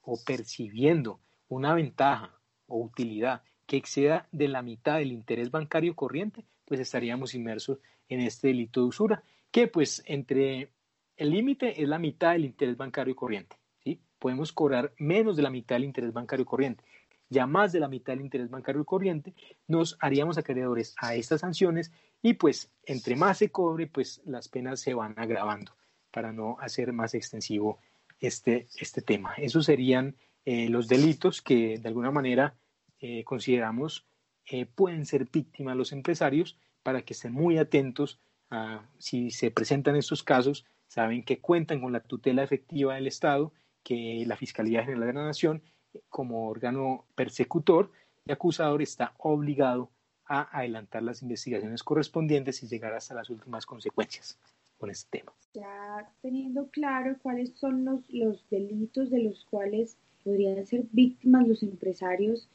o 0.00 0.18
percibiendo 0.26 1.20
una 1.46 1.74
ventaja 1.74 2.36
o 2.66 2.82
utilidad 2.82 3.44
que 3.66 3.76
exceda 3.76 4.26
de 4.32 4.48
la 4.48 4.62
mitad 4.62 4.98
del 4.98 5.12
interés 5.12 5.52
bancario 5.52 5.94
corriente, 5.94 6.44
pues 6.64 6.80
estaríamos 6.80 7.36
inmersos 7.36 7.78
en 8.08 8.18
este 8.18 8.48
delito 8.48 8.80
de 8.80 8.86
usura, 8.86 9.22
que 9.52 9.68
pues 9.68 10.02
entre 10.06 10.72
el 11.16 11.30
límite 11.30 11.80
es 11.80 11.88
la 11.88 12.00
mitad 12.00 12.32
del 12.32 12.46
interés 12.46 12.76
bancario 12.76 13.14
corriente, 13.14 13.54
¿sí? 13.84 14.00
Podemos 14.18 14.50
cobrar 14.50 14.92
menos 14.98 15.36
de 15.36 15.44
la 15.44 15.50
mitad 15.50 15.76
del 15.76 15.84
interés 15.84 16.12
bancario 16.12 16.44
corriente. 16.44 16.82
Ya 17.28 17.46
más 17.46 17.70
de 17.70 17.78
la 17.78 17.86
mitad 17.86 18.12
del 18.12 18.22
interés 18.22 18.50
bancario 18.50 18.84
corriente 18.84 19.34
nos 19.68 19.96
haríamos 20.00 20.36
acreedores 20.36 20.96
a 20.98 21.14
estas 21.14 21.42
sanciones 21.42 21.92
y 22.22 22.34
pues 22.34 22.72
entre 22.86 23.14
más 23.14 23.38
se 23.38 23.52
cobre, 23.52 23.86
pues 23.86 24.20
las 24.24 24.48
penas 24.48 24.80
se 24.80 24.94
van 24.94 25.16
agravando 25.16 25.72
para 26.12 26.32
no 26.32 26.56
hacer 26.60 26.92
más 26.92 27.14
extensivo 27.14 27.78
este, 28.20 28.68
este 28.78 29.02
tema. 29.02 29.34
Esos 29.36 29.66
serían 29.66 30.14
eh, 30.44 30.68
los 30.68 30.86
delitos 30.88 31.42
que 31.42 31.78
de 31.78 31.88
alguna 31.88 32.10
manera 32.10 32.54
eh, 33.00 33.24
consideramos 33.24 34.06
eh, 34.46 34.66
pueden 34.66 35.06
ser 35.06 35.28
víctimas 35.30 35.76
los 35.76 35.92
empresarios 35.92 36.56
para 36.82 37.02
que 37.02 37.14
estén 37.14 37.32
muy 37.32 37.58
atentos 37.58 38.20
a 38.50 38.84
si 38.98 39.30
se 39.30 39.50
presentan 39.50 39.96
estos 39.96 40.22
casos, 40.22 40.66
saben 40.86 41.24
que 41.24 41.38
cuentan 41.38 41.80
con 41.80 41.92
la 41.92 42.00
tutela 42.00 42.42
efectiva 42.42 42.94
del 42.94 43.06
Estado, 43.06 43.52
que 43.82 44.24
la 44.26 44.36
Fiscalía 44.36 44.84
General 44.84 45.06
de 45.06 45.12
la 45.14 45.24
Nación, 45.24 45.62
como 46.08 46.48
órgano 46.48 47.06
persecutor 47.14 47.90
y 48.26 48.32
acusador, 48.32 48.82
está 48.82 49.14
obligado 49.18 49.90
a 50.26 50.58
adelantar 50.58 51.02
las 51.02 51.22
investigaciones 51.22 51.82
correspondientes 51.82 52.62
y 52.62 52.68
llegar 52.68 52.92
hasta 52.92 53.14
las 53.14 53.30
últimas 53.30 53.64
consecuencias 53.64 54.38
con 54.82 54.90
este 54.90 55.20
tema. 55.20 55.32
Ya 55.54 56.12
teniendo 56.22 56.66
claro 56.70 57.16
cuáles 57.22 57.52
son 57.54 57.84
los, 57.84 58.00
los 58.08 58.44
delitos 58.50 59.10
de 59.10 59.22
los 59.22 59.44
cuales 59.44 59.96
podrían 60.24 60.66
ser 60.66 60.86
víctimas 60.90 61.46
los 61.46 61.62
empresarios, 61.62 62.48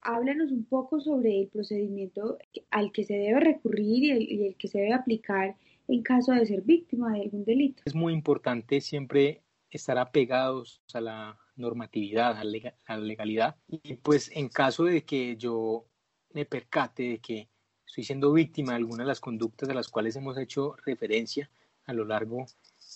háblanos 0.00 0.52
un 0.52 0.64
poco 0.64 1.02
sobre 1.02 1.38
el 1.38 1.48
procedimiento 1.48 2.38
al 2.70 2.92
que 2.92 3.04
se 3.04 3.12
debe 3.12 3.40
recurrir 3.40 4.04
y 4.04 4.46
el, 4.46 4.56
que 4.56 4.68
se 4.68 4.78
debe 4.78 4.94
aplicar 4.94 5.54
en 5.86 6.02
caso 6.02 6.32
de 6.32 6.46
ser 6.46 6.62
víctima 6.62 7.12
de 7.12 7.20
algún 7.20 7.44
delito. 7.44 7.82
Es 7.84 7.94
muy 7.94 8.14
importante 8.14 8.80
siempre 8.80 9.42
estar 9.68 9.98
apegados 9.98 10.80
a 10.94 11.02
la 11.02 11.38
normatividad, 11.56 12.38
a 12.38 12.96
la 12.96 13.04
legalidad. 13.04 13.56
Y 13.68 13.96
pues 13.96 14.30
en 14.34 14.48
caso 14.48 14.84
de 14.84 15.04
que 15.04 15.36
yo 15.36 15.84
me 16.32 16.46
percate 16.46 17.02
de 17.02 17.18
que 17.18 17.50
estoy 17.90 18.04
siendo 18.04 18.32
víctima 18.32 18.72
de 18.72 18.76
alguna 18.76 19.02
de 19.02 19.08
las 19.08 19.18
conductas 19.18 19.68
a 19.68 19.74
las 19.74 19.88
cuales 19.88 20.14
hemos 20.14 20.38
hecho 20.38 20.76
referencia 20.86 21.50
a 21.86 21.92
lo 21.92 22.04
largo 22.04 22.46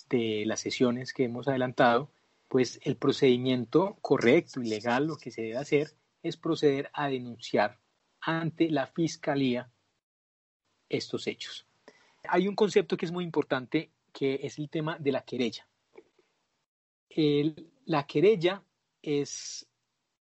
de 0.09 0.44
las 0.46 0.61
sesiones 0.61 1.12
que 1.12 1.24
hemos 1.24 1.48
adelantado, 1.48 2.12
pues 2.46 2.78
el 2.85 2.96
procedimiento 2.96 3.98
correcto 4.00 4.62
y 4.62 4.68
legal 4.68 5.09
lo 5.09 5.16
que 5.16 5.33
se 5.33 5.42
debe 5.42 5.57
hacer 5.57 5.96
es 6.22 6.37
proceder 6.37 6.90
a 6.92 7.09
denunciar 7.09 7.80
ante 8.20 8.70
la 8.70 8.87
Fiscalía 8.87 9.68
estos 10.88 11.26
hechos. 11.26 11.66
Hay 12.28 12.46
un 12.46 12.54
concepto 12.54 12.96
que 12.96 13.07
es 13.07 13.12
muy 13.12 13.24
importante 13.24 13.90
que 14.12 14.38
es 14.44 14.61
el 14.61 14.70
tema 14.70 14.96
de 15.00 15.11
la 15.11 15.24
querella. 15.24 15.66
la 17.87 18.07
querella 18.07 18.62
es, 19.02 19.66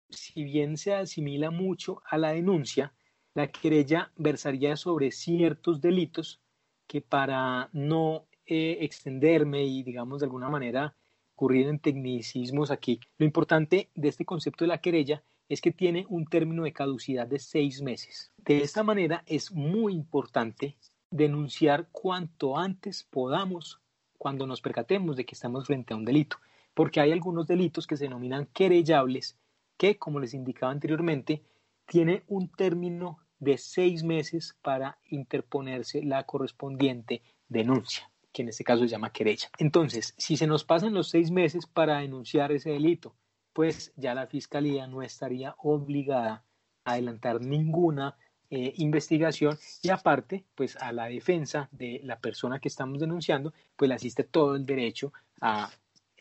si 0.09 0.45
bien 0.45 0.79
se 0.79 0.95
asimila 0.95 1.51
mucho 1.51 2.03
a 2.07 2.17
la 2.17 2.33
denuncia, 2.33 2.95
la 3.35 3.49
querella 3.49 4.13
versaría 4.17 4.77
sobre 4.77 5.11
ciertos 5.11 5.81
delitos 5.81 6.41
que 6.87 7.01
para 7.01 7.71
no 7.73 8.27
eh, 8.47 8.79
extenderme 8.81 9.65
y, 9.65 9.83
digamos, 9.83 10.21
de 10.21 10.27
alguna 10.27 10.51
manera 10.51 10.95
ocurrir 11.35 11.67
en 11.67 11.79
tecnicismos 11.79 12.71
aquí, 12.71 13.01
lo 13.19 13.25
importante 13.27 13.91
de 13.95 14.09
este 14.09 14.25
concepto 14.25 14.65
de 14.65 14.69
la 14.69 14.81
querella 14.81 15.23
es 15.49 15.61
que 15.61 15.73
tiene 15.73 16.07
un 16.09 16.27
término 16.27 16.65
de 16.65 16.73
caducidad 16.73 17.27
de 17.27 17.39
seis 17.39 17.83
meses. 17.83 18.31
De 18.39 18.63
esta 18.63 18.83
manera 18.83 19.23
es 19.27 19.53
muy 19.53 19.95
importante 19.95 20.77
denunciar 21.11 21.89
cuanto 21.91 22.57
antes 22.57 23.03
podamos 23.05 23.81
cuando 24.19 24.47
nos 24.47 24.61
percatemos 24.61 25.17
de 25.17 25.25
que 25.25 25.35
estamos 25.35 25.67
frente 25.67 25.95
a 25.95 25.97
un 25.97 26.05
delito, 26.05 26.37
porque 26.75 27.01
hay 27.01 27.11
algunos 27.11 27.47
delitos 27.47 27.87
que 27.87 27.97
se 27.97 28.05
denominan 28.05 28.47
querellables 28.53 29.37
que, 29.77 29.99
como 29.99 30.21
les 30.21 30.33
indicaba 30.33 30.71
anteriormente, 30.71 31.43
tiene 31.87 32.23
un 32.29 32.49
término 32.49 33.19
de 33.43 33.59
seis 33.59 34.03
meses 34.03 34.57
para 34.63 34.99
interponerse 35.11 36.03
la 36.03 36.25
correspondiente 36.25 37.23
denuncia, 37.49 38.11
que 38.33 38.43
en 38.43 38.49
este 38.49 38.65
caso 38.65 38.83
se 38.83 38.89
llama 38.89 39.13
querella. 39.13 39.51
Entonces, 39.59 40.15
si 40.17 40.37
se 40.37 40.47
nos 40.47 40.65
pasan 40.65 40.95
los 40.95 41.11
seis 41.11 41.31
meses 41.31 41.67
para 41.67 41.99
denunciar 41.99 42.53
ese 42.53 42.71
delito 42.71 43.15
pues 43.53 43.93
ya 43.97 44.15
la 44.15 44.27
Fiscalía 44.27 44.87
no 44.87 45.03
estaría 45.03 45.55
obligada 45.59 46.45
a 46.85 46.93
adelantar 46.93 47.41
ninguna 47.41 48.17
eh, 48.51 48.73
investigación 48.77 49.59
y 49.83 49.91
aparte, 49.91 50.45
pues 50.55 50.77
a 50.77 50.93
la 50.93 51.07
defensa 51.07 51.69
de 51.73 52.01
la 52.03 52.19
persona 52.19 52.59
que 52.59 52.69
estamos 52.69 53.01
denunciando, 53.01 53.53
pues 53.77 53.89
le 53.89 53.95
asiste 53.95 54.25
todo 54.25 54.57
el 54.57 54.67
derecho 54.67 55.13
a 55.41 55.71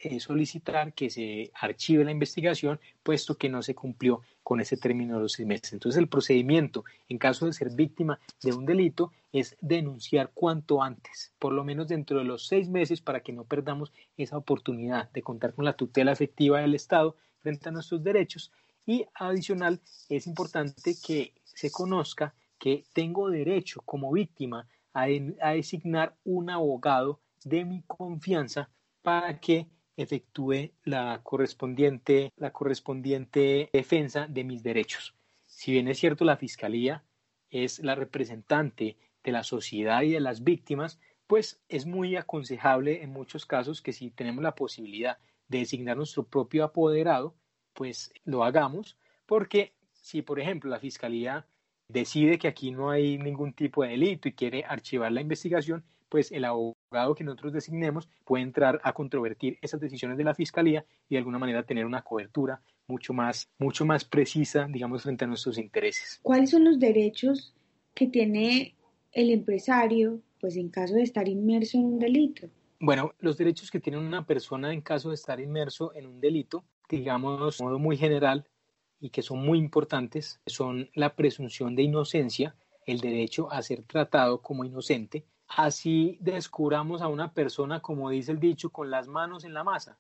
eh, 0.04 0.20
solicitar 0.20 0.94
que 0.94 1.10
se 1.10 1.52
archive 1.54 2.04
la 2.04 2.12
investigación, 2.12 2.80
puesto 3.04 3.38
que 3.38 3.50
no 3.50 3.62
se 3.62 3.76
cumplió 3.76 4.22
con 4.44 4.60
ese 4.60 4.78
término 4.78 5.16
de 5.16 5.22
los 5.22 5.34
seis 5.34 5.48
meses. 5.48 5.74
Entonces, 5.74 6.00
el 6.00 6.08
procedimiento 6.08 6.84
en 7.08 7.18
caso 7.18 7.46
de 7.46 7.54
ser 7.54 7.70
víctima 7.72 8.20
de 8.42 8.54
un 8.54 8.66
delito 8.66 9.12
es 9.32 9.56
denunciar 9.62 10.32
cuanto 10.34 10.82
antes, 10.82 11.34
por 11.38 11.54
lo 11.54 11.64
menos 11.64 11.88
dentro 11.88 12.18
de 12.18 12.26
los 12.26 12.48
seis 12.48 12.68
meses, 12.68 13.00
para 13.00 13.22
que 13.22 13.32
no 13.32 13.44
perdamos 13.44 13.94
esa 14.18 14.38
oportunidad 14.38 15.12
de 15.12 15.22
contar 15.22 15.54
con 15.54 15.66
la 15.66 15.74
tutela 15.74 16.12
efectiva 16.12 16.62
del 16.62 16.76
Estado, 16.76 17.16
frente 17.42 17.70
a 17.70 17.72
nuestros 17.72 18.04
derechos 18.04 18.52
y 18.86 19.06
adicional 19.14 19.80
es 20.10 20.28
importante 20.28 20.96
que 21.06 21.34
se 21.44 21.72
conozca 21.72 22.34
que 22.58 22.84
tengo 22.94 23.30
derecho 23.30 23.82
como 23.86 24.12
víctima 24.12 24.68
a, 24.94 25.06
a 25.42 25.52
designar 25.52 26.16
un 26.24 26.50
abogado 26.50 27.20
de 27.44 27.66
mi 27.66 27.82
confianza 27.84 28.70
para 29.02 29.40
que 29.40 29.68
efectúe 29.98 30.72
la 30.84 31.22
correspondiente, 31.24 32.32
la 32.38 32.52
correspondiente 32.52 33.70
defensa 33.74 34.28
de 34.28 34.44
mis 34.44 34.64
derechos. 34.64 35.16
Si 35.46 35.72
bien 35.72 35.88
es 35.88 36.00
cierto, 36.00 36.26
la 36.26 36.38
Fiscalía 36.38 37.04
es 37.50 37.80
la 37.80 37.96
representante 37.96 38.98
de 39.24 39.32
la 39.32 39.44
sociedad 39.44 40.02
y 40.02 40.12
de 40.12 40.20
las 40.20 40.44
víctimas, 40.44 41.00
pues 41.28 41.62
es 41.70 41.86
muy 41.86 42.16
aconsejable 42.16 43.04
en 43.04 43.12
muchos 43.12 43.46
casos 43.46 43.82
que 43.82 43.94
si 43.94 44.10
tenemos 44.10 44.44
la 44.44 44.56
posibilidad 44.56 45.18
de 45.48 45.60
designar 45.60 45.98
nuestro 45.98 46.24
propio 46.24 46.64
apoderado, 46.64 47.36
pues 47.74 48.14
lo 48.24 48.44
hagamos, 48.44 48.98
porque 49.26 49.74
si, 49.94 50.22
por 50.22 50.40
ejemplo, 50.40 50.70
la 50.70 50.80
Fiscalía 50.80 51.46
decide 51.88 52.40
que 52.40 52.48
aquí 52.48 52.72
no 52.72 52.90
hay 52.90 53.18
ningún 53.18 53.54
tipo 53.54 53.84
de 53.84 53.90
delito 53.90 54.28
y 54.28 54.34
quiere 54.34 54.64
archivar 54.66 55.12
la 55.12 55.22
investigación, 55.22 55.84
pues 56.12 56.30
el 56.34 56.44
abogado 56.44 57.16
que 57.16 57.24
nosotros 57.24 57.54
designemos 57.54 58.10
puede 58.26 58.44
entrar 58.44 58.82
a 58.84 58.92
controvertir 58.92 59.58
esas 59.62 59.80
decisiones 59.80 60.18
de 60.18 60.26
la 60.26 60.36
Fiscalía 60.36 60.86
y 61.08 61.16
de 61.16 61.20
alguna 61.20 61.40
manera 61.40 61.64
tener 61.64 61.86
una 61.86 62.02
cobertura 62.02 62.62
mucho 62.86 63.14
más, 63.14 63.50
mucho 63.58 63.86
más 63.86 64.04
precisa, 64.04 64.68
digamos, 64.70 65.04
frente 65.04 65.24
a 65.24 65.28
nuestros 65.30 65.58
intereses. 65.58 66.20
¿Cuáles 66.22 66.50
son 66.50 66.66
los 66.66 66.80
derechos 66.80 67.56
que 67.94 68.08
tiene 68.08 68.76
el 69.14 69.32
empresario, 69.32 70.20
pues 70.42 70.58
en 70.58 70.68
caso 70.68 70.96
de 70.96 71.04
estar 71.04 71.30
inmerso 71.30 71.78
en 71.78 71.86
un 71.86 72.00
delito? 72.00 72.50
Bueno, 72.82 73.14
los 73.20 73.38
derechos 73.38 73.72
que 73.72 73.80
tiene 73.80 73.98
una 73.98 74.26
persona 74.26 74.74
en 74.74 74.82
caso 74.82 75.10
de 75.10 75.16
estar 75.16 75.40
inmerso 75.40 75.96
en 75.96 76.08
un 76.08 76.20
delito, 76.20 76.66
digamos, 76.90 77.58
de 77.58 77.64
modo 77.64 77.80
muy 77.80 77.96
general 77.96 78.46
y 79.00 79.12
que 79.12 79.22
son 79.22 79.46
muy 79.46 79.60
importantes, 79.60 80.42
son 80.46 80.90
la 80.94 81.16
presunción 81.16 81.74
de 81.74 81.84
inocencia, 81.84 82.54
el 82.86 83.00
derecho 83.00 83.50
a 83.50 83.62
ser 83.62 83.84
tratado 83.84 84.42
como 84.42 84.66
inocente, 84.66 85.24
así 85.56 86.18
descubramos 86.22 87.02
a 87.02 87.08
una 87.08 87.34
persona, 87.34 87.82
como 87.82 88.10
dice 88.10 88.32
el 88.32 88.40
dicho, 88.40 88.70
con 88.70 88.90
las 88.90 89.08
manos 89.08 89.44
en 89.44 89.54
la 89.54 89.64
masa. 89.64 89.98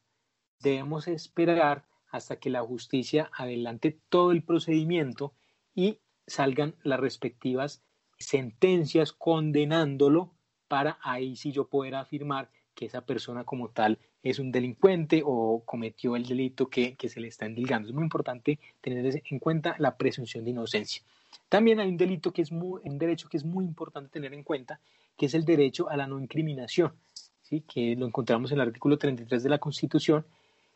Debemos 0.60 1.08
esperar 1.08 1.86
hasta 2.10 2.38
que 2.38 2.49
la 2.49 2.62
justicia 2.62 3.30
adelante 3.34 3.97
todo 4.10 4.32
el 4.32 4.43
procedimiento 4.43 5.34
y 5.74 5.99
salgan 6.28 6.76
las 6.84 6.99
respectivas 6.99 7.84
sentencias 8.18 9.14
condenándolo 9.14 10.34
para 10.68 10.99
ahí 11.02 11.36
sí 11.36 11.52
yo 11.52 11.68
poder 11.68 11.95
afirmar 11.95 12.49
que 12.74 12.86
esa 12.86 13.02
persona 13.06 13.43
como 13.43 13.70
tal 13.70 13.99
es 14.24 14.39
un 14.39 14.52
delincuente 14.52 15.24
o 15.26 15.64
cometió 15.66 16.16
el 16.16 16.26
delito 16.26 16.70
que, 16.70 16.95
se 16.97 17.20
le 17.20 17.28
está 17.28 17.45
indilgando. 17.45 17.89
Es 17.89 17.93
muy 17.93 18.04
importante 18.04 18.60
tener 18.80 19.22
en 19.30 19.39
cuenta 19.39 19.76
la 19.80 19.97
presunción 19.97 20.45
de 20.45 20.52
inocencia. 20.52 21.04
También 21.49 21.80
hay 21.80 21.89
un 21.89 21.97
delito 21.97 22.32
que 22.32 22.41
es 22.41 22.52
muy, 22.52 22.82
un 22.84 22.97
derecho 22.97 23.28
que 23.28 23.38
es 23.38 23.43
muy 23.43 23.66
importante 23.66 24.10
tener 24.10 24.34
en 24.34 24.43
cuenta, 24.43 24.80
que 25.18 25.28
es 25.28 25.34
el 25.34 25.45
derecho 25.45 25.89
a 25.89 25.97
la 25.97 26.07
no 26.07 26.20
incriminación, 26.20 26.93
¿sí? 27.41 27.62
que 27.62 27.95
lo 27.95 28.05
encontramos 28.05 28.51
en 28.51 28.59
el 28.59 28.68
artículo 28.68 28.97
33 28.97 29.43
de 29.43 29.49
la 29.49 29.59
Constitución, 29.59 30.26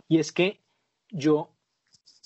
y 0.08 0.20
es 0.20 0.32
que 0.32 0.62
yo, 1.10 1.52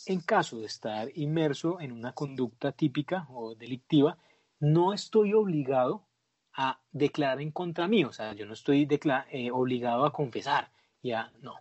en 0.06 0.22
caso 0.22 0.60
de 0.60 0.66
estar 0.66 1.10
inmerso 1.16 1.80
en 1.80 1.92
una 1.92 2.14
conducta 2.14 2.72
típica 2.72 3.28
o 3.30 3.56
delictiva, 3.56 4.18
no 4.60 4.94
estoy 4.94 5.34
obligado 5.34 6.06
a 6.54 6.82
declarar 6.92 7.42
en 7.42 7.52
contra 7.52 7.88
mío, 7.88 8.10
o 8.10 8.14
sea, 8.14 8.34
yo 8.34 8.46
no 8.46 8.54
estoy 8.54 8.88
eh, 9.32 9.52
obligado 9.52 10.06
a 10.06 10.12
confesar, 10.12 10.72
ya 11.02 11.32
no. 11.42 11.56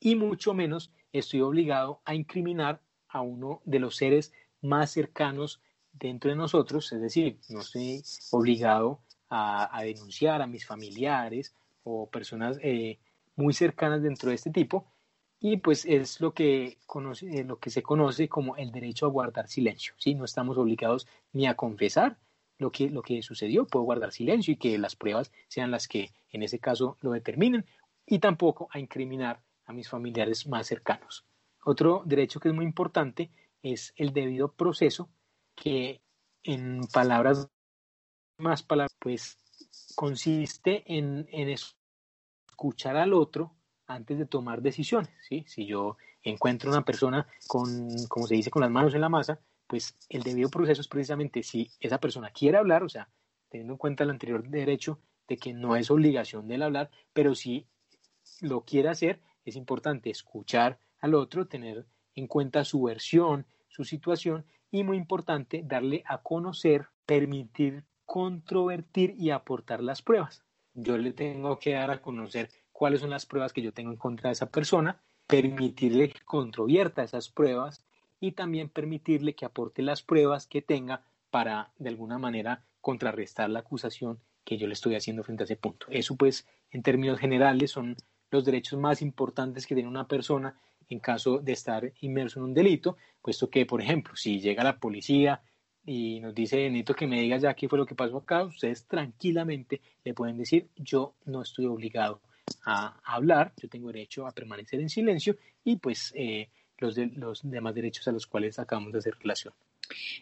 Y 0.00 0.16
mucho 0.16 0.54
menos 0.54 0.92
estoy 1.12 1.40
obligado 1.42 2.00
a 2.04 2.14
incriminar 2.14 2.80
a 3.08 3.20
uno 3.20 3.60
de 3.64 3.78
los 3.78 3.96
seres 3.96 4.32
más 4.62 4.90
cercanos 4.90 5.60
dentro 5.92 6.30
de 6.30 6.36
nosotros, 6.36 6.92
es 6.92 7.00
decir, 7.00 7.38
no 7.48 7.60
estoy 7.60 8.02
obligado 8.30 9.00
a, 9.30 9.82
denunciar 9.84 10.42
a 10.42 10.46
mis 10.46 10.66
familiares 10.66 11.54
o 11.84 12.10
personas 12.10 12.58
eh, 12.62 12.98
muy 13.36 13.54
cercanas 13.54 14.02
dentro 14.02 14.30
de 14.30 14.36
este 14.36 14.50
tipo, 14.50 14.86
y 15.40 15.56
pues 15.56 15.86
es 15.86 16.20
lo 16.20 16.34
que, 16.34 16.76
conoce, 16.86 17.40
eh, 17.40 17.44
lo 17.44 17.58
que 17.58 17.70
se 17.70 17.82
conoce 17.82 18.28
como 18.28 18.56
el 18.56 18.72
derecho 18.72 19.06
a 19.06 19.10
guardar 19.10 19.48
silencio, 19.48 19.94
¿sí? 19.96 20.14
No 20.14 20.26
estamos 20.26 20.58
obligados 20.58 21.06
ni 21.32 21.46
a 21.46 21.54
confesar 21.54 22.18
lo 22.58 22.70
que, 22.70 22.90
lo 22.90 23.00
que 23.02 23.22
sucedió, 23.22 23.66
puedo 23.66 23.84
guardar 23.84 24.12
silencio 24.12 24.52
y 24.52 24.56
que 24.56 24.76
las 24.76 24.96
pruebas 24.96 25.32
sean 25.48 25.70
las 25.70 25.88
que 25.88 26.10
en 26.30 26.42
ese 26.42 26.58
caso 26.58 26.98
lo 27.00 27.12
determinen, 27.12 27.64
y 28.06 28.18
tampoco 28.18 28.68
a 28.72 28.78
incriminar 28.78 29.40
a 29.64 29.72
mis 29.72 29.88
familiares 29.88 30.46
más 30.46 30.66
cercanos. 30.66 31.24
Otro 31.64 32.02
derecho 32.04 32.40
que 32.40 32.48
es 32.48 32.54
muy 32.54 32.64
importante 32.64 33.30
es 33.62 33.94
el 33.96 34.12
debido 34.12 34.52
proceso, 34.52 35.08
que 35.54 36.00
en 36.42 36.80
palabras 36.92 37.48
más 38.40 38.62
palabras, 38.62 38.96
pues 38.98 39.38
consiste 39.94 40.84
en, 40.86 41.26
escuchar 41.30 42.96
al 42.96 43.12
otro 43.12 43.54
antes 43.86 44.18
de 44.18 44.26
tomar 44.26 44.62
decisiones. 44.62 45.10
¿sí? 45.28 45.44
Si 45.46 45.66
yo 45.66 45.96
encuentro 46.22 46.70
una 46.70 46.84
persona 46.84 47.26
con, 47.46 47.88
como 48.08 48.26
se 48.26 48.34
dice, 48.34 48.50
con 48.50 48.62
las 48.62 48.70
manos 48.70 48.94
en 48.94 49.00
la 49.00 49.08
masa, 49.08 49.40
pues 49.66 49.96
el 50.08 50.22
debido 50.22 50.50
proceso 50.50 50.80
es 50.80 50.88
precisamente 50.88 51.42
si 51.42 51.70
esa 51.80 51.98
persona 51.98 52.30
quiere 52.30 52.58
hablar, 52.58 52.82
o 52.82 52.88
sea, 52.88 53.08
teniendo 53.48 53.74
en 53.74 53.78
cuenta 53.78 54.04
el 54.04 54.10
anterior 54.10 54.48
derecho 54.48 55.00
de 55.28 55.36
que 55.36 55.52
no 55.52 55.76
es 55.76 55.90
obligación 55.90 56.48
del 56.48 56.62
hablar, 56.62 56.90
pero 57.12 57.34
si 57.34 57.68
lo 58.40 58.64
quiere 58.64 58.88
hacer, 58.88 59.20
es 59.44 59.56
importante 59.56 60.10
escuchar 60.10 60.78
al 60.98 61.14
otro, 61.14 61.46
tener 61.46 61.86
en 62.14 62.26
cuenta 62.26 62.64
su 62.64 62.82
versión, 62.82 63.46
su 63.68 63.84
situación 63.84 64.44
y 64.70 64.84
muy 64.84 64.96
importante 64.96 65.62
darle 65.64 66.02
a 66.06 66.18
conocer, 66.18 66.88
permitir 67.06 67.84
controvertir 68.10 69.14
y 69.16 69.30
aportar 69.30 69.84
las 69.84 70.02
pruebas. 70.02 70.42
Yo 70.74 70.98
le 70.98 71.12
tengo 71.12 71.60
que 71.60 71.74
dar 71.74 71.92
a 71.92 72.02
conocer 72.02 72.50
cuáles 72.72 73.02
son 73.02 73.10
las 73.10 73.24
pruebas 73.24 73.52
que 73.52 73.62
yo 73.62 73.72
tengo 73.72 73.92
en 73.92 73.98
contra 73.98 74.30
de 74.30 74.32
esa 74.32 74.50
persona, 74.50 75.00
permitirle 75.28 76.08
que 76.08 76.18
controvierta 76.24 77.04
esas 77.04 77.28
pruebas 77.28 77.84
y 78.18 78.32
también 78.32 78.68
permitirle 78.68 79.36
que 79.36 79.44
aporte 79.44 79.82
las 79.82 80.02
pruebas 80.02 80.48
que 80.48 80.60
tenga 80.60 81.04
para 81.30 81.70
de 81.78 81.88
alguna 81.88 82.18
manera 82.18 82.64
contrarrestar 82.80 83.48
la 83.48 83.60
acusación 83.60 84.18
que 84.42 84.58
yo 84.58 84.66
le 84.66 84.72
estoy 84.72 84.96
haciendo 84.96 85.22
frente 85.22 85.44
a 85.44 85.46
ese 85.46 85.54
punto. 85.54 85.86
Eso 85.88 86.16
pues 86.16 86.48
en 86.72 86.82
términos 86.82 87.20
generales 87.20 87.70
son 87.70 87.94
los 88.32 88.44
derechos 88.44 88.76
más 88.76 89.02
importantes 89.02 89.68
que 89.68 89.76
tiene 89.76 89.88
una 89.88 90.08
persona 90.08 90.58
en 90.88 90.98
caso 90.98 91.38
de 91.38 91.52
estar 91.52 91.92
inmerso 92.00 92.40
en 92.40 92.46
un 92.46 92.54
delito, 92.54 92.96
puesto 93.22 93.48
que, 93.48 93.66
por 93.66 93.80
ejemplo, 93.80 94.16
si 94.16 94.40
llega 94.40 94.64
la 94.64 94.80
policía 94.80 95.42
y 95.92 96.20
nos 96.20 96.32
dice, 96.32 96.56
necesito 96.70 96.94
que 96.94 97.08
me 97.08 97.20
digas 97.20 97.42
ya 97.42 97.54
qué 97.54 97.68
fue 97.68 97.76
lo 97.76 97.84
que 97.84 97.96
pasó 97.96 98.18
acá, 98.18 98.44
ustedes 98.44 98.86
tranquilamente 98.86 99.80
le 100.04 100.14
pueden 100.14 100.38
decir, 100.38 100.68
yo 100.76 101.14
no 101.24 101.42
estoy 101.42 101.66
obligado 101.66 102.20
a, 102.64 103.00
hablar, 103.02 103.52
yo 103.60 103.68
tengo 103.68 103.88
derecho 103.88 104.24
a 104.24 104.30
permanecer 104.30 104.80
en 104.80 104.88
silencio 104.88 105.36
y 105.64 105.78
pues 105.78 106.12
eh, 106.14 106.48
los, 106.78 106.94
de, 106.94 107.06
los 107.06 107.40
demás 107.42 107.74
derechos 107.74 108.06
a 108.06 108.12
los 108.12 108.28
cuales 108.28 108.60
acabamos 108.60 108.92
de 108.92 109.00
hacer 109.00 109.16
relación. 109.18 109.52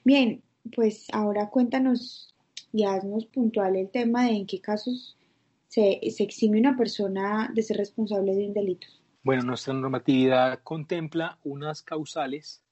Bien, 0.05 0.43
pues 0.75 1.07
ahora 1.13 1.51
cuéntanos 1.51 2.35
y 2.73 2.85
haznos 2.85 3.27
puntual 3.27 3.77
el 3.77 3.91
tema 3.91 4.25
de 4.25 4.37
en 4.37 4.47
qué 4.47 4.63
casos 4.63 5.19
se, 5.67 6.01
se 6.11 6.23
exime 6.23 6.61
una 6.61 6.79
persona 6.79 7.51
de 7.53 7.63
ser 7.63 7.77
responsable 7.77 8.35
de 8.35 8.47
un 8.47 8.55
delito? 8.55 8.87
Bueno, 9.23 9.43
nuestra 9.43 9.75
normatividad 9.75 10.61
contempla 10.63 11.39
unas 11.45 11.83
causales 11.83 12.63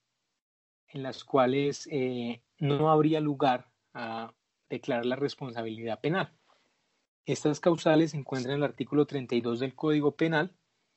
en 0.89 1.03
las 1.03 1.25
cuales 1.25 1.87
eh, 1.93 2.41
no 2.59 2.91
habría 2.91 3.21
lugar 3.21 3.71
a 3.95 4.33
declarar 4.69 5.07
la 5.07 5.17
responsabilidad 5.17 6.01
penal. 6.01 6.33
Estas 7.25 7.61
causales 7.61 8.13
se 8.13 8.17
encuentran 8.17 8.55
en 8.55 8.59
el 8.63 8.65
artículo 8.65 9.07
32 9.07 9.61
del 9.61 9.75
Código 9.75 10.17
Penal 10.17 10.53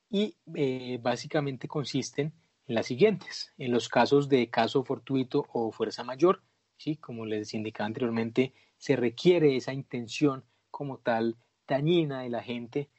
y 0.08 0.36
eh, 0.54 0.98
básicamente 1.02 1.68
consisten 1.68 2.32
en 2.66 2.74
las 2.74 2.86
siguientes. 2.86 3.52
En 3.58 3.72
los 3.72 3.88
casos 3.88 4.28
de 4.28 4.48
caso 4.48 4.84
fortuito 4.84 5.46
o 5.52 5.72
fuerza 5.72 6.04
mayor, 6.04 6.42
¿sí? 6.76 6.96
como 6.96 7.26
les 7.26 7.52
indicaba 7.54 7.86
anteriormente, 7.86 8.54
se 8.78 8.96
requiere 8.96 9.56
esa 9.56 9.72
intención 9.72 10.44
como 10.70 10.98
tal 10.98 11.36
dañina 11.66 12.22
de 12.22 12.30
la 12.30 12.42
gente 12.42 12.90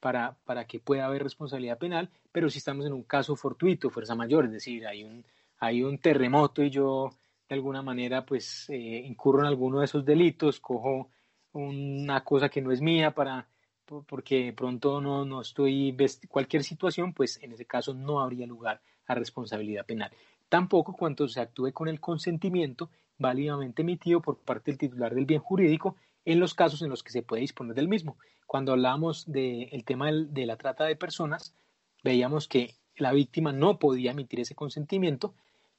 para, 0.00 0.38
para 0.44 0.66
que 0.66 0.80
pueda 0.80 1.06
haber 1.06 1.22
responsabilidad 1.22 1.78
penal, 1.78 2.10
pero 2.32 2.50
si 2.50 2.58
estamos 2.58 2.86
en 2.86 2.92
un 2.92 3.02
caso 3.02 3.36
fortuito, 3.36 3.90
fuerza 3.90 4.14
mayor, 4.14 4.46
es 4.46 4.52
decir, 4.52 4.86
hay 4.86 5.04
un, 5.04 5.24
hay 5.58 5.82
un 5.82 5.98
terremoto 5.98 6.62
y 6.62 6.70
yo 6.70 7.10
de 7.48 7.54
alguna 7.54 7.82
manera 7.82 8.24
pues 8.26 8.68
eh, 8.70 9.02
incurro 9.06 9.40
en 9.40 9.46
alguno 9.46 9.80
de 9.80 9.86
esos 9.86 10.04
delitos, 10.04 10.60
cojo 10.60 11.10
una 11.52 12.22
cosa 12.24 12.48
que 12.48 12.60
no 12.60 12.70
es 12.72 12.80
mía 12.80 13.14
para 13.14 13.48
porque 14.06 14.52
pronto 14.54 15.00
no, 15.00 15.24
no 15.24 15.40
estoy 15.40 15.96
cualquier 16.28 16.62
situación, 16.62 17.14
pues 17.14 17.42
en 17.42 17.52
ese 17.52 17.64
caso 17.64 17.94
no 17.94 18.20
habría 18.20 18.46
lugar 18.46 18.82
a 19.06 19.14
responsabilidad 19.14 19.86
penal. 19.86 20.10
Tampoco 20.48 20.94
cuando 20.94 21.26
se 21.28 21.40
actúe 21.40 21.72
con 21.72 21.88
el 21.88 22.00
consentimiento 22.00 22.90
válidamente 23.18 23.82
emitido 23.82 24.20
por 24.20 24.38
parte 24.38 24.70
del 24.70 24.78
titular 24.78 25.14
del 25.14 25.26
bien 25.26 25.40
jurídico 25.40 25.96
en 26.24 26.40
los 26.40 26.54
casos 26.54 26.82
en 26.82 26.90
los 26.90 27.02
que 27.02 27.12
se 27.12 27.22
puede 27.22 27.40
disponer 27.40 27.74
del 27.74 27.88
mismo. 27.88 28.18
Cuando 28.46 28.72
hablábamos 28.72 29.30
del 29.30 29.84
tema 29.84 30.10
de 30.12 30.46
la 30.46 30.56
trata 30.56 30.84
de 30.84 30.96
personas, 30.96 31.54
veíamos 32.04 32.48
que 32.48 32.74
la 32.96 33.12
víctima 33.12 33.52
no 33.52 33.78
podía 33.78 34.10
emitir 34.10 34.40
ese 34.40 34.54
consentimiento, 34.54 35.34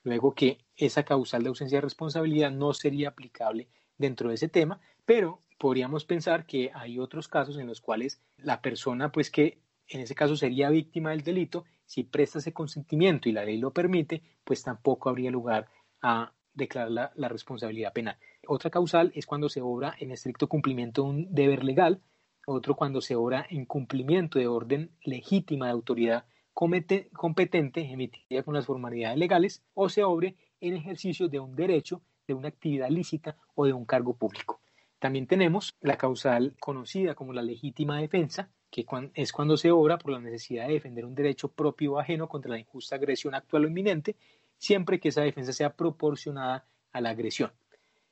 luego 0.10 0.34
que 0.34 0.58
esa 0.76 1.04
causal 1.04 1.44
de 1.44 1.50
ausencia 1.50 1.78
de 1.78 1.84
responsabilidad 1.84 2.52
no 2.52 2.74
sería 2.74 3.10
aplicable 3.10 3.70
dentro 3.98 4.30
de 4.30 4.36
ese 4.36 4.50
tema, 4.50 4.82
pero 5.06 5.40
podríamos 5.58 6.06
pensar 6.06 6.46
que 6.46 6.72
hay 6.74 7.00
otros 7.00 7.28
casos 7.28 7.58
en 7.58 7.68
los 7.68 7.80
cuales 7.80 8.22
la 8.38 8.62
persona, 8.62 9.12
pues 9.12 9.30
que 9.30 9.60
en 9.88 10.02
ese 10.02 10.16
caso 10.16 10.36
sería 10.36 10.70
víctima 10.70 11.12
del 11.12 11.22
delito, 11.22 11.66
si 11.86 12.04
presta 12.04 12.40
ese 12.40 12.54
consentimiento 12.54 13.30
y 13.30 13.32
la 13.32 13.44
ley 13.46 13.58
lo 13.58 13.72
permite, 13.72 14.22
pues 14.44 14.64
tampoco 14.64 15.10
habría 15.10 15.32
lugar 15.32 15.68
a 16.02 16.34
declarar 16.54 16.92
la, 16.92 17.12
la 17.16 17.30
responsabilidad 17.30 17.94
penal. 17.94 18.18
Otra 18.48 18.70
causal 18.70 19.12
es 19.16 19.26
cuando 19.26 19.50
se 19.50 19.62
obra 19.62 19.96
en 20.00 20.12
estricto 20.12 20.48
cumplimiento 20.48 21.04
de 21.04 21.10
un 21.10 21.34
deber 21.34 21.64
legal, 21.64 22.02
otro 22.46 22.76
cuando 22.76 23.02
se 23.02 23.16
obra 23.16 23.46
en 23.50 23.66
cumplimiento 23.66 24.40
de 24.40 24.48
orden 24.48 24.92
legítima 25.04 25.68
de 25.68 25.72
autoridad 25.72 26.26
competente 26.54 27.82
emitida 27.82 28.44
con 28.44 28.54
las 28.54 28.66
formalidades 28.66 29.18
legales 29.18 29.64
o 29.74 29.90
se 29.90 30.04
obre 30.04 30.36
en 30.60 30.76
ejercicio 30.76 31.28
de 31.28 31.40
un 31.40 31.56
derecho, 31.56 32.02
de 32.28 32.34
una 32.34 32.50
actividad 32.50 32.90
lícita 32.90 33.38
o 33.56 33.66
de 33.66 33.74
un 33.74 33.86
cargo 33.86 34.16
público. 34.16 34.60
También 35.00 35.28
tenemos 35.28 35.76
la 35.82 35.98
causal 35.98 36.56
conocida 36.60 37.16
como 37.16 37.32
la 37.32 37.42
legítima 37.42 38.00
defensa, 38.00 38.50
que 38.70 38.86
es 39.14 39.32
cuando 39.32 39.58
se 39.58 39.72
obra 39.72 39.98
por 39.98 40.12
la 40.12 40.20
necesidad 40.20 40.68
de 40.68 40.74
defender 40.74 41.06
un 41.06 41.16
derecho 41.16 41.50
propio 41.50 41.94
o 41.94 42.00
ajeno 42.00 42.28
contra 42.28 42.52
la 42.52 42.60
injusta 42.60 42.98
agresión 42.98 43.34
actual 43.34 43.66
o 43.66 43.68
inminente, 43.70 44.18
siempre 44.58 45.00
que 45.00 45.10
esa 45.10 45.22
defensa 45.22 45.54
sea 45.54 45.74
proporcionada 45.74 46.68
a 46.92 47.02
la 47.02 47.12
agresión. 47.12 47.52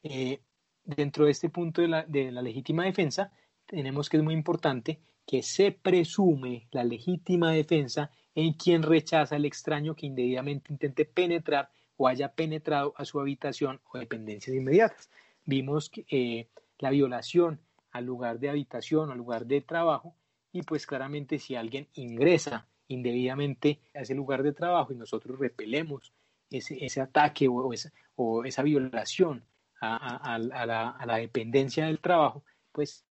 Eh, 0.04 0.40
dentro 0.86 1.26
de 1.26 1.32
este 1.32 1.50
punto 1.50 1.82
de 1.82 1.90
la, 1.90 2.04
de 2.04 2.32
la 2.32 2.42
legítima 2.42 2.86
defensa, 2.86 3.32
tenemos 3.66 4.10
que 4.10 4.18
es 4.18 4.24
muy 4.24 4.34
importante 4.34 5.02
que 5.26 5.44
se 5.44 5.74
presume 5.74 6.68
la 6.72 6.86
legítima 6.86 7.52
defensa 7.52 8.10
en 8.38 8.54
quien 8.54 8.84
rechaza 8.84 9.36
el 9.36 9.46
extraño 9.46 9.96
que 9.96 10.06
indebidamente 10.06 10.72
intente 10.72 11.06
penetrar 11.06 11.72
o 11.96 12.08
haya 12.08 12.34
penetrado 12.34 12.94
a 12.96 13.04
su 13.04 13.20
habitación 13.20 13.82
o 13.92 13.98
dependencias 13.98 14.56
inmediatas. 14.56 15.10
Vimos 15.44 15.90
que, 15.90 16.06
eh, 16.12 16.48
la 16.78 16.92
violación 16.92 17.60
al 17.90 18.06
lugar 18.06 18.38
de 18.38 18.50
habitación 18.50 19.10
o 19.10 19.12
al 19.14 19.18
lugar 19.18 19.48
de 19.48 19.62
trabajo 19.62 20.14
y 20.52 20.62
pues 20.62 20.86
claramente 20.86 21.40
si 21.40 21.56
alguien 21.56 21.88
ingresa 21.96 22.68
indebidamente 22.88 23.80
a 23.96 24.02
ese 24.02 24.14
lugar 24.14 24.44
de 24.44 24.54
trabajo 24.54 24.94
y 24.94 24.98
nosotros 24.98 25.40
repelemos 25.40 26.14
ese, 26.52 26.78
ese 26.86 27.02
ataque 27.02 27.48
o, 27.48 27.74
esa, 27.74 27.92
o, 28.16 28.46
esa, 28.46 28.62
violación 28.62 29.44
a, 29.82 30.36
a, 30.36 30.38
la, 30.38 30.90
a, 30.92 31.06
la, 31.08 31.18
dependencia 31.18 31.88
del 31.88 32.02
trabajo, 32.02 32.44
pues 32.72 33.04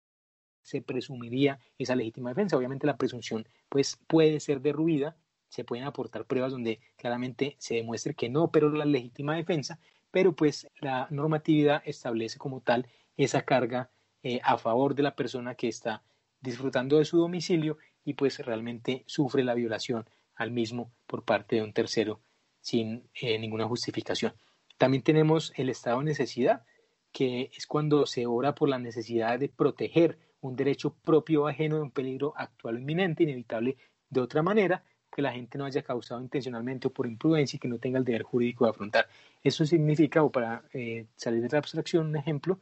se 0.64 0.82
presumiría 0.82 1.60
esa 1.78 1.94
legítima 1.94 2.30
defensa. 2.30 2.56
Obviamente 2.56 2.88
la 2.88 2.96
presunción 2.96 3.46
pues 3.68 3.96
puede 4.08 4.40
ser 4.40 4.60
derruida, 4.60 5.16
se 5.48 5.62
pueden 5.62 5.84
aportar 5.84 6.24
pruebas 6.24 6.50
donde 6.50 6.80
claramente 6.96 7.54
se 7.58 7.76
demuestre 7.76 8.14
que 8.14 8.28
no 8.28 8.50
pero 8.50 8.70
la 8.70 8.84
legítima 8.84 9.36
defensa, 9.36 9.78
pero 10.10 10.34
pues 10.34 10.66
la 10.80 11.06
normatividad 11.10 11.82
establece 11.84 12.38
como 12.38 12.60
tal 12.60 12.88
esa 13.16 13.42
carga 13.42 13.90
eh, 14.22 14.40
a 14.42 14.58
favor 14.58 14.96
de 14.96 15.04
la 15.04 15.14
persona 15.14 15.54
que 15.54 15.68
está 15.68 16.02
disfrutando 16.40 16.98
de 16.98 17.04
su 17.04 17.18
domicilio 17.18 17.78
y 18.04 18.14
pues 18.14 18.38
realmente 18.40 19.04
sufre 19.06 19.44
la 19.44 19.54
violación 19.54 20.08
al 20.34 20.50
mismo 20.50 20.90
por 21.06 21.24
parte 21.24 21.56
de 21.56 21.62
un 21.62 21.72
tercero 21.72 22.20
sin 22.60 23.08
eh, 23.20 23.38
ninguna 23.38 23.68
justificación. 23.68 24.34
También 24.78 25.02
tenemos 25.02 25.52
el 25.56 25.68
estado 25.68 25.98
de 25.98 26.06
necesidad, 26.06 26.64
que 27.12 27.50
es 27.56 27.66
cuando 27.66 28.06
se 28.06 28.26
obra 28.26 28.54
por 28.54 28.68
la 28.68 28.78
necesidad 28.78 29.38
de 29.38 29.48
proteger 29.48 30.18
un 30.48 30.56
derecho 30.56 30.94
propio 30.94 31.44
o 31.44 31.48
ajeno 31.48 31.76
de 31.76 31.82
un 31.82 31.90
peligro 31.90 32.34
actual 32.36 32.76
o 32.76 32.78
inminente, 32.78 33.22
inevitable 33.22 33.76
de 34.08 34.20
otra 34.20 34.42
manera, 34.42 34.84
que 35.10 35.22
la 35.22 35.32
gente 35.32 35.58
no 35.58 35.64
haya 35.64 35.82
causado 35.82 36.20
intencionalmente 36.20 36.88
o 36.88 36.92
por 36.92 37.06
imprudencia 37.06 37.56
y 37.56 37.60
que 37.60 37.68
no 37.68 37.78
tenga 37.78 37.98
el 37.98 38.04
deber 38.04 38.24
jurídico 38.24 38.64
de 38.64 38.70
afrontar. 38.70 39.08
Eso 39.42 39.64
significa, 39.64 40.22
o 40.22 40.30
para 40.30 40.64
eh, 40.72 41.06
salir 41.16 41.42
de 41.42 41.48
la 41.48 41.58
abstracción, 41.58 42.08
un 42.08 42.16
ejemplo, 42.16 42.58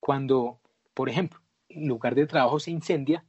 cuando, 0.00 0.60
por 0.92 1.08
ejemplo, 1.08 1.40
el 1.68 1.86
lugar 1.86 2.14
de 2.14 2.26
trabajo 2.26 2.58
se 2.60 2.70
incendia 2.70 3.24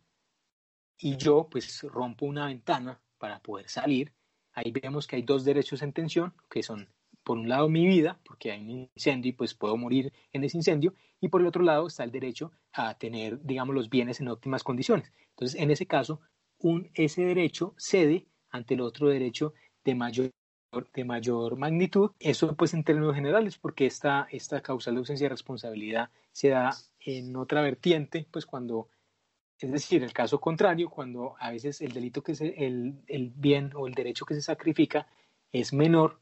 y 0.98 1.18
yo 1.18 1.48
pues 1.50 1.84
rompo 1.84 2.26
una 2.26 2.48
ventana 2.48 3.00
para 3.18 3.40
poder 3.40 3.70
salir, 3.70 4.12
ahí 4.54 4.72
vemos 4.72 5.08
que 5.08 5.18
hay 5.18 5.22
dos 5.22 5.46
derechos 5.46 5.82
en 5.82 5.94
tensión, 5.94 6.34
que 6.50 6.64
son 6.64 6.88
por 7.26 7.40
un 7.40 7.50
lado 7.50 7.68
mi 7.68 7.86
vida, 7.88 8.20
porque 8.24 8.52
hay 8.52 8.62
un 8.62 8.88
incendio 8.96 9.32
y 9.32 9.34
pues 9.34 9.56
puedo 9.56 9.76
morir 9.76 10.14
en 10.32 10.44
ese 10.44 10.58
incendio, 10.58 10.94
y 11.20 11.28
por 11.28 11.42
el 11.42 11.48
otro 11.48 11.64
lado 11.64 11.88
está 11.88 12.04
el 12.04 12.12
derecho 12.12 12.52
a 12.72 12.94
tener, 12.98 13.42
digamos, 13.42 13.76
los 13.76 13.90
bienes 13.90 14.22
en 14.22 14.28
óptimas 14.28 14.64
condiciones. 14.64 15.12
Entonces, 15.32 15.60
en 15.60 15.72
ese 15.72 15.88
caso, 15.88 16.22
un, 16.60 16.92
ese 16.94 17.26
derecho 17.26 17.74
cede 17.78 18.28
ante 18.52 18.76
el 18.76 18.82
otro 18.82 19.10
derecho 19.10 19.54
de 19.84 19.96
mayor, 19.96 20.32
de 20.94 21.04
mayor 21.04 21.58
magnitud. 21.58 22.12
Eso 22.20 22.56
pues 22.56 22.76
en 22.76 22.84
términos 22.84 23.16
generales, 23.16 23.58
porque 23.58 23.88
esta, 23.88 24.28
esta 24.32 24.62
causal 24.62 24.94
de 24.94 25.00
ausencia 25.00 25.26
de 25.26 25.30
responsabilidad 25.30 26.12
se 26.32 26.50
da 26.50 26.76
en 27.00 27.36
otra 27.36 27.62
vertiente, 27.64 28.28
pues 28.30 28.46
cuando, 28.46 28.88
es 29.60 29.72
decir, 29.72 30.04
el 30.04 30.14
caso 30.14 30.40
contrario, 30.40 30.92
cuando 30.92 31.36
a 31.40 31.50
veces 31.50 31.82
el 31.82 31.92
delito 31.92 32.22
que 32.22 32.36
se, 32.36 32.50
el, 32.66 33.02
el 33.08 33.32
bien 33.32 33.72
o 33.76 33.88
el 33.88 33.96
derecho 33.96 34.26
que 34.26 34.36
se 34.36 34.44
sacrifica 34.44 35.08
es 35.52 35.74
menor 35.74 36.20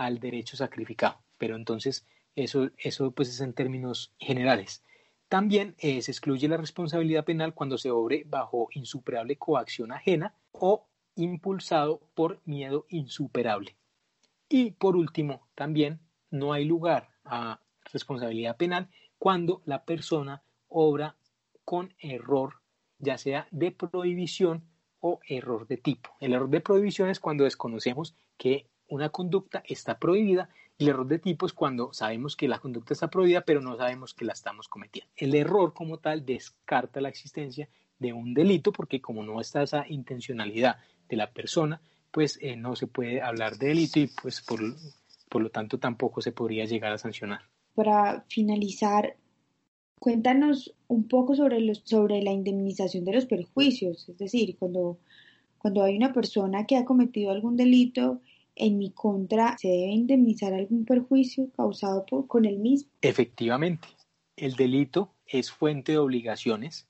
al 0.00 0.18
derecho 0.18 0.56
sacrificado. 0.56 1.20
Pero 1.36 1.56
entonces 1.56 2.06
eso, 2.34 2.70
eso 2.78 3.10
pues 3.10 3.28
es 3.28 3.40
en 3.42 3.52
términos 3.52 4.14
generales. 4.18 4.82
También 5.28 5.74
eh, 5.78 6.00
se 6.00 6.10
excluye 6.10 6.48
la 6.48 6.56
responsabilidad 6.56 7.26
penal 7.26 7.52
cuando 7.52 7.76
se 7.76 7.90
obre 7.90 8.24
bajo 8.26 8.68
insuperable 8.72 9.36
coacción 9.36 9.92
ajena 9.92 10.34
o 10.52 10.86
impulsado 11.16 12.00
por 12.14 12.40
miedo 12.46 12.86
insuperable. 12.88 13.76
Y 14.48 14.70
por 14.70 14.96
último, 14.96 15.46
también 15.54 16.00
no 16.30 16.54
hay 16.54 16.64
lugar 16.64 17.10
a 17.24 17.60
responsabilidad 17.92 18.56
penal 18.56 18.88
cuando 19.18 19.60
la 19.66 19.84
persona 19.84 20.42
obra 20.68 21.16
con 21.62 21.92
error, 21.98 22.54
ya 22.98 23.18
sea 23.18 23.46
de 23.50 23.70
prohibición 23.70 24.64
o 25.00 25.20
error 25.28 25.66
de 25.66 25.76
tipo. 25.76 26.10
El 26.20 26.32
error 26.32 26.48
de 26.48 26.62
prohibición 26.62 27.10
es 27.10 27.20
cuando 27.20 27.44
desconocemos 27.44 28.16
que 28.38 28.69
una 28.90 29.08
conducta 29.08 29.62
está 29.66 29.98
prohibida 29.98 30.50
y 30.76 30.84
el 30.84 30.90
error 30.90 31.06
de 31.08 31.18
tipo 31.18 31.46
es 31.46 31.52
cuando 31.52 31.92
sabemos 31.92 32.36
que 32.36 32.48
la 32.48 32.58
conducta 32.58 32.94
está 32.94 33.08
prohibida 33.08 33.42
pero 33.42 33.60
no 33.60 33.76
sabemos 33.76 34.14
que 34.14 34.24
la 34.24 34.32
estamos 34.32 34.68
cometiendo. 34.68 35.10
El 35.16 35.34
error 35.34 35.72
como 35.72 35.98
tal 35.98 36.24
descarta 36.24 37.00
la 37.00 37.08
existencia 37.08 37.68
de 37.98 38.12
un 38.12 38.34
delito 38.34 38.72
porque 38.72 39.00
como 39.00 39.22
no 39.22 39.40
está 39.40 39.62
esa 39.62 39.86
intencionalidad 39.88 40.76
de 41.08 41.16
la 41.16 41.30
persona, 41.30 41.80
pues 42.10 42.38
eh, 42.40 42.56
no 42.56 42.76
se 42.76 42.86
puede 42.86 43.22
hablar 43.22 43.56
de 43.56 43.68
delito 43.68 44.00
y 44.00 44.08
pues 44.08 44.40
por, 44.40 44.60
por 45.28 45.42
lo 45.42 45.50
tanto 45.50 45.78
tampoco 45.78 46.20
se 46.20 46.32
podría 46.32 46.64
llegar 46.64 46.92
a 46.92 46.98
sancionar. 46.98 47.42
Para 47.74 48.24
finalizar, 48.28 49.16
cuéntanos 49.98 50.74
un 50.88 51.06
poco 51.06 51.36
sobre, 51.36 51.60
los, 51.60 51.82
sobre 51.84 52.22
la 52.22 52.32
indemnización 52.32 53.04
de 53.04 53.12
los 53.12 53.26
perjuicios, 53.26 54.08
es 54.08 54.18
decir, 54.18 54.56
cuando, 54.58 54.98
cuando 55.58 55.82
hay 55.84 55.96
una 55.96 56.12
persona 56.12 56.66
que 56.66 56.76
ha 56.76 56.84
cometido 56.84 57.30
algún 57.30 57.56
delito 57.56 58.20
en 58.60 58.76
mi 58.76 58.92
contra, 58.92 59.56
¿se 59.58 59.68
debe 59.68 59.92
indemnizar 59.92 60.52
algún 60.52 60.84
perjuicio 60.84 61.50
causado 61.56 62.04
con 62.28 62.44
el 62.44 62.58
mismo? 62.58 62.90
Efectivamente, 63.00 63.88
el 64.36 64.54
delito 64.54 65.14
es 65.26 65.50
fuente 65.50 65.92
de 65.92 65.98
obligaciones. 65.98 66.86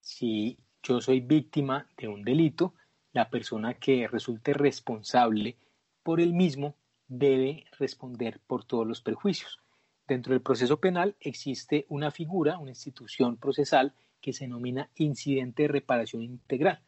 Si 0.00 0.58
yo 0.82 1.00
soy 1.00 1.20
víctima 1.20 1.88
de 1.96 2.08
un 2.08 2.24
delito, 2.24 2.74
la 3.12 3.30
persona 3.30 3.74
que 3.74 4.06
resulte 4.06 4.52
responsable 4.52 5.56
por 6.02 6.20
el 6.20 6.34
mismo 6.34 6.76
debe 7.06 7.64
responder 7.78 8.40
por 8.46 8.64
todos 8.64 8.86
los 8.86 9.00
perjuicios. 9.00 9.60
Dentro 10.06 10.34
del 10.34 10.42
proceso 10.42 10.78
penal 10.78 11.16
existe 11.20 11.86
una 11.88 12.10
figura, 12.10 12.58
una 12.58 12.70
institución 12.70 13.38
procesal 13.38 13.94
que 14.20 14.34
se 14.34 14.44
denomina 14.44 14.90
incidente 14.96 15.62
de 15.62 15.68
reparación 15.68 16.22
integral. 16.22 16.82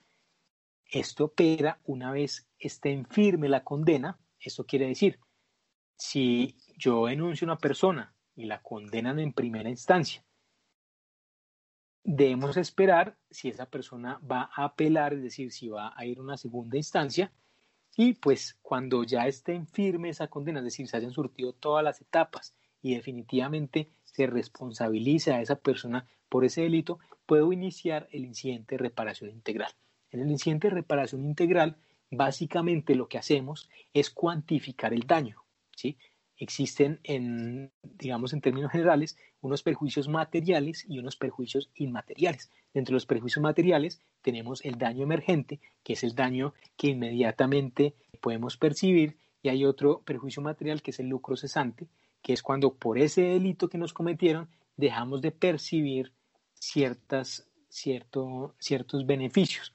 Esto 0.91 1.27
opera 1.27 1.81
una 1.85 2.11
vez 2.11 2.49
esté 2.59 2.91
en 2.91 3.07
firme 3.07 3.49
la 3.49 3.63
condena. 3.63 4.19
Esto 4.41 4.67
quiere 4.67 4.89
decir, 4.89 5.21
si 5.97 6.57
yo 6.77 7.07
denuncio 7.07 7.45
a 7.45 7.53
una 7.53 7.59
persona 7.59 8.13
y 8.35 8.47
la 8.47 8.61
condenan 8.61 9.21
en 9.21 9.33
primera 9.33 9.71
instancia, 9.71 10.25
debemos 12.03 12.57
esperar 12.57 13.17
si 13.31 13.49
esa 13.49 13.67
persona 13.67 14.19
va 14.29 14.51
a 14.53 14.65
apelar, 14.65 15.15
es 15.15 15.23
decir, 15.23 15.53
si 15.53 15.69
va 15.69 15.93
a 15.97 16.05
ir 16.07 16.19
a 16.19 16.23
una 16.23 16.37
segunda 16.37 16.77
instancia, 16.77 17.33
y 17.97 18.15
pues 18.15 18.59
cuando 18.61 19.05
ya 19.05 19.29
esté 19.29 19.55
en 19.55 19.69
firme 19.69 20.09
esa 20.09 20.27
condena, 20.27 20.59
es 20.59 20.65
decir, 20.65 20.89
se 20.89 20.97
hayan 20.97 21.13
surtido 21.13 21.53
todas 21.53 21.85
las 21.85 22.01
etapas 22.01 22.57
y 22.83 22.95
definitivamente 22.95 23.93
se 24.05 24.27
responsabilice 24.27 25.33
a 25.33 25.41
esa 25.41 25.57
persona 25.57 26.09
por 26.29 26.45
ese 26.45 26.63
delito, 26.63 26.99
puedo 27.27 27.53
iniciar 27.53 28.09
el 28.11 28.25
incidente 28.25 28.75
de 28.75 28.83
reparación 28.83 29.31
integral. 29.31 29.73
En 30.11 30.21
el 30.21 30.31
incidente 30.31 30.69
de 30.69 30.75
reparación 30.75 31.25
integral, 31.25 31.77
básicamente 32.11 32.95
lo 32.95 33.09
que 33.09 33.19
hacemos 33.19 33.69
es 33.95 34.11
cuantificar 34.11 34.93
el 34.93 35.07
daño. 35.07 35.45
¿sí? 35.75 35.97
existen 36.41 37.01
en, 37.05 37.71
digamos, 37.83 38.33
en 38.33 38.41
términos 38.41 38.73
generales, 38.73 39.17
unos 39.43 39.63
perjuicios 39.63 40.09
materiales 40.09 40.85
y 40.89 40.99
unos 40.99 41.17
perjuicios 41.17 41.71
inmateriales. 41.75 42.51
Dentro 42.73 42.93
de 42.93 42.97
los 42.97 43.07
perjuicios 43.07 43.43
materiales 43.43 44.01
tenemos 44.23 44.65
el 44.65 44.79
daño 44.79 45.05
emergente, 45.05 45.61
que 45.85 45.93
es 45.93 46.03
el 46.03 46.15
daño 46.15 46.55
que 46.77 46.89
inmediatamente 46.89 47.95
podemos 48.21 48.57
percibir, 48.57 49.19
y 49.43 49.51
hay 49.51 49.65
otro 49.65 50.03
perjuicio 50.03 50.43
material 50.43 50.83
que 50.83 50.91
es 50.91 51.01
el 51.01 51.09
lucro 51.09 51.37
cesante, 51.37 51.87
que 52.23 52.33
es 52.33 52.43
cuando 52.43 52.75
por 52.75 52.99
ese 52.99 53.23
delito 53.23 53.69
que 53.69 53.79
nos 53.79 53.93
cometieron 53.93 54.49
dejamos 54.77 55.21
de 55.21 55.31
percibir 55.31 56.13
ciertas, 56.55 57.47
cierto, 57.69 58.55
ciertos 58.59 59.07
beneficios. 59.07 59.75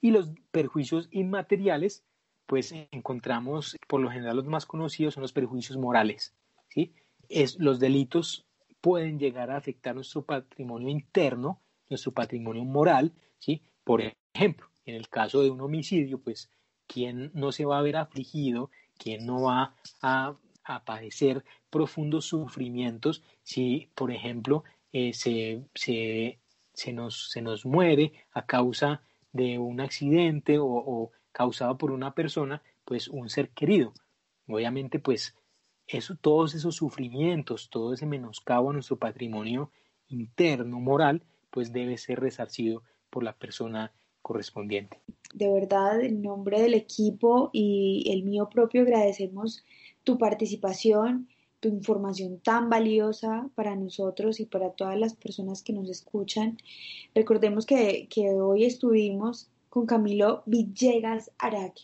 Y 0.00 0.10
los 0.10 0.30
perjuicios 0.50 1.08
inmateriales, 1.10 2.04
pues 2.46 2.72
encontramos, 2.92 3.76
por 3.86 4.00
lo 4.00 4.10
general 4.10 4.36
los 4.36 4.46
más 4.46 4.66
conocidos 4.66 5.14
son 5.14 5.22
los 5.22 5.32
perjuicios 5.32 5.78
morales. 5.78 6.34
¿sí? 6.68 6.94
Es, 7.28 7.58
los 7.58 7.78
delitos 7.80 8.46
pueden 8.80 9.18
llegar 9.18 9.50
a 9.50 9.56
afectar 9.56 9.94
nuestro 9.94 10.22
patrimonio 10.22 10.88
interno, 10.88 11.60
nuestro 11.88 12.12
patrimonio 12.12 12.64
moral, 12.64 13.12
¿sí? 13.38 13.62
Por 13.84 14.02
ejemplo, 14.34 14.68
en 14.84 14.94
el 14.94 15.08
caso 15.08 15.42
de 15.42 15.50
un 15.50 15.60
homicidio, 15.60 16.20
pues, 16.20 16.50
¿quién 16.86 17.30
no 17.34 17.52
se 17.52 17.64
va 17.64 17.78
a 17.78 17.82
ver 17.82 17.96
afligido? 17.96 18.70
¿Quién 18.96 19.26
no 19.26 19.42
va 19.42 19.74
a, 20.02 20.36
padecer 20.84 21.44
profundos 21.70 22.26
sufrimientos 22.26 23.22
si, 23.42 23.88
por 23.94 24.10
ejemplo, 24.10 24.64
eh, 24.92 25.14
se, 25.14 25.64
se, 25.74 26.92
nos, 26.92 27.30
se 27.30 27.40
nos 27.40 27.64
muere 27.64 28.12
a 28.32 28.44
causa 28.44 29.02
de 29.32 29.58
un 29.58 29.80
accidente 29.80 30.56
o, 30.58 31.10
causado 31.32 31.78
por 31.78 31.92
una 31.92 32.14
persona, 32.14 32.62
pues 32.84 33.08
un 33.08 33.28
ser 33.28 33.50
querido. 33.50 33.92
Obviamente, 34.48 34.98
pues 34.98 35.36
eso, 35.86 36.16
todos 36.16 36.54
esos 36.54 36.76
sufrimientos, 36.76 37.70
todo 37.70 37.94
ese 37.94 38.06
menoscabo 38.06 38.70
a 38.70 38.72
nuestro 38.72 38.96
patrimonio 38.96 39.70
interno, 40.08 40.80
moral, 40.80 41.22
pues 41.50 41.72
debe 41.72 41.96
ser 41.98 42.20
resarcido 42.20 42.82
por 43.10 43.22
la 43.22 43.34
persona 43.34 43.92
correspondiente. 44.22 45.00
De 45.34 45.50
verdad, 45.52 46.00
en 46.02 46.22
nombre 46.22 46.60
del 46.60 46.74
equipo 46.74 47.50
y 47.52 48.10
el 48.12 48.24
mío 48.24 48.48
propio 48.48 48.82
agradecemos 48.82 49.64
tu 50.04 50.18
participación, 50.18 51.28
tu 51.60 51.68
información 51.68 52.40
tan 52.40 52.70
valiosa 52.70 53.48
para 53.54 53.74
nosotros 53.74 54.40
y 54.40 54.46
para 54.46 54.70
todas 54.70 54.98
las 54.98 55.14
personas 55.14 55.62
que 55.62 55.72
nos 55.72 55.88
escuchan. 55.88 56.58
Recordemos 57.14 57.66
que, 57.66 58.08
que 58.08 58.30
hoy 58.30 58.64
estuvimos 58.64 59.50
con 59.68 59.86
Camilo 59.86 60.42
Villegas 60.46 61.30
Araque. 61.38 61.82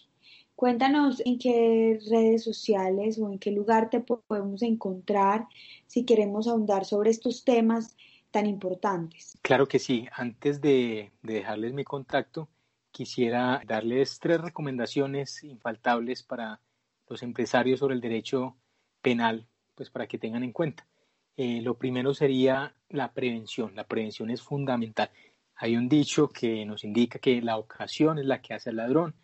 Cuéntanos 0.57 1.21
en 1.25 1.39
qué 1.39 1.99
redes 2.11 2.45
sociales 2.45 3.19
o 3.19 3.31
en 3.31 3.39
qué 3.39 3.51
lugar 3.51 3.91
te 3.91 4.01
podemos 4.01 4.63
encontrar 4.63 5.49
si 5.87 6.05
queremos 6.05 6.47
ahondar 6.47 6.85
sobre 6.85 7.11
estos 7.11 7.45
temas 7.45 7.97
tan 8.31 8.47
importantes. 8.47 9.37
Claro 9.43 9.67
que 9.67 9.79
sí. 9.79 10.07
Antes 10.13 10.61
de, 10.61 11.13
de 11.23 11.35
dejarles 11.35 11.73
mi 11.73 11.85
contacto, 11.85 12.49
quisiera 12.93 13.63
darles 13.67 14.21
tres 14.21 14.41
recomendaciones 14.41 15.43
infaltables 15.43 16.23
para 16.23 16.61
los 17.09 17.23
empresarios 17.25 17.81
sobre 17.81 17.97
el 17.97 18.01
derecho 18.01 18.57
penal, 19.03 19.49
pues 19.75 19.91
para 19.91 20.07
que 20.07 20.19
tengan 20.19 20.43
en 20.43 20.53
cuenta. 20.53 20.87
Eh, 21.37 21.61
lo 21.63 21.77
primero 21.77 22.15
sería 22.15 22.75
la 22.89 23.13
prevención. 23.13 23.75
La 23.75 23.85
prevención 23.85 24.31
es 24.31 24.43
fundamental. 24.43 25.11
Hay 25.57 25.77
un 25.77 25.89
dicho 25.89 26.29
que 26.29 26.65
nos 26.65 26.85
indica 26.85 27.19
que 27.19 27.41
la 27.43 27.59
ocasión 27.59 28.19
es 28.19 28.27
la 28.27 28.41
que 28.41 28.55
hace 28.55 28.71
al 28.71 28.77
ladrón. 28.77 29.15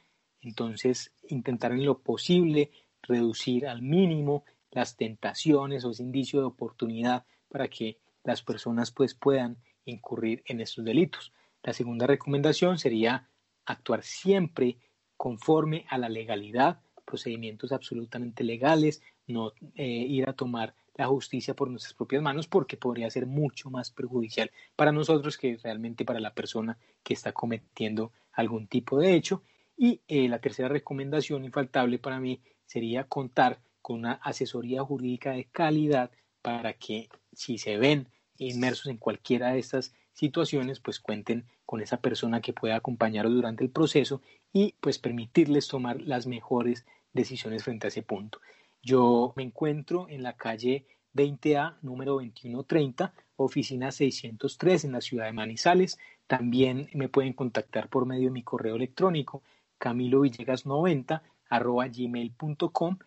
Entonces, 0.41 1.13
intentar 1.29 1.73
en 1.73 1.85
lo 1.85 1.99
posible 1.99 2.71
reducir 3.03 3.67
al 3.67 3.83
mínimo 3.83 4.45
las 4.71 4.97
tentaciones 4.97 5.85
o 5.85 5.91
ese 5.91 6.03
indicio 6.03 6.41
de 6.41 6.47
oportunidad 6.47 7.25
para 7.49 7.69
que 7.69 7.99
las 8.25 8.43
personas 8.43 8.93
pues 8.93 9.15
puedan 9.15 9.59
incurrir 9.85 10.43
en 10.47 10.61
estos 10.61 10.85
delitos. 10.85 11.33
La 11.63 11.73
segunda 11.73 12.07
recomendación 12.07 12.79
sería 12.79 13.29
actuar 13.67 14.03
siempre 14.03 14.79
conforme 15.17 15.85
a 15.89 15.99
la 15.99 16.09
legalidad, 16.09 16.81
procedimientos 17.05 17.73
absolutamente 17.73 18.45
legales, 18.45 19.03
no 19.31 19.53
eh, 19.75 19.87
ir 19.87 20.29
a 20.29 20.33
tomar 20.33 20.75
la 20.95 21.07
justicia 21.07 21.55
por 21.55 21.71
nuestras 21.71 21.95
propias 21.95 22.23
manos 22.23 22.47
porque 22.47 22.77
podría 22.77 23.11
ser 23.11 23.27
mucho 23.27 23.71
más 23.71 23.91
perjudicial 23.91 24.51
para 24.77 24.93
nosotros 24.93 25.39
que 25.39 25.57
realmente 25.63 26.05
para 26.05 26.21
la 26.21 26.35
persona 26.35 26.77
que 27.03 27.15
está 27.15 27.33
cometiendo 27.33 28.13
algún 28.33 28.67
tipo 28.67 28.99
de 28.99 29.15
hecho. 29.15 29.43
Y 29.77 30.03
eh, 30.09 30.29
la 30.29 30.41
tercera 30.41 30.69
recomendación 30.69 31.45
infaltable 31.45 31.99
para 31.99 32.21
mí 32.21 32.41
sería 32.67 33.05
contar 33.05 33.61
con 33.81 34.01
una 34.01 34.13
asesoría 34.13 34.85
jurídica 34.85 35.33
de 35.33 35.45
calidad 35.45 36.11
para 36.43 36.75
que 36.75 37.09
si 37.33 37.59
se 37.59 37.79
ven 37.79 38.09
inmersos 38.37 38.87
en 38.87 38.99
cualquiera 38.99 39.53
de 39.53 39.59
estas 39.59 39.95
situaciones, 40.13 40.81
pues 40.81 41.01
cuenten 41.01 41.47
con 41.65 41.81
esa 41.81 41.99
persona 41.99 42.41
que 42.41 42.53
pueda 42.53 42.77
acompañarlos 42.77 43.35
durante 43.35 43.65
el 43.65 43.71
proceso 43.71 44.21
y 44.53 44.75
pues 44.81 44.99
permitirles 44.99 45.69
tomar 45.69 46.01
las 46.03 46.27
mejores 46.27 46.85
decisiones 47.13 47.65
frente 47.65 47.87
a 47.87 47.89
ese 47.89 48.03
punto. 48.03 48.41
Yo 48.83 49.33
me 49.37 49.43
encuentro 49.43 50.09
en 50.09 50.23
la 50.23 50.37
calle 50.37 50.87
20A, 51.15 51.77
número 51.83 52.15
2130, 52.15 53.13
oficina 53.37 53.93
603 53.93 54.85
en 54.85 54.93
la 54.93 55.01
ciudad 55.01 55.27
de 55.27 55.33
Manizales. 55.33 55.99
También 56.27 56.89
me 56.95 57.09
pueden 57.09 57.33
contactar 57.33 57.89
por 57.89 58.07
medio 58.07 58.29
de 58.29 58.33
mi 58.33 58.43
correo 58.43 58.77
electrónico 58.77 59.43
camilovillegas90 59.81 61.23
arroba 61.49 61.89
gmail.com 61.89 62.99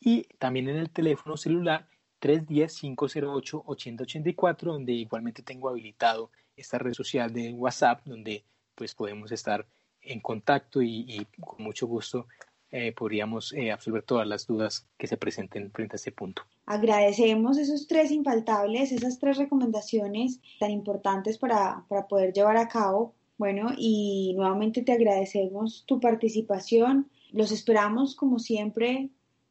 y 0.00 0.22
también 0.38 0.68
en 0.68 0.76
el 0.76 0.90
teléfono 0.90 1.36
celular 1.36 1.88
310-508-8084, 2.20 4.64
donde 4.64 4.92
igualmente 4.92 5.42
tengo 5.42 5.68
habilitado 5.68 6.30
esta 6.56 6.78
red 6.78 6.92
social 6.92 7.32
de 7.32 7.52
WhatsApp, 7.52 8.04
donde 8.04 8.44
pues 8.74 8.94
podemos 8.94 9.32
estar 9.32 9.66
en 10.02 10.20
contacto 10.20 10.82
y, 10.82 11.26
con 11.40 11.64
mucho 11.64 11.86
gusto 11.86 12.26
eh, 12.70 12.92
podríamos 12.92 13.52
eh, 13.54 13.72
absolver 13.72 14.02
todas 14.02 14.26
las 14.26 14.46
dudas 14.46 14.86
que 14.98 15.06
se 15.06 15.16
presenten 15.16 15.70
frente 15.70 15.94
a 15.94 15.96
este 15.96 16.12
punto. 16.12 16.42
Agradecemos 16.66 17.56
esos 17.56 17.86
tres 17.86 18.10
infaltables, 18.10 18.92
esas 18.92 19.18
tres 19.18 19.38
recomendaciones 19.38 20.40
tan 20.60 20.70
importantes 20.70 21.38
para, 21.38 21.84
para 21.88 22.06
poder 22.06 22.32
llevar 22.32 22.58
a 22.58 22.68
cabo. 22.68 23.14
Bueno, 23.38 23.70
y 23.76 24.34
nuevamente 24.36 24.82
te 24.82 24.92
agradecemos 24.92 25.84
tu 25.86 25.98
participación. 26.00 27.08
Los 27.32 27.52
esperamos, 27.52 28.14
como 28.14 28.38
siempre, 28.38 29.08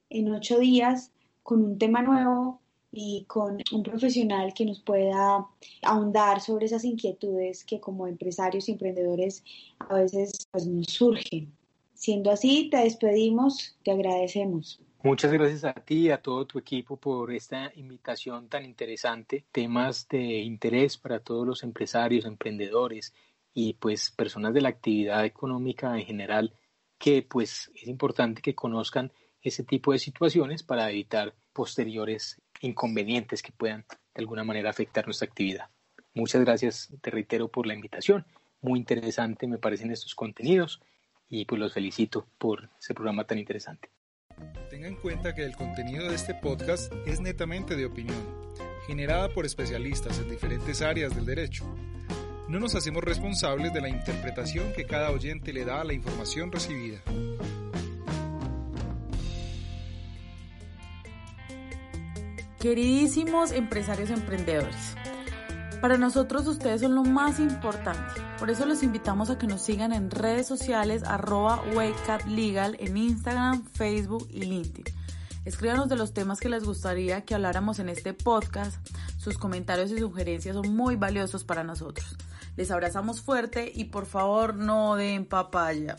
en 0.10 0.32
ocho 0.32 0.60
días 0.60 1.12
con 1.42 1.64
un 1.64 1.78
tema 1.78 2.02
nuevo 2.02 2.62
y 2.92 3.26
con 3.28 3.58
un 3.72 3.84
profesional 3.84 4.54
que 4.54 4.66
nos 4.66 4.80
pueda 4.80 5.48
ahondar 5.82 6.42
sobre 6.42 6.66
esas 6.66 6.84
inquietudes 6.84 7.64
que 7.64 7.80
como 7.80 8.08
empresarios 8.08 8.70
y 8.70 8.74
emprendedores 8.74 9.44
a 9.80 9.96
veces 9.96 10.48
pues, 10.52 10.68
nos 10.68 10.88
surgen. 10.88 11.57
Siendo 11.98 12.30
así, 12.30 12.70
te 12.70 12.78
despedimos, 12.78 13.76
te 13.84 13.90
agradecemos. 13.90 14.80
Muchas 15.02 15.34
gracias 15.34 15.64
a 15.64 15.74
ti 15.74 15.96
y 15.96 16.10
a 16.12 16.22
todo 16.22 16.46
tu 16.46 16.60
equipo 16.60 16.96
por 16.98 17.34
esta 17.34 17.72
invitación 17.76 18.50
tan 18.50 18.66
interesante, 18.66 19.46
temas 19.52 20.08
de 20.08 20.22
interés 20.42 21.00
para 21.00 21.22
todos 21.22 21.48
los 21.48 21.64
empresarios, 21.64 22.26
emprendedores 22.26 23.16
y 23.52 23.74
pues 23.74 24.12
personas 24.12 24.54
de 24.54 24.62
la 24.62 24.70
actividad 24.70 25.26
económica 25.26 25.98
en 25.98 26.06
general 26.06 26.54
que 27.00 27.24
pues 27.24 27.72
es 27.74 27.88
importante 27.88 28.44
que 28.44 28.54
conozcan 28.54 29.12
ese 29.42 29.64
tipo 29.64 29.92
de 29.92 29.98
situaciones 29.98 30.62
para 30.62 30.92
evitar 30.92 31.34
posteriores 31.52 32.40
inconvenientes 32.62 33.42
que 33.42 33.52
puedan 33.52 33.86
de 34.14 34.22
alguna 34.22 34.44
manera 34.44 34.70
afectar 34.70 35.06
nuestra 35.06 35.28
actividad. 35.28 35.72
Muchas 36.14 36.42
gracias, 36.42 36.94
te 37.02 37.10
reitero, 37.10 37.48
por 37.48 37.66
la 37.66 37.74
invitación. 37.74 38.24
Muy 38.62 38.78
interesante 38.78 39.48
me 39.48 39.58
parecen 39.58 39.90
estos 39.90 40.14
contenidos 40.14 40.80
y 41.30 41.46
pues 41.46 41.60
los 41.60 41.74
felicito 41.74 42.28
por 42.38 42.70
ese 42.80 42.94
programa 42.94 43.26
tan 43.26 43.38
interesante. 43.38 43.90
Tenga 44.70 44.88
en 44.88 44.96
cuenta 44.96 45.34
que 45.34 45.44
el 45.44 45.56
contenido 45.56 46.08
de 46.08 46.16
este 46.16 46.36
podcast 46.36 46.92
es 47.06 47.20
netamente 47.20 47.76
de 47.76 47.86
opinión, 47.86 48.24
generada 48.86 49.34
por 49.34 49.46
especialistas 49.46 50.20
en 50.20 50.30
diferentes 50.30 50.82
áreas 50.82 51.16
del 51.16 51.26
derecho. 51.26 51.66
No 52.48 52.60
nos 52.60 52.76
hacemos 52.76 53.04
responsables 53.04 53.74
de 53.74 53.82
la 53.82 53.90
interpretación 53.90 54.72
que 54.74 54.86
cada 54.86 55.12
oyente 55.12 55.52
le 55.52 55.66
da 55.66 55.82
a 55.82 55.84
la 55.84 55.94
información 55.94 56.52
recibida. 56.52 57.02
Queridísimos 62.60 63.52
empresarios 63.52 64.10
emprendedores, 64.10 64.96
para 65.82 65.98
nosotros 65.98 66.48
ustedes 66.48 66.82
son 66.82 66.96
lo 66.96 67.04
más 67.04 67.40
importante. 67.40 68.22
Por 68.40 68.50
eso 68.50 68.66
los 68.66 68.84
invitamos 68.84 69.30
a 69.30 69.38
que 69.38 69.48
nos 69.48 69.62
sigan 69.62 69.94
en 69.94 70.12
redes 70.12 70.48
sociales 70.48 71.04
arroba 71.04 71.62
Legal 72.28 72.76
en 72.80 72.98
Instagram, 72.98 73.64
Facebook 73.66 74.28
y 74.30 74.42
LinkedIn. 74.42 74.96
Escríbanos 75.46 75.88
de 75.88 75.96
los 75.96 76.14
temas 76.14 76.40
que 76.40 76.50
les 76.50 76.64
gustaría 76.64 77.24
que 77.24 77.36
habláramos 77.36 77.80
en 77.80 77.90
este 77.90 78.14
podcast. 78.14 78.76
Sus 79.18 79.38
comentarios 79.38 79.92
y 79.92 80.00
sugerencias 80.00 80.56
son 80.56 80.76
muy 80.76 80.96
valiosos 80.96 81.44
para 81.44 81.64
nosotros. 81.64 82.18
Les 82.58 82.72
abrazamos 82.72 83.22
fuerte 83.22 83.72
y 83.74 83.86
por 83.86 84.06
favor 84.06 84.56
no 84.56 84.96
den 84.96 85.26
papaya. 85.26 85.98